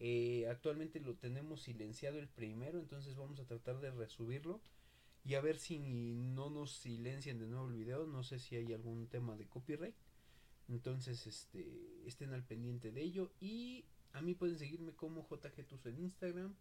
Eh, 0.00 0.46
actualmente 0.48 0.98
lo 1.00 1.14
tenemos 1.14 1.62
silenciado 1.62 2.18
el 2.18 2.28
primero, 2.28 2.80
entonces 2.80 3.16
vamos 3.16 3.38
a 3.38 3.46
tratar 3.46 3.80
de 3.80 3.90
resubirlo 3.90 4.60
y 5.24 5.34
a 5.34 5.40
ver 5.40 5.58
si 5.58 5.78
no 5.78 6.50
nos 6.50 6.72
silencian 6.72 7.38
de 7.38 7.46
nuevo 7.46 7.68
el 7.68 7.74
video. 7.74 8.06
No 8.06 8.22
sé 8.22 8.38
si 8.38 8.56
hay 8.56 8.72
algún 8.72 9.06
tema 9.08 9.36
de 9.36 9.46
copyright. 9.46 9.94
Entonces, 10.68 11.26
este, 11.26 12.02
estén 12.06 12.32
al 12.32 12.44
pendiente 12.44 12.90
de 12.90 13.02
ello. 13.02 13.32
Y 13.40 13.84
a 14.12 14.20
mí 14.22 14.34
pueden 14.34 14.58
seguirme 14.58 14.92
como 14.92 15.26
JG 15.28 15.66
Tuso 15.66 15.88
en 15.88 15.98
Instagram, 16.00 16.54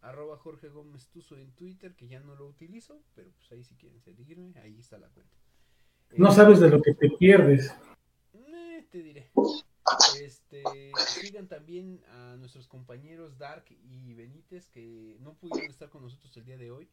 arroba 0.00 0.36
Jorge 0.38 0.68
Gómez 0.68 1.08
Tuso 1.08 1.36
en 1.36 1.52
Twitter, 1.52 1.94
que 1.94 2.08
ya 2.08 2.20
no 2.20 2.34
lo 2.34 2.46
utilizo, 2.46 3.02
pero 3.14 3.30
pues 3.32 3.52
ahí 3.52 3.64
si 3.64 3.74
quieren 3.76 4.00
seguirme, 4.00 4.52
ahí 4.60 4.78
está 4.78 4.98
la 4.98 5.08
cuenta. 5.08 5.32
No 6.16 6.28
Eh, 6.28 6.32
sabes 6.32 6.60
de 6.60 6.70
lo 6.70 6.80
que 6.82 6.94
te 6.94 7.10
pierdes. 7.10 7.74
eh, 8.32 8.86
te 8.90 9.02
diré. 9.02 9.30
Este, 10.20 10.62
sigan 10.96 11.48
también 11.48 12.02
a 12.08 12.36
nuestros 12.36 12.66
compañeros 12.68 13.36
Dark 13.38 13.66
y 13.70 14.14
Benítez 14.14 14.68
que 14.68 15.16
no 15.20 15.34
pudieron 15.34 15.70
estar 15.70 15.90
con 15.90 16.02
nosotros 16.02 16.34
el 16.36 16.44
día 16.44 16.56
de 16.56 16.70
hoy 16.70 16.88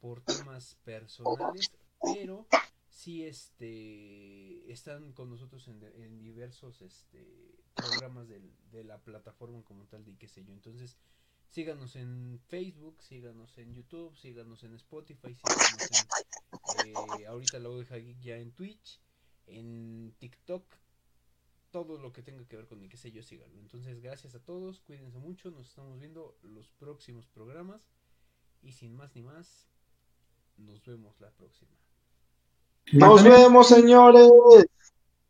por 0.00 0.20
temas 0.22 0.76
personales, 0.84 1.70
pero 2.14 2.46
sí 2.90 3.24
este 3.24 4.70
están 4.70 5.12
con 5.12 5.30
nosotros 5.30 5.66
en, 5.68 5.80
diversos 6.22 6.82
este 6.82 7.56
programas 7.74 8.28
del- 8.28 8.52
de 8.70 8.84
la 8.84 8.98
plataforma 9.02 9.62
como 9.64 9.86
tal 9.86 10.04
de 10.04 10.16
qué 10.16 10.28
sé 10.28 10.44
yo. 10.44 10.52
Entonces, 10.52 10.98
síganos 11.48 11.96
en 11.96 12.40
Facebook, 12.48 13.02
síganos 13.02 13.56
en 13.58 13.74
YouTube, 13.74 14.16
síganos 14.16 14.62
en 14.64 14.74
Spotify, 14.74 15.34
síganos 15.34 15.90
en 16.76 16.86
eh, 16.86 17.26
ahorita 17.26 17.58
la 17.58 17.70
oveja 17.70 17.96
geek 17.96 18.20
ya 18.20 18.36
en 18.38 18.52
Twitch, 18.52 19.00
en 19.46 20.14
TikTok, 20.18 20.76
todo 21.70 21.98
lo 21.98 22.12
que 22.12 22.22
tenga 22.22 22.46
que 22.46 22.56
ver 22.56 22.66
con 22.66 22.80
mi 22.80 22.88
qué 22.88 22.96
sé 22.96 23.12
yo, 23.12 23.22
síganlo. 23.22 23.60
Entonces, 23.60 24.00
gracias 24.00 24.34
a 24.34 24.40
todos, 24.42 24.80
cuídense 24.80 25.18
mucho, 25.18 25.50
nos 25.50 25.68
estamos 25.68 25.98
viendo 25.98 26.36
los 26.42 26.68
próximos 26.70 27.26
programas 27.28 27.88
y 28.62 28.72
sin 28.72 28.94
más 28.96 29.14
ni 29.14 29.22
más, 29.22 29.68
nos 30.56 30.84
vemos 30.84 31.20
la 31.20 31.30
próxima. 31.30 31.76
Nos 32.92 33.22
vemos, 33.22 33.68
señores. 33.68 34.28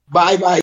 Bye, 0.07 0.39
bye. 0.39 0.63